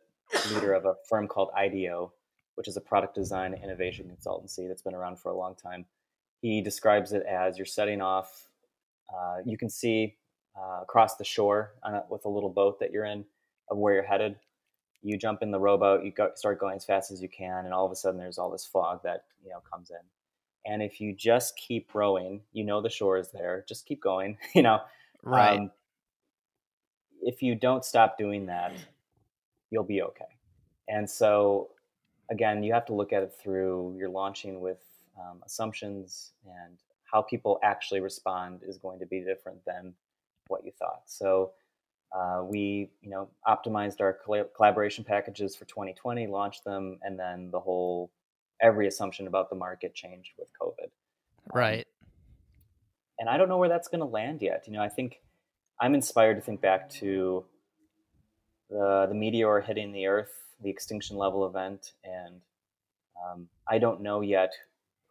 leader 0.52 0.74
of 0.74 0.86
a 0.86 0.96
firm 1.08 1.28
called 1.28 1.50
IDEO, 1.56 2.12
which 2.56 2.68
is 2.68 2.78
a 2.78 2.82
product 2.82 3.16
design 3.16 3.54
innovation 3.54 4.12
consultancy 4.12 4.68
that's 4.68 4.82
been 4.82 4.94
around 4.94 5.20
for 5.20 5.30
a 5.30 5.36
long 5.36 5.56
time. 5.56 5.86
He 6.44 6.62
describes 6.62 7.12
it 7.12 7.24
as 7.24 7.58
you're 7.58 7.66
setting 7.66 8.02
off. 8.02 8.50
Uh, 9.12 9.38
you 9.46 9.58
can 9.58 9.70
see 9.70 10.16
uh, 10.56 10.84
across 10.84 11.16
the 11.16 11.24
shore 11.24 11.74
a, 11.84 12.02
with 12.10 12.26
a 12.26 12.30
little 12.30 12.50
boat 12.50 12.80
that 12.80 12.92
you're 12.92 13.06
in 13.06 13.26
of 13.72 13.78
where 13.78 13.96
you're 13.96 14.04
headed 14.04 14.36
you 15.04 15.18
jump 15.18 15.44
in 15.44 15.52
the 15.52 15.60
rowboat, 15.60 16.04
you 16.04 16.12
go, 16.12 16.32
start 16.36 16.60
going 16.60 16.78
as 16.78 16.86
fast 16.86 17.12
as 17.12 17.22
you 17.22 17.28
can, 17.28 17.66
and 17.66 17.74
all 17.74 17.86
of 17.86 17.92
a 17.92 17.96
sudden 17.96 18.18
there's 18.18 18.38
all 18.38 18.50
this 18.50 18.66
fog 18.66 19.02
that 19.04 19.26
you 19.44 19.52
know 19.52 19.62
comes 19.72 19.92
in. 19.92 20.72
And 20.72 20.82
if 20.82 21.02
you 21.02 21.14
just 21.14 21.58
keep 21.58 21.94
rowing, 21.94 22.42
you 22.54 22.64
know 22.64 22.82
the 22.82 22.90
shore 22.90 23.18
is 23.18 23.30
there. 23.32 23.66
Just 23.68 23.86
keep 23.86 24.02
going. 24.02 24.38
You 24.56 24.64
know, 24.64 24.82
right. 25.22 25.60
Um, 25.60 25.72
if 27.22 27.42
you 27.42 27.56
don't 27.56 27.84
stop 27.84 28.18
doing 28.18 28.46
that, 28.48 28.74
you'll 29.72 29.84
be 29.84 30.02
okay. 30.02 30.26
And 30.88 31.10
so, 31.10 31.70
again, 32.32 32.64
you 32.64 32.74
have 32.74 32.86
to 32.86 32.94
look 32.94 33.14
at 33.14 33.24
it 33.24 33.34
through. 33.42 33.96
You're 33.98 34.10
launching 34.10 34.62
with 34.62 34.80
um, 35.20 35.42
assumptions, 35.46 36.32
and 36.46 36.78
how 37.12 37.22
people 37.22 37.60
actually 37.64 38.00
respond 38.00 38.62
is 38.68 38.78
going 38.78 39.00
to 39.00 39.06
be 39.06 39.20
different 39.20 39.64
than 39.66 39.94
what 40.48 40.66
you 40.66 40.72
thought. 40.80 41.02
So 41.06 41.52
uh, 42.14 42.44
we, 42.44 42.90
you 43.02 43.10
know, 43.10 43.30
optimized 43.48 44.02
our 44.02 44.18
collaboration 44.56 45.04
packages 45.04 45.56
for 45.56 45.66
2020, 45.66 46.28
launched 46.28 46.64
them, 46.64 47.00
and 47.02 47.18
then 47.18 47.50
the 47.52 47.60
whole 47.60 48.12
every 48.62 48.88
assumption 48.88 49.28
about 49.28 49.50
the 49.50 49.56
market 49.56 49.94
changed 49.96 50.32
with 50.38 50.48
COVID. 50.62 50.86
Um, 50.86 51.52
right. 51.54 51.80
Um, 51.80 52.08
and 53.20 53.30
I 53.30 53.38
don't 53.38 53.50
know 53.50 53.58
where 53.58 53.70
that's 53.70 53.88
going 53.88 54.00
to 54.00 54.06
land 54.06 54.42
yet. 54.42 54.64
You 54.68 54.74
know, 54.74 54.82
I 54.82 54.90
think 54.90 55.22
I'm 55.80 55.96
inspired 55.96 56.36
to 56.36 56.42
think 56.42 56.62
back 56.62 56.90
to 56.92 57.46
the 58.70 59.06
the 59.08 59.16
meteor 59.16 59.62
hitting 59.62 59.92
the 59.92 60.08
Earth, 60.08 60.34
the 60.62 60.70
extinction 60.70 61.18
level 61.18 61.46
event, 61.46 61.94
and 62.04 62.42
um, 63.24 63.48
I 63.68 63.78
don't 63.78 64.02
know 64.02 64.22
yet 64.22 64.54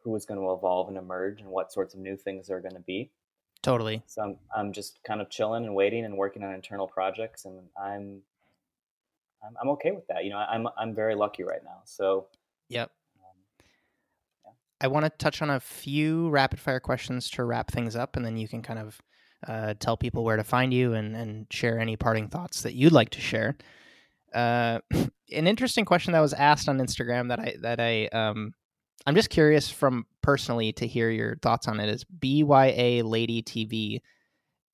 who 0.03 0.15
is 0.17 0.25
going 0.25 0.41
to 0.41 0.53
evolve 0.53 0.89
and 0.89 0.97
emerge 0.97 1.41
and 1.41 1.49
what 1.49 1.73
sorts 1.73 1.95
of 1.95 2.01
new 2.01 2.17
things 2.17 2.51
are 2.51 2.61
going 2.61 2.75
to 2.75 2.81
be. 2.81 3.11
Totally. 3.63 4.03
So 4.07 4.23
I'm 4.23 4.37
I'm 4.55 4.73
just 4.73 4.99
kind 5.05 5.21
of 5.21 5.31
chilling 5.31 5.65
and 5.65 5.75
waiting 5.75 6.05
and 6.05 6.17
working 6.17 6.43
on 6.43 6.53
internal 6.53 6.89
projects, 6.89 7.45
and 7.45 7.61
I'm 7.81 8.21
I'm, 9.45 9.57
I'm 9.61 9.69
okay 9.71 9.93
with 9.93 10.07
that. 10.09 10.25
You 10.25 10.31
know, 10.31 10.39
I'm 10.39 10.67
I'm 10.77 10.95
very 10.95 11.15
lucky 11.15 11.45
right 11.45 11.63
now. 11.65 11.81
So. 11.85 12.27
Yep. 12.69 12.91
Um, 13.19 13.37
yeah. 14.45 14.51
I 14.81 14.89
want 14.89 15.05
to 15.05 15.11
touch 15.11 15.43
on 15.43 15.51
a 15.51 15.61
few 15.61 16.31
rapid 16.31 16.59
fire 16.59 16.81
questions 16.81 17.31
to 17.31 17.45
wrap 17.45 17.71
things 17.71 17.95
up, 17.95 18.17
and 18.17 18.25
then 18.25 18.37
you 18.37 18.49
can 18.49 18.63
kind 18.63 18.79
of 18.79 19.01
uh, 19.47 19.75
tell 19.79 19.97
people 19.97 20.25
where 20.25 20.37
to 20.37 20.45
find 20.45 20.73
you 20.73 20.95
and, 20.95 21.15
and 21.15 21.47
share 21.51 21.79
any 21.79 21.97
parting 21.97 22.29
thoughts 22.29 22.63
that 22.63 22.75
you'd 22.75 22.93
like 22.93 23.11
to 23.11 23.21
share. 23.21 23.57
Uh, 24.35 24.79
an 24.93 25.47
interesting 25.47 25.85
question 25.85 26.13
that 26.13 26.21
was 26.21 26.33
asked 26.33 26.69
on 26.69 26.79
Instagram 26.79 27.29
that 27.29 27.41
I 27.41 27.55
that 27.61 27.81
I 27.81 28.07
um, 28.07 28.55
I'm 29.07 29.15
just 29.15 29.31
curious 29.31 29.69
from 29.69 30.07
personally 30.23 30.73
to 30.75 30.87
hear 30.87 31.11
your 31.11 31.37
thoughts 31.37 31.69
on 31.69 31.81
it. 31.81 31.89
Is 31.89 32.05
BYA 32.05 33.03
Lady 33.05 33.43
TV 33.43 34.01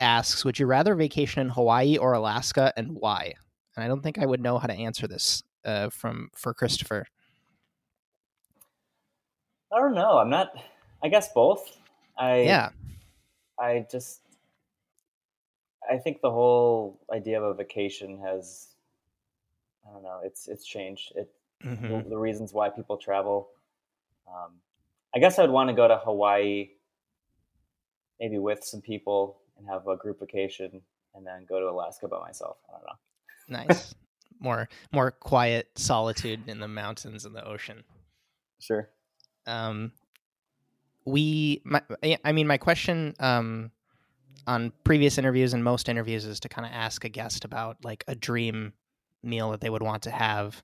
asks, 0.01 0.45
would 0.45 0.59
you 0.59 0.67
rather 0.67 0.95
vacation 0.95 1.41
in 1.41 1.49
Hawaii 1.49 1.97
or 1.97 2.13
Alaska, 2.13 2.73
and 2.77 2.93
why? 2.93 3.35
And 3.77 3.85
I 3.85 3.89
don't 3.89 4.03
think 4.03 4.19
I 4.19 4.27
would 4.27 4.41
know 4.41 4.59
how 4.59 4.67
to 4.67 4.75
answer 4.75 5.07
this 5.07 5.43
uh, 5.65 5.89
from 5.91 6.31
for 6.35 6.53
Christopher. 6.53 7.07
I 9.73 9.79
don't 9.81 9.95
know. 9.95 10.19
I'm 10.19 10.31
not. 10.31 10.53
I 11.03 11.09
guess 11.09 11.33
both. 11.33 11.77
I 12.17 12.41
yeah. 12.43 12.71
I 13.59 13.87
just. 13.91 14.21
I 15.91 15.97
think 15.97 16.21
the 16.21 16.31
whole 16.31 17.01
idea 17.13 17.41
of 17.41 17.45
a 17.45 17.55
vacation 17.55 18.19
has. 18.25 18.69
I 19.87 19.93
don't 19.93 20.03
know. 20.03 20.21
It's 20.25 20.49
it's 20.49 20.67
changed. 20.67 21.13
It 21.17 21.31
mm-hmm. 21.65 21.89
the, 21.89 22.05
the, 22.11 22.19
reasons 22.19 22.53
why 22.53 22.69
people 22.69 22.97
travel. 22.97 23.49
Um, 24.29 24.53
I 25.15 25.19
guess 25.19 25.39
I 25.39 25.43
would 25.43 25.51
want 25.51 25.71
to 25.71 25.75
go 25.75 25.89
to 25.89 25.97
Hawaii, 25.99 26.71
maybe 28.21 28.39
with 28.39 28.63
some 28.65 28.81
people 28.81 29.41
and 29.57 29.67
have 29.67 29.87
a 29.87 29.97
group 29.97 30.21
vacation, 30.21 30.83
and 31.15 31.27
then 31.27 31.47
go 31.49 31.61
to 31.61 31.67
Alaska 31.67 32.09
by 32.09 32.21
myself. 32.21 32.59
I 32.69 32.73
don't 32.73 32.85
know. 32.85 33.67
Nice. 33.67 33.95
more 34.41 34.69
more 34.93 35.11
quiet 35.11 35.67
solitude 35.77 36.49
in 36.49 36.61
the 36.61 36.69
mountains 36.69 37.25
and 37.25 37.35
the 37.35 37.45
ocean. 37.45 37.83
Sure. 38.61 38.89
Um, 39.47 39.93
we, 41.05 41.63
my, 41.65 41.83
I 42.25 42.33
mean, 42.33 42.47
my 42.47 42.59
question 42.59 43.15
um, 43.19 43.71
on 44.47 44.73
previous 44.85 45.17
interviews 45.19 45.55
and 45.55 45.65
most 45.65 45.89
interviews 45.89 46.25
is 46.25 46.41
to 46.41 46.49
kind 46.49 46.67
of 46.67 46.73
ask 46.75 47.05
a 47.05 47.09
guest 47.09 47.45
about 47.45 47.79
like 47.83 48.05
a 48.07 48.15
dream 48.15 48.75
meal 49.23 49.51
that 49.51 49.61
they 49.61 49.71
would 49.71 49.83
want 49.83 50.03
to 50.03 50.11
have, 50.11 50.63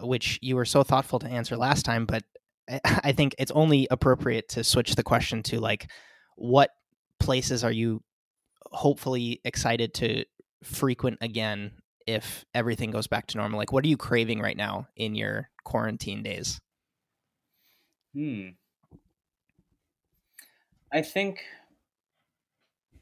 which 0.00 0.38
you 0.42 0.56
were 0.56 0.64
so 0.64 0.82
thoughtful 0.82 1.18
to 1.20 1.26
answer 1.26 1.56
last 1.56 1.84
time. 1.84 2.04
But 2.06 2.24
I 2.84 3.12
think 3.12 3.34
it's 3.38 3.52
only 3.52 3.86
appropriate 3.90 4.48
to 4.50 4.64
switch 4.64 4.94
the 4.94 5.02
question 5.02 5.42
to 5.44 5.60
like, 5.60 5.90
what 6.36 6.70
places 7.18 7.64
are 7.64 7.72
you 7.72 8.02
hopefully 8.72 9.40
excited 9.44 9.94
to 9.94 10.24
frequent 10.62 11.18
again 11.20 11.72
if 12.06 12.44
everything 12.54 12.90
goes 12.90 13.06
back 13.06 13.26
to 13.28 13.38
normal? 13.38 13.58
Like, 13.58 13.72
what 13.72 13.84
are 13.84 13.88
you 13.88 13.96
craving 13.96 14.40
right 14.40 14.56
now 14.56 14.88
in 14.96 15.14
your 15.14 15.48
quarantine 15.64 16.22
days? 16.22 16.60
Hmm. 18.14 18.48
I 20.92 21.02
think 21.02 21.40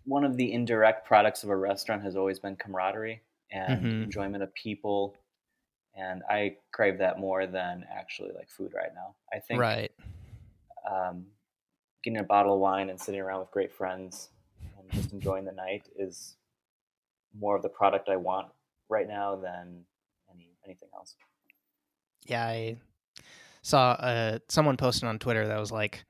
one 0.04 0.24
of 0.24 0.36
the 0.36 0.52
indirect 0.52 1.06
products 1.06 1.44
of 1.44 1.50
a 1.50 1.56
restaurant 1.56 2.02
has 2.02 2.16
always 2.16 2.38
been 2.38 2.56
camaraderie 2.56 3.22
and 3.50 3.82
mm-hmm. 3.82 4.02
enjoyment 4.04 4.42
of 4.42 4.54
people. 4.54 5.16
And 5.96 6.22
I 6.28 6.56
crave 6.72 6.98
that 6.98 7.18
more 7.18 7.46
than 7.46 7.84
actually 7.92 8.32
like 8.34 8.50
food 8.50 8.72
right 8.74 8.90
now. 8.94 9.14
I 9.32 9.38
think 9.38 9.60
right. 9.60 9.92
Um, 10.90 11.26
getting 12.02 12.18
a 12.18 12.24
bottle 12.24 12.54
of 12.54 12.60
wine 12.60 12.90
and 12.90 13.00
sitting 13.00 13.20
around 13.20 13.40
with 13.40 13.50
great 13.50 13.72
friends 13.72 14.28
and 14.78 14.90
just 14.92 15.12
enjoying 15.12 15.44
the 15.44 15.52
night 15.52 15.88
is 15.96 16.36
more 17.38 17.56
of 17.56 17.62
the 17.62 17.68
product 17.68 18.08
I 18.08 18.16
want 18.16 18.48
right 18.88 19.08
now 19.08 19.36
than 19.36 19.84
any 20.32 20.50
anything 20.64 20.88
else. 20.94 21.14
Yeah, 22.26 22.44
I 22.44 22.76
saw 23.62 23.92
uh, 23.92 24.38
someone 24.48 24.76
posted 24.76 25.08
on 25.08 25.18
Twitter 25.18 25.46
that 25.46 25.58
was 25.58 25.72
like, 25.72 26.04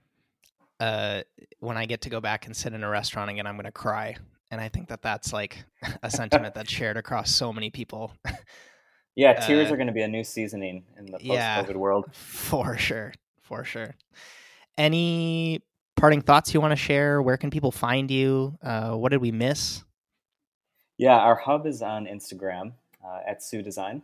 uh, 0.80 1.22
"When 1.60 1.76
I 1.76 1.86
get 1.86 2.02
to 2.02 2.10
go 2.10 2.20
back 2.20 2.46
and 2.46 2.56
sit 2.56 2.72
in 2.72 2.82
a 2.82 2.88
restaurant 2.88 3.30
again, 3.30 3.46
I'm 3.46 3.56
going 3.56 3.64
to 3.64 3.72
cry." 3.72 4.16
And 4.50 4.60
I 4.60 4.68
think 4.68 4.88
that 4.88 5.02
that's 5.02 5.32
like 5.32 5.64
a 6.02 6.10
sentiment 6.10 6.54
that's 6.54 6.70
shared 6.70 6.96
across 6.96 7.30
so 7.30 7.52
many 7.52 7.70
people. 7.70 8.12
yeah, 9.16 9.34
tears 9.34 9.70
uh, 9.70 9.74
are 9.74 9.76
going 9.76 9.86
to 9.86 9.92
be 9.92 10.02
a 10.02 10.08
new 10.08 10.24
seasoning 10.24 10.84
in 10.98 11.06
the 11.06 11.12
post-COVID 11.12 11.68
yeah, 11.68 11.76
world, 11.76 12.06
for 12.12 12.76
sure, 12.76 13.12
for 13.40 13.64
sure. 13.64 13.94
Any 14.76 15.62
parting 15.96 16.20
thoughts 16.20 16.52
you 16.52 16.60
want 16.60 16.72
to 16.72 16.76
share? 16.76 17.22
Where 17.22 17.36
can 17.36 17.50
people 17.50 17.70
find 17.70 18.10
you? 18.10 18.58
Uh, 18.62 18.92
what 18.92 19.10
did 19.10 19.20
we 19.20 19.30
miss? 19.30 19.84
Yeah, 20.98 21.16
our 21.16 21.36
hub 21.36 21.66
is 21.66 21.82
on 21.82 22.06
Instagram 22.06 22.72
uh, 23.04 23.20
at 23.26 23.42
Sous 23.42 23.64
Design. 23.64 24.02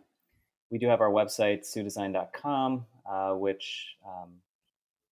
We 0.70 0.78
do 0.78 0.86
have 0.86 1.00
our 1.00 1.10
website, 1.10 1.66
sousdesign.com, 1.66 2.86
uh, 3.10 3.32
which 3.32 3.96
um, 4.06 4.30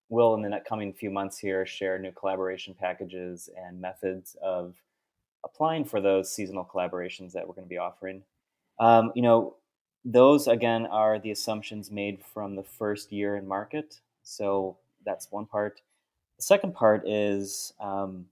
will, 0.09 0.35
in 0.35 0.43
the 0.43 0.61
coming 0.69 0.93
few 0.93 1.11
months 1.11 1.39
here, 1.39 1.67
share 1.67 1.99
new 1.99 2.13
collaboration 2.13 2.75
packages 2.79 3.51
and 3.57 3.81
methods 3.81 4.37
of 4.43 4.77
applying 5.45 5.85
for 5.85 6.01
those 6.01 6.33
seasonal 6.33 6.65
collaborations 6.65 7.33
that 7.33 7.47
we're 7.47 7.55
going 7.55 7.67
to 7.67 7.69
be 7.69 7.79
offering. 7.79 8.23
Um, 8.81 9.13
you 9.15 9.23
know, 9.23 9.57
those 10.05 10.47
again 10.47 10.87
are 10.87 11.19
the 11.19 11.31
assumptions 11.31 11.91
made 11.91 12.23
from 12.23 12.55
the 12.55 12.63
first 12.63 13.13
year 13.13 13.37
in 13.37 13.47
market. 13.47 14.01
So 14.23 14.77
that's 15.05 15.31
one 15.31 15.47
part. 15.47 15.81
The 16.37 16.43
second 16.43 16.75
part 16.75 17.07
is 17.09 17.73
um, 17.81 18.27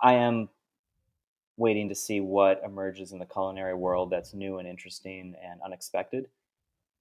I 0.00 0.14
am 0.14 0.48
waiting 1.56 1.88
to 1.88 1.94
see 1.94 2.20
what 2.20 2.62
emerges 2.64 3.12
in 3.12 3.18
the 3.18 3.26
culinary 3.26 3.74
world 3.74 4.10
that's 4.10 4.32
new 4.32 4.58
and 4.58 4.66
interesting 4.66 5.34
and 5.44 5.60
unexpected. 5.62 6.28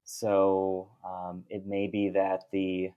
So 0.04 0.90
um, 1.06 1.44
it 1.50 1.66
may 1.66 1.88
be 1.88 2.10
that 2.10 2.48
the 2.52 2.92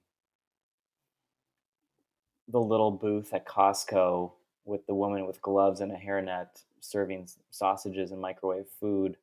the 2.48 2.60
little 2.60 2.90
booth 2.90 3.32
at 3.32 3.46
Costco 3.46 4.32
with 4.64 4.86
the 4.86 4.94
woman 4.94 5.26
with 5.26 5.40
gloves 5.40 5.80
and 5.80 5.92
a 5.92 5.96
hairnet 5.96 6.48
serving 6.80 7.28
sausages 7.50 8.10
and 8.10 8.20
microwave 8.20 8.66
food 8.80 9.16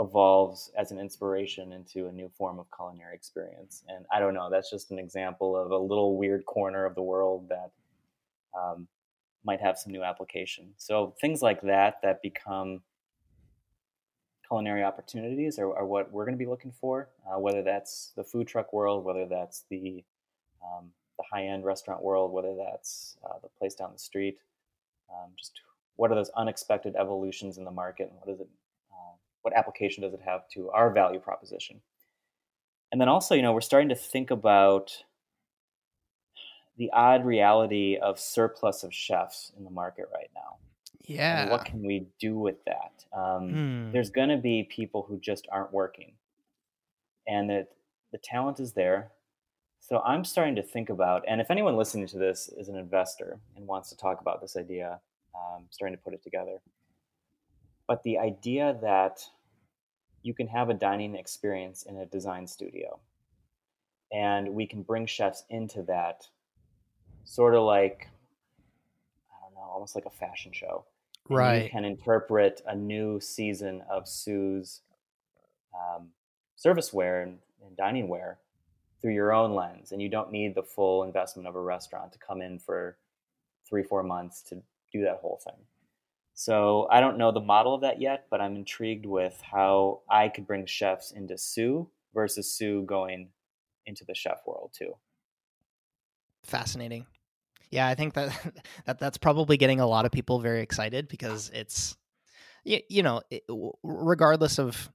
evolves 0.00 0.70
as 0.76 0.90
an 0.90 0.98
inspiration 0.98 1.72
into 1.72 2.06
a 2.06 2.12
new 2.12 2.28
form 2.36 2.58
of 2.58 2.66
culinary 2.74 3.14
experience. 3.14 3.84
And 3.88 4.06
I 4.12 4.18
don't 4.18 4.34
know, 4.34 4.48
that's 4.50 4.70
just 4.70 4.90
an 4.90 4.98
example 4.98 5.56
of 5.56 5.70
a 5.70 5.76
little 5.76 6.16
weird 6.16 6.46
corner 6.46 6.86
of 6.86 6.94
the 6.94 7.02
world 7.02 7.48
that 7.50 7.70
um, 8.58 8.88
might 9.44 9.60
have 9.60 9.78
some 9.78 9.92
new 9.92 10.02
application. 10.02 10.72
So 10.76 11.14
things 11.20 11.42
like 11.42 11.60
that 11.62 12.00
that 12.02 12.22
become 12.22 12.80
culinary 14.48 14.82
opportunities 14.82 15.58
are, 15.58 15.76
are 15.76 15.86
what 15.86 16.10
we're 16.10 16.24
going 16.24 16.36
to 16.36 16.44
be 16.44 16.50
looking 16.50 16.72
for. 16.72 17.10
Uh, 17.26 17.38
whether 17.38 17.62
that's 17.62 18.12
the 18.16 18.24
food 18.24 18.48
truck 18.48 18.72
world, 18.72 19.04
whether 19.04 19.26
that's 19.26 19.64
the 19.70 20.02
um, 20.62 20.90
the 21.18 21.24
high 21.30 21.46
end 21.46 21.64
restaurant 21.64 22.02
world, 22.02 22.32
whether 22.32 22.54
that's 22.54 23.16
uh, 23.24 23.38
the 23.42 23.48
place 23.58 23.74
down 23.74 23.90
the 23.92 23.98
street. 23.98 24.38
Um, 25.10 25.30
just 25.38 25.60
what 25.96 26.10
are 26.10 26.14
those 26.14 26.30
unexpected 26.30 26.96
evolutions 26.96 27.58
in 27.58 27.64
the 27.64 27.70
market, 27.70 28.10
and 28.10 28.18
what 28.20 28.32
is 28.32 28.40
it? 28.40 28.48
What 29.42 29.56
application 29.56 30.02
does 30.02 30.14
it 30.14 30.20
have 30.24 30.48
to 30.54 30.70
our 30.70 30.92
value 30.92 31.20
proposition? 31.20 31.80
And 32.92 33.00
then 33.00 33.08
also, 33.08 33.34
you 33.34 33.42
know, 33.42 33.52
we're 33.52 33.60
starting 33.60 33.88
to 33.90 33.94
think 33.94 34.30
about 34.30 35.04
the 36.76 36.90
odd 36.92 37.24
reality 37.24 37.96
of 37.96 38.18
surplus 38.18 38.82
of 38.82 38.92
chefs 38.92 39.52
in 39.56 39.64
the 39.64 39.70
market 39.70 40.06
right 40.12 40.30
now. 40.34 40.56
Yeah. 41.06 41.42
And 41.42 41.50
what 41.50 41.64
can 41.64 41.82
we 41.82 42.06
do 42.18 42.38
with 42.38 42.64
that? 42.64 43.04
Um, 43.16 43.50
hmm. 43.50 43.92
There's 43.92 44.10
going 44.10 44.28
to 44.28 44.36
be 44.36 44.68
people 44.70 45.04
who 45.08 45.18
just 45.18 45.46
aren't 45.50 45.72
working, 45.72 46.12
and 47.26 47.50
that 47.50 47.68
the 48.12 48.18
talent 48.18 48.60
is 48.60 48.72
there. 48.72 49.10
So 49.80 50.00
I'm 50.00 50.24
starting 50.24 50.56
to 50.56 50.62
think 50.62 50.88
about, 50.90 51.24
and 51.26 51.40
if 51.40 51.50
anyone 51.50 51.76
listening 51.76 52.06
to 52.08 52.18
this 52.18 52.48
is 52.56 52.68
an 52.68 52.76
investor 52.76 53.40
and 53.56 53.66
wants 53.66 53.88
to 53.90 53.96
talk 53.96 54.20
about 54.20 54.40
this 54.40 54.56
idea, 54.56 55.00
um, 55.34 55.64
starting 55.70 55.96
to 55.96 56.02
put 56.02 56.12
it 56.12 56.22
together. 56.22 56.58
But 57.90 58.04
the 58.04 58.18
idea 58.18 58.78
that 58.82 59.20
you 60.22 60.32
can 60.32 60.46
have 60.46 60.70
a 60.70 60.74
dining 60.74 61.16
experience 61.16 61.82
in 61.82 61.96
a 61.96 62.06
design 62.06 62.46
studio, 62.46 63.00
and 64.12 64.50
we 64.50 64.64
can 64.64 64.82
bring 64.82 65.06
chefs 65.06 65.42
into 65.50 65.82
that 65.88 66.28
sort 67.24 67.56
of 67.56 67.64
like 67.64 68.06
I 69.28 69.42
don't 69.42 69.54
know, 69.56 69.68
almost 69.68 69.96
like 69.96 70.06
a 70.06 70.10
fashion 70.10 70.52
show. 70.52 70.84
Right. 71.28 71.54
And 71.54 71.64
you 71.64 71.70
can 71.70 71.84
interpret 71.84 72.62
a 72.64 72.76
new 72.76 73.18
season 73.18 73.82
of 73.90 74.06
Sous's 74.06 74.82
um, 75.74 76.10
serviceware 76.64 77.24
and, 77.24 77.38
and 77.66 77.76
dining 77.76 78.06
wear 78.06 78.38
through 79.02 79.14
your 79.14 79.32
own 79.32 79.56
lens, 79.56 79.90
and 79.90 80.00
you 80.00 80.08
don't 80.08 80.30
need 80.30 80.54
the 80.54 80.62
full 80.62 81.02
investment 81.02 81.48
of 81.48 81.56
a 81.56 81.60
restaurant 81.60 82.12
to 82.12 82.20
come 82.20 82.40
in 82.40 82.60
for 82.60 82.98
three, 83.68 83.82
four 83.82 84.04
months 84.04 84.42
to 84.42 84.62
do 84.92 85.02
that 85.02 85.18
whole 85.20 85.40
thing. 85.42 85.66
So 86.40 86.88
I 86.90 87.00
don't 87.00 87.18
know 87.18 87.32
the 87.32 87.40
model 87.40 87.74
of 87.74 87.82
that 87.82 88.00
yet, 88.00 88.24
but 88.30 88.40
I'm 88.40 88.56
intrigued 88.56 89.04
with 89.04 89.38
how 89.42 90.00
I 90.08 90.30
could 90.30 90.46
bring 90.46 90.64
chefs 90.64 91.10
into 91.10 91.36
Sous 91.36 91.86
versus 92.14 92.50
Sous 92.50 92.86
going 92.86 93.28
into 93.84 94.06
the 94.06 94.14
chef 94.14 94.38
world 94.46 94.70
too. 94.72 94.94
Fascinating. 96.42 97.04
Yeah, 97.70 97.86
I 97.86 97.94
think 97.94 98.14
that, 98.14 98.32
that 98.86 98.98
that's 98.98 99.18
probably 99.18 99.58
getting 99.58 99.80
a 99.80 99.86
lot 99.86 100.06
of 100.06 100.12
people 100.12 100.40
very 100.40 100.62
excited 100.62 101.08
because 101.08 101.50
it's 101.52 101.94
you, 102.64 102.80
you 102.88 103.02
know, 103.02 103.20
it, 103.30 103.42
regardless 103.82 104.58
of 104.58 104.90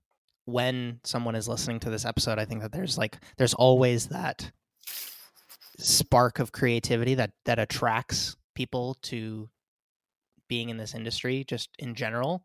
when 0.46 1.00
someone 1.04 1.36
is 1.36 1.48
listening 1.48 1.80
to 1.82 1.92
this 1.92 2.06
episode, 2.06 2.40
I 2.40 2.46
think 2.46 2.64
that 2.64 2.72
there's 2.72 2.98
like 2.98 3.20
there's 3.38 3.54
always 3.54 4.08
that 4.08 4.52
spark 5.78 6.40
of 6.40 6.52
creativity 6.52 7.14
that 7.14 7.34
that 7.46 7.60
attracts 7.60 8.36
people 8.56 8.96
to 9.04 9.48
being 10.48 10.70
in 10.70 10.78
this 10.78 10.94
industry 10.94 11.44
just 11.44 11.70
in 11.80 11.96
general 11.96 12.44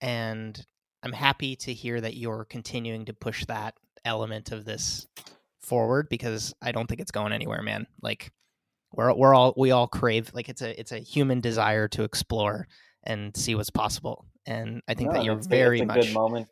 and 0.00 0.64
i'm 1.02 1.12
happy 1.12 1.56
to 1.56 1.72
hear 1.72 2.00
that 2.00 2.16
you're 2.16 2.44
continuing 2.44 3.04
to 3.04 3.12
push 3.12 3.44
that 3.46 3.74
element 4.04 4.52
of 4.52 4.64
this 4.64 5.06
forward 5.60 6.08
because 6.08 6.54
I 6.62 6.72
don't 6.72 6.86
think 6.86 7.00
it's 7.00 7.10
going 7.10 7.32
anywhere, 7.32 7.62
man. 7.62 7.86
Like 8.02 8.32
we're 8.92 9.14
we're 9.14 9.34
all 9.34 9.54
we 9.56 9.70
all 9.70 9.86
crave 9.86 10.30
like 10.34 10.48
it's 10.48 10.62
a 10.62 10.78
it's 10.78 10.92
a 10.92 10.98
human 10.98 11.40
desire 11.40 11.88
to 11.88 12.04
explore 12.04 12.66
and 13.04 13.36
see 13.36 13.54
what's 13.54 13.70
possible. 13.70 14.26
And 14.46 14.82
I 14.88 14.94
think 14.94 15.10
No, 15.10 15.18
that 15.18 15.24
you're 15.24 15.36
very 15.36 15.80
it's 15.80 15.82
a 15.82 15.86
much 15.86 16.06
good 16.06 16.14
moment. 16.14 16.48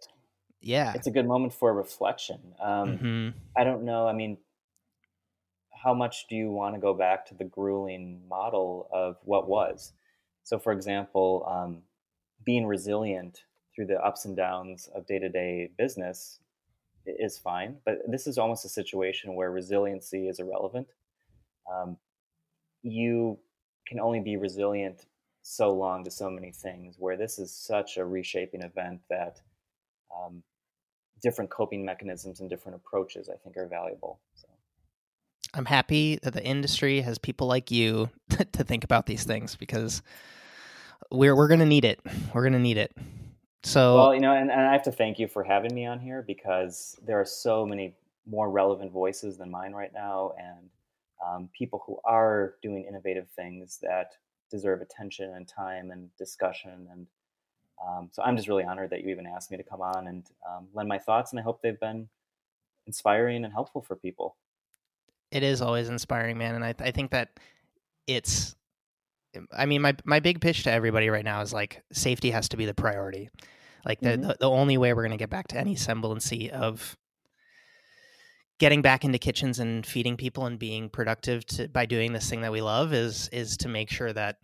yeah. 0.61 0.93
It's 0.95 1.07
a 1.07 1.11
good 1.11 1.27
moment 1.27 1.55
for 1.55 1.73
reflection. 1.75 2.55
Um, 2.61 2.97
hmm 2.97 3.29
I 3.57 3.65
don't 3.65 3.85
know. 3.85 4.07
I 4.07 4.13
mean, 4.13 4.37
how 5.73 5.95
much 5.95 6.27
do 6.29 6.37
you 6.37 6.51
want 6.51 6.75
to 6.75 6.81
go 6.81 6.93
back 6.93 7.25
to 7.27 7.35
the 7.35 7.45
grueling 7.45 8.21
model 8.29 8.89
of 8.93 9.17
what 9.25 9.49
was? 9.49 9.95
So, 10.47 10.61
for 10.61 10.73
example, 10.73 11.45
um, 11.49 11.83
being 12.45 12.67
resilient 12.67 13.43
through 13.75 13.87
the 13.87 14.01
ups 14.01 14.27
and 14.27 14.37
downs 14.37 14.89
of 14.95 15.05
day 15.05 15.19
to 15.19 15.29
day 15.29 15.71
business 15.77 16.39
is 17.05 17.37
fine, 17.37 17.79
but 17.85 17.99
this 18.07 18.29
is 18.29 18.39
almost 18.39 18.65
a 18.65 18.69
situation 18.69 19.35
where 19.35 19.51
resiliency 19.51 20.29
is 20.29 20.39
irrelevant. 20.39 20.87
Um, 21.69 21.97
you 22.85 23.41
can 23.89 23.99
only 23.99 24.21
be 24.21 24.37
resilient 24.37 25.07
so 25.43 25.73
long 25.73 26.05
to 26.05 26.13
so 26.13 26.31
many 26.31 26.53
things, 26.53 26.95
where 26.97 27.17
this 27.17 27.41
is 27.41 27.53
such 27.53 27.97
a 27.97 28.05
reshaping 28.05 28.63
event 28.63 29.01
that 29.11 29.41
um, 30.17 30.45
different 31.21 31.51
coping 31.51 31.85
mechanisms 31.85 32.39
and 32.39 32.49
different 32.49 32.77
approaches, 32.77 33.29
I 33.29 33.35
think, 33.35 33.57
are 33.57 33.67
valuable. 33.67 34.21
So. 34.37 34.46
I'm 35.57 35.65
happy 35.65 36.19
that 36.23 36.35
the 36.35 36.45
industry 36.45 37.01
has 37.01 37.17
people 37.19 37.47
like 37.47 37.71
you 37.71 38.11
to 38.53 38.63
think 38.63 38.85
about 38.85 39.07
these 39.07 39.25
things 39.25 39.57
because 39.57 40.03
we're 41.11 41.35
we're 41.35 41.49
gonna 41.49 41.67
need 41.67 41.85
it. 41.85 42.01
We're 42.35 42.45
gonna 42.45 42.59
need 42.59 42.77
it. 42.77 42.95
So 43.63 43.97
Well, 43.97 44.15
you 44.15 44.21
know, 44.21 44.33
and, 44.33 44.51
and 44.51 44.61
I 44.61 44.73
have 44.73 44.83
to 44.83 44.93
thank 44.93 45.19
you 45.19 45.29
for 45.29 45.43
having 45.43 45.75
me 45.75 45.87
on 45.87 45.99
here 45.99 46.23
because 46.23 46.99
there 47.05 47.19
are 47.19 47.25
so 47.25 47.65
many 47.65 47.97
more 48.27 48.51
relevant 48.51 48.93
voices 48.93 49.39
than 49.39 49.51
mine 49.51 49.73
right 49.73 49.93
now, 49.95 50.35
and 50.39 50.69
um, 51.27 51.49
people 51.57 51.83
who 51.87 51.99
are 52.05 52.55
doing 52.63 52.85
innovative 52.87 53.29
things 53.31 53.79
that 53.83 54.13
deserve 54.51 54.83
attention 54.83 55.33
and 55.35 55.49
time 55.49 55.91
and 55.91 56.15
discussion. 56.17 56.87
And 56.93 57.07
um, 57.85 58.09
so 58.13 58.23
I'm 58.23 58.37
just 58.37 58.49
really 58.49 58.65
honored 58.65 58.91
that 58.91 59.03
you 59.03 59.11
even 59.11 59.27
asked 59.27 59.51
me 59.51 59.57
to 59.57 59.63
come 59.63 59.81
on 59.81 60.07
and 60.07 60.27
um, 60.49 60.69
lend 60.75 60.89
my 60.89 60.99
thoughts, 60.99 61.33
and 61.33 61.41
I 61.41 61.43
hope 61.43 61.63
they've 61.63 61.81
been 61.81 62.09
inspiring 62.87 63.45
and 63.45 63.53
helpful 63.53 63.81
for 63.81 63.97
people. 63.97 64.37
It 65.31 65.43
is 65.43 65.61
always 65.63 65.89
inspiring, 65.89 66.39
man, 66.39 66.55
and 66.55 66.65
I 66.65 66.75
I 66.79 66.91
think 66.91 67.11
that 67.13 67.31
it's. 68.07 68.55
I 69.53 69.67
mean, 69.67 69.83
my 69.83 69.95
my 70.05 70.21
big 70.21 70.41
pitch 70.41 70.63
to 70.65 70.73
everybody 70.73 71.11
right 71.11 71.25
now 71.25 71.43
is 71.43 71.53
like 71.53 71.83
safety 71.93 72.31
has 72.31 72.49
to 72.51 72.57
be 72.57 72.65
the 72.65 72.75
priority. 72.75 73.29
Like 73.85 74.01
the 74.01 74.11
Mhm. 74.11 74.29
the, 74.29 74.37
the 74.41 74.51
only 74.51 74.79
way 74.79 74.95
we're 74.95 75.03
gonna 75.03 75.17
get 75.19 75.31
back 75.31 75.49
to 75.49 75.59
any 75.59 75.77
semblance 75.77 76.33
of 76.53 76.97
getting 78.59 78.81
back 78.81 79.05
into 79.05 79.19
kitchens 79.19 79.59
and 79.59 79.85
feeding 79.85 80.17
people 80.17 80.47
and 80.47 80.59
being 80.59 80.89
productive 80.89 81.45
to, 81.45 81.69
by 81.69 81.85
doing 81.85 82.13
this 82.15 82.31
thing 82.31 82.41
that 82.41 82.53
we 82.53 82.63
love 82.63 82.95
is 82.95 83.29
is 83.31 83.57
to 83.59 83.69
make 83.69 83.91
sure 83.91 84.13
that 84.13 84.37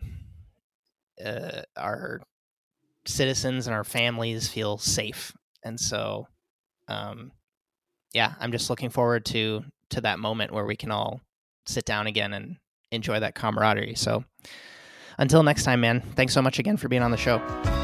uh, 1.25 1.63
our 1.77 2.21
citizens 3.07 3.67
and 3.67 3.75
our 3.75 3.85
families 3.85 4.49
feel 4.49 4.79
safe. 4.79 5.33
And 5.65 5.79
so, 5.81 6.29
um, 6.89 7.33
yeah, 8.13 8.35
I'm 8.39 8.53
just 8.53 8.69
looking 8.69 8.91
forward 8.91 9.25
to 9.27 9.65
to 9.93 10.01
that 10.03 10.19
moment 10.19 10.53
where 10.53 10.65
we 10.65 10.77
can 10.77 10.91
all 10.91 11.21
sit 11.67 11.85
down 11.85 12.07
again 12.07 12.33
and 12.33 12.57
enjoy 12.91 13.21
that 13.21 13.35
camaraderie. 13.35 13.95
So, 13.95 14.25
until 15.19 15.43
next 15.43 15.65
time, 15.65 15.81
man. 15.81 16.01
Thanks 16.01 16.35
so 16.35 16.43
much 16.43 16.59
again 16.59 16.77
for 16.77 16.89
being 16.89 17.03
on 17.03 17.11
the 17.11 17.17
show. 17.17 17.82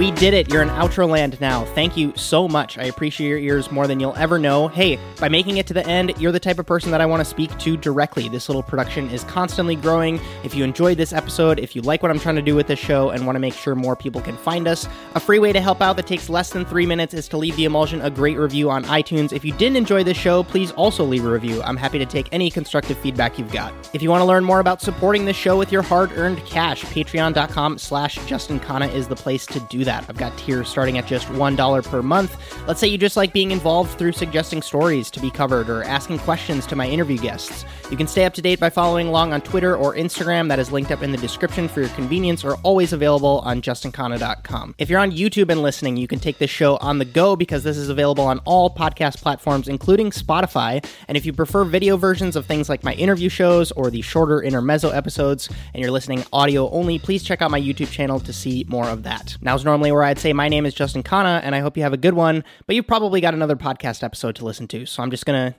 We 0.00 0.12
did 0.12 0.32
it. 0.32 0.50
You're 0.50 0.62
in 0.62 0.70
outro 0.70 1.06
land 1.06 1.38
now. 1.42 1.66
Thank 1.74 1.94
you 1.94 2.14
so 2.16 2.48
much. 2.48 2.78
I 2.78 2.84
appreciate 2.84 3.28
your 3.28 3.36
ears 3.36 3.70
more 3.70 3.86
than 3.86 4.00
you'll 4.00 4.16
ever 4.16 4.38
know. 4.38 4.66
Hey, 4.66 4.98
by 5.18 5.28
making 5.28 5.58
it 5.58 5.66
to 5.66 5.74
the 5.74 5.86
end, 5.86 6.14
you're 6.18 6.32
the 6.32 6.40
type 6.40 6.58
of 6.58 6.64
person 6.64 6.90
that 6.92 7.02
I 7.02 7.04
want 7.04 7.20
to 7.20 7.24
speak 7.26 7.58
to 7.58 7.76
directly. 7.76 8.26
This 8.30 8.48
little 8.48 8.62
production 8.62 9.10
is 9.10 9.24
constantly 9.24 9.76
growing. 9.76 10.18
If 10.42 10.54
you 10.54 10.64
enjoyed 10.64 10.96
this 10.96 11.12
episode, 11.12 11.58
if 11.58 11.76
you 11.76 11.82
like 11.82 12.02
what 12.02 12.10
I'm 12.10 12.18
trying 12.18 12.36
to 12.36 12.40
do 12.40 12.54
with 12.54 12.66
this 12.66 12.78
show 12.78 13.10
and 13.10 13.26
want 13.26 13.36
to 13.36 13.40
make 13.40 13.52
sure 13.52 13.74
more 13.74 13.94
people 13.94 14.22
can 14.22 14.38
find 14.38 14.66
us, 14.66 14.88
a 15.16 15.20
free 15.20 15.38
way 15.38 15.52
to 15.52 15.60
help 15.60 15.82
out 15.82 15.96
that 15.96 16.06
takes 16.06 16.30
less 16.30 16.48
than 16.48 16.64
three 16.64 16.86
minutes 16.86 17.12
is 17.12 17.28
to 17.28 17.36
leave 17.36 17.54
the 17.56 17.66
emulsion 17.66 18.00
a 18.00 18.08
great 18.08 18.38
review 18.38 18.70
on 18.70 18.84
iTunes. 18.84 19.34
If 19.34 19.44
you 19.44 19.52
didn't 19.52 19.76
enjoy 19.76 20.02
this 20.02 20.16
show, 20.16 20.42
please 20.42 20.70
also 20.72 21.04
leave 21.04 21.26
a 21.26 21.30
review. 21.30 21.60
I'm 21.62 21.76
happy 21.76 21.98
to 21.98 22.06
take 22.06 22.26
any 22.32 22.50
constructive 22.50 22.96
feedback 23.00 23.38
you've 23.38 23.52
got. 23.52 23.74
If 23.92 24.00
you 24.00 24.08
want 24.08 24.22
to 24.22 24.26
learn 24.26 24.44
more 24.44 24.60
about 24.60 24.80
supporting 24.80 25.26
this 25.26 25.36
show 25.36 25.58
with 25.58 25.70
your 25.70 25.82
hard-earned 25.82 26.42
cash, 26.46 26.84
patreon.com 26.84 27.76
slash 27.76 28.14
Justin 28.24 28.60
is 28.94 29.06
the 29.06 29.14
place 29.14 29.44
to 29.44 29.60
do 29.68 29.84
that. 29.84 29.89
I've 29.90 30.16
got 30.16 30.36
tiers 30.38 30.68
starting 30.68 30.98
at 30.98 31.06
just 31.06 31.26
$1 31.28 31.84
per 31.84 32.02
month. 32.02 32.36
Let's 32.66 32.80
say 32.80 32.86
you 32.86 32.98
just 32.98 33.16
like 33.16 33.32
being 33.32 33.50
involved 33.50 33.98
through 33.98 34.12
suggesting 34.12 34.62
stories 34.62 35.10
to 35.10 35.20
be 35.20 35.30
covered 35.30 35.68
or 35.68 35.82
asking 35.82 36.18
questions 36.20 36.66
to 36.66 36.76
my 36.76 36.88
interview 36.88 37.18
guests. 37.18 37.64
You 37.90 37.96
can 37.96 38.06
stay 38.06 38.24
up 38.24 38.34
to 38.34 38.42
date 38.42 38.60
by 38.60 38.70
following 38.70 39.08
along 39.08 39.32
on 39.32 39.40
Twitter 39.40 39.76
or 39.76 39.94
Instagram. 39.94 40.48
That 40.48 40.58
is 40.58 40.70
linked 40.70 40.92
up 40.92 41.02
in 41.02 41.10
the 41.10 41.18
description 41.18 41.66
for 41.66 41.80
your 41.80 41.88
convenience 41.90 42.44
or 42.44 42.54
always 42.62 42.92
available 42.92 43.40
on 43.44 43.60
justinkhanna.com. 43.62 44.74
If 44.78 44.88
you're 44.88 45.00
on 45.00 45.10
YouTube 45.10 45.50
and 45.50 45.62
listening, 45.62 45.96
you 45.96 46.06
can 46.06 46.20
take 46.20 46.38
this 46.38 46.50
show 46.50 46.76
on 46.76 46.98
the 46.98 47.04
go 47.04 47.34
because 47.34 47.64
this 47.64 47.76
is 47.76 47.88
available 47.88 48.24
on 48.24 48.38
all 48.44 48.70
podcast 48.70 49.20
platforms, 49.20 49.66
including 49.66 50.10
Spotify. 50.10 50.84
And 51.08 51.16
if 51.16 51.26
you 51.26 51.32
prefer 51.32 51.64
video 51.64 51.96
versions 51.96 52.36
of 52.36 52.46
things 52.46 52.68
like 52.68 52.84
my 52.84 52.94
interview 52.94 53.28
shows 53.28 53.72
or 53.72 53.90
the 53.90 54.02
shorter 54.02 54.40
intermezzo 54.42 54.90
episodes, 54.90 55.48
and 55.74 55.80
you're 55.80 55.90
listening 55.90 56.24
audio 56.32 56.70
only, 56.70 56.98
please 56.98 57.22
check 57.22 57.42
out 57.42 57.50
my 57.50 57.60
YouTube 57.60 57.90
channel 57.90 58.20
to 58.20 58.32
see 58.32 58.64
more 58.68 58.88
of 58.88 59.02
that. 59.02 59.36
Now's 59.40 59.64
normally 59.70 59.92
where 59.92 60.02
I'd 60.02 60.18
say 60.18 60.32
my 60.32 60.48
name 60.48 60.66
is 60.66 60.74
Justin 60.74 61.04
Khanna, 61.04 61.40
and 61.44 61.54
I 61.54 61.60
hope 61.60 61.76
you 61.76 61.84
have 61.84 61.92
a 61.92 61.96
good 61.96 62.14
one. 62.14 62.42
But 62.66 62.74
you've 62.74 62.88
probably 62.88 63.20
got 63.20 63.34
another 63.34 63.54
podcast 63.54 64.02
episode 64.02 64.34
to 64.36 64.44
listen 64.44 64.66
to, 64.68 64.84
so 64.84 65.00
I'm 65.00 65.12
just 65.12 65.24
gonna 65.24 65.54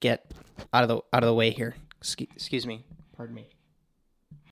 get 0.00 0.30
out 0.74 0.82
of 0.82 0.88
the 0.88 0.96
out 1.14 1.22
of 1.22 1.26
the 1.26 1.34
way 1.34 1.50
here. 1.50 1.74
Excuse, 1.98 2.28
excuse 2.34 2.66
me. 2.66 2.84
Pardon 3.16 3.34
me. 3.34 3.53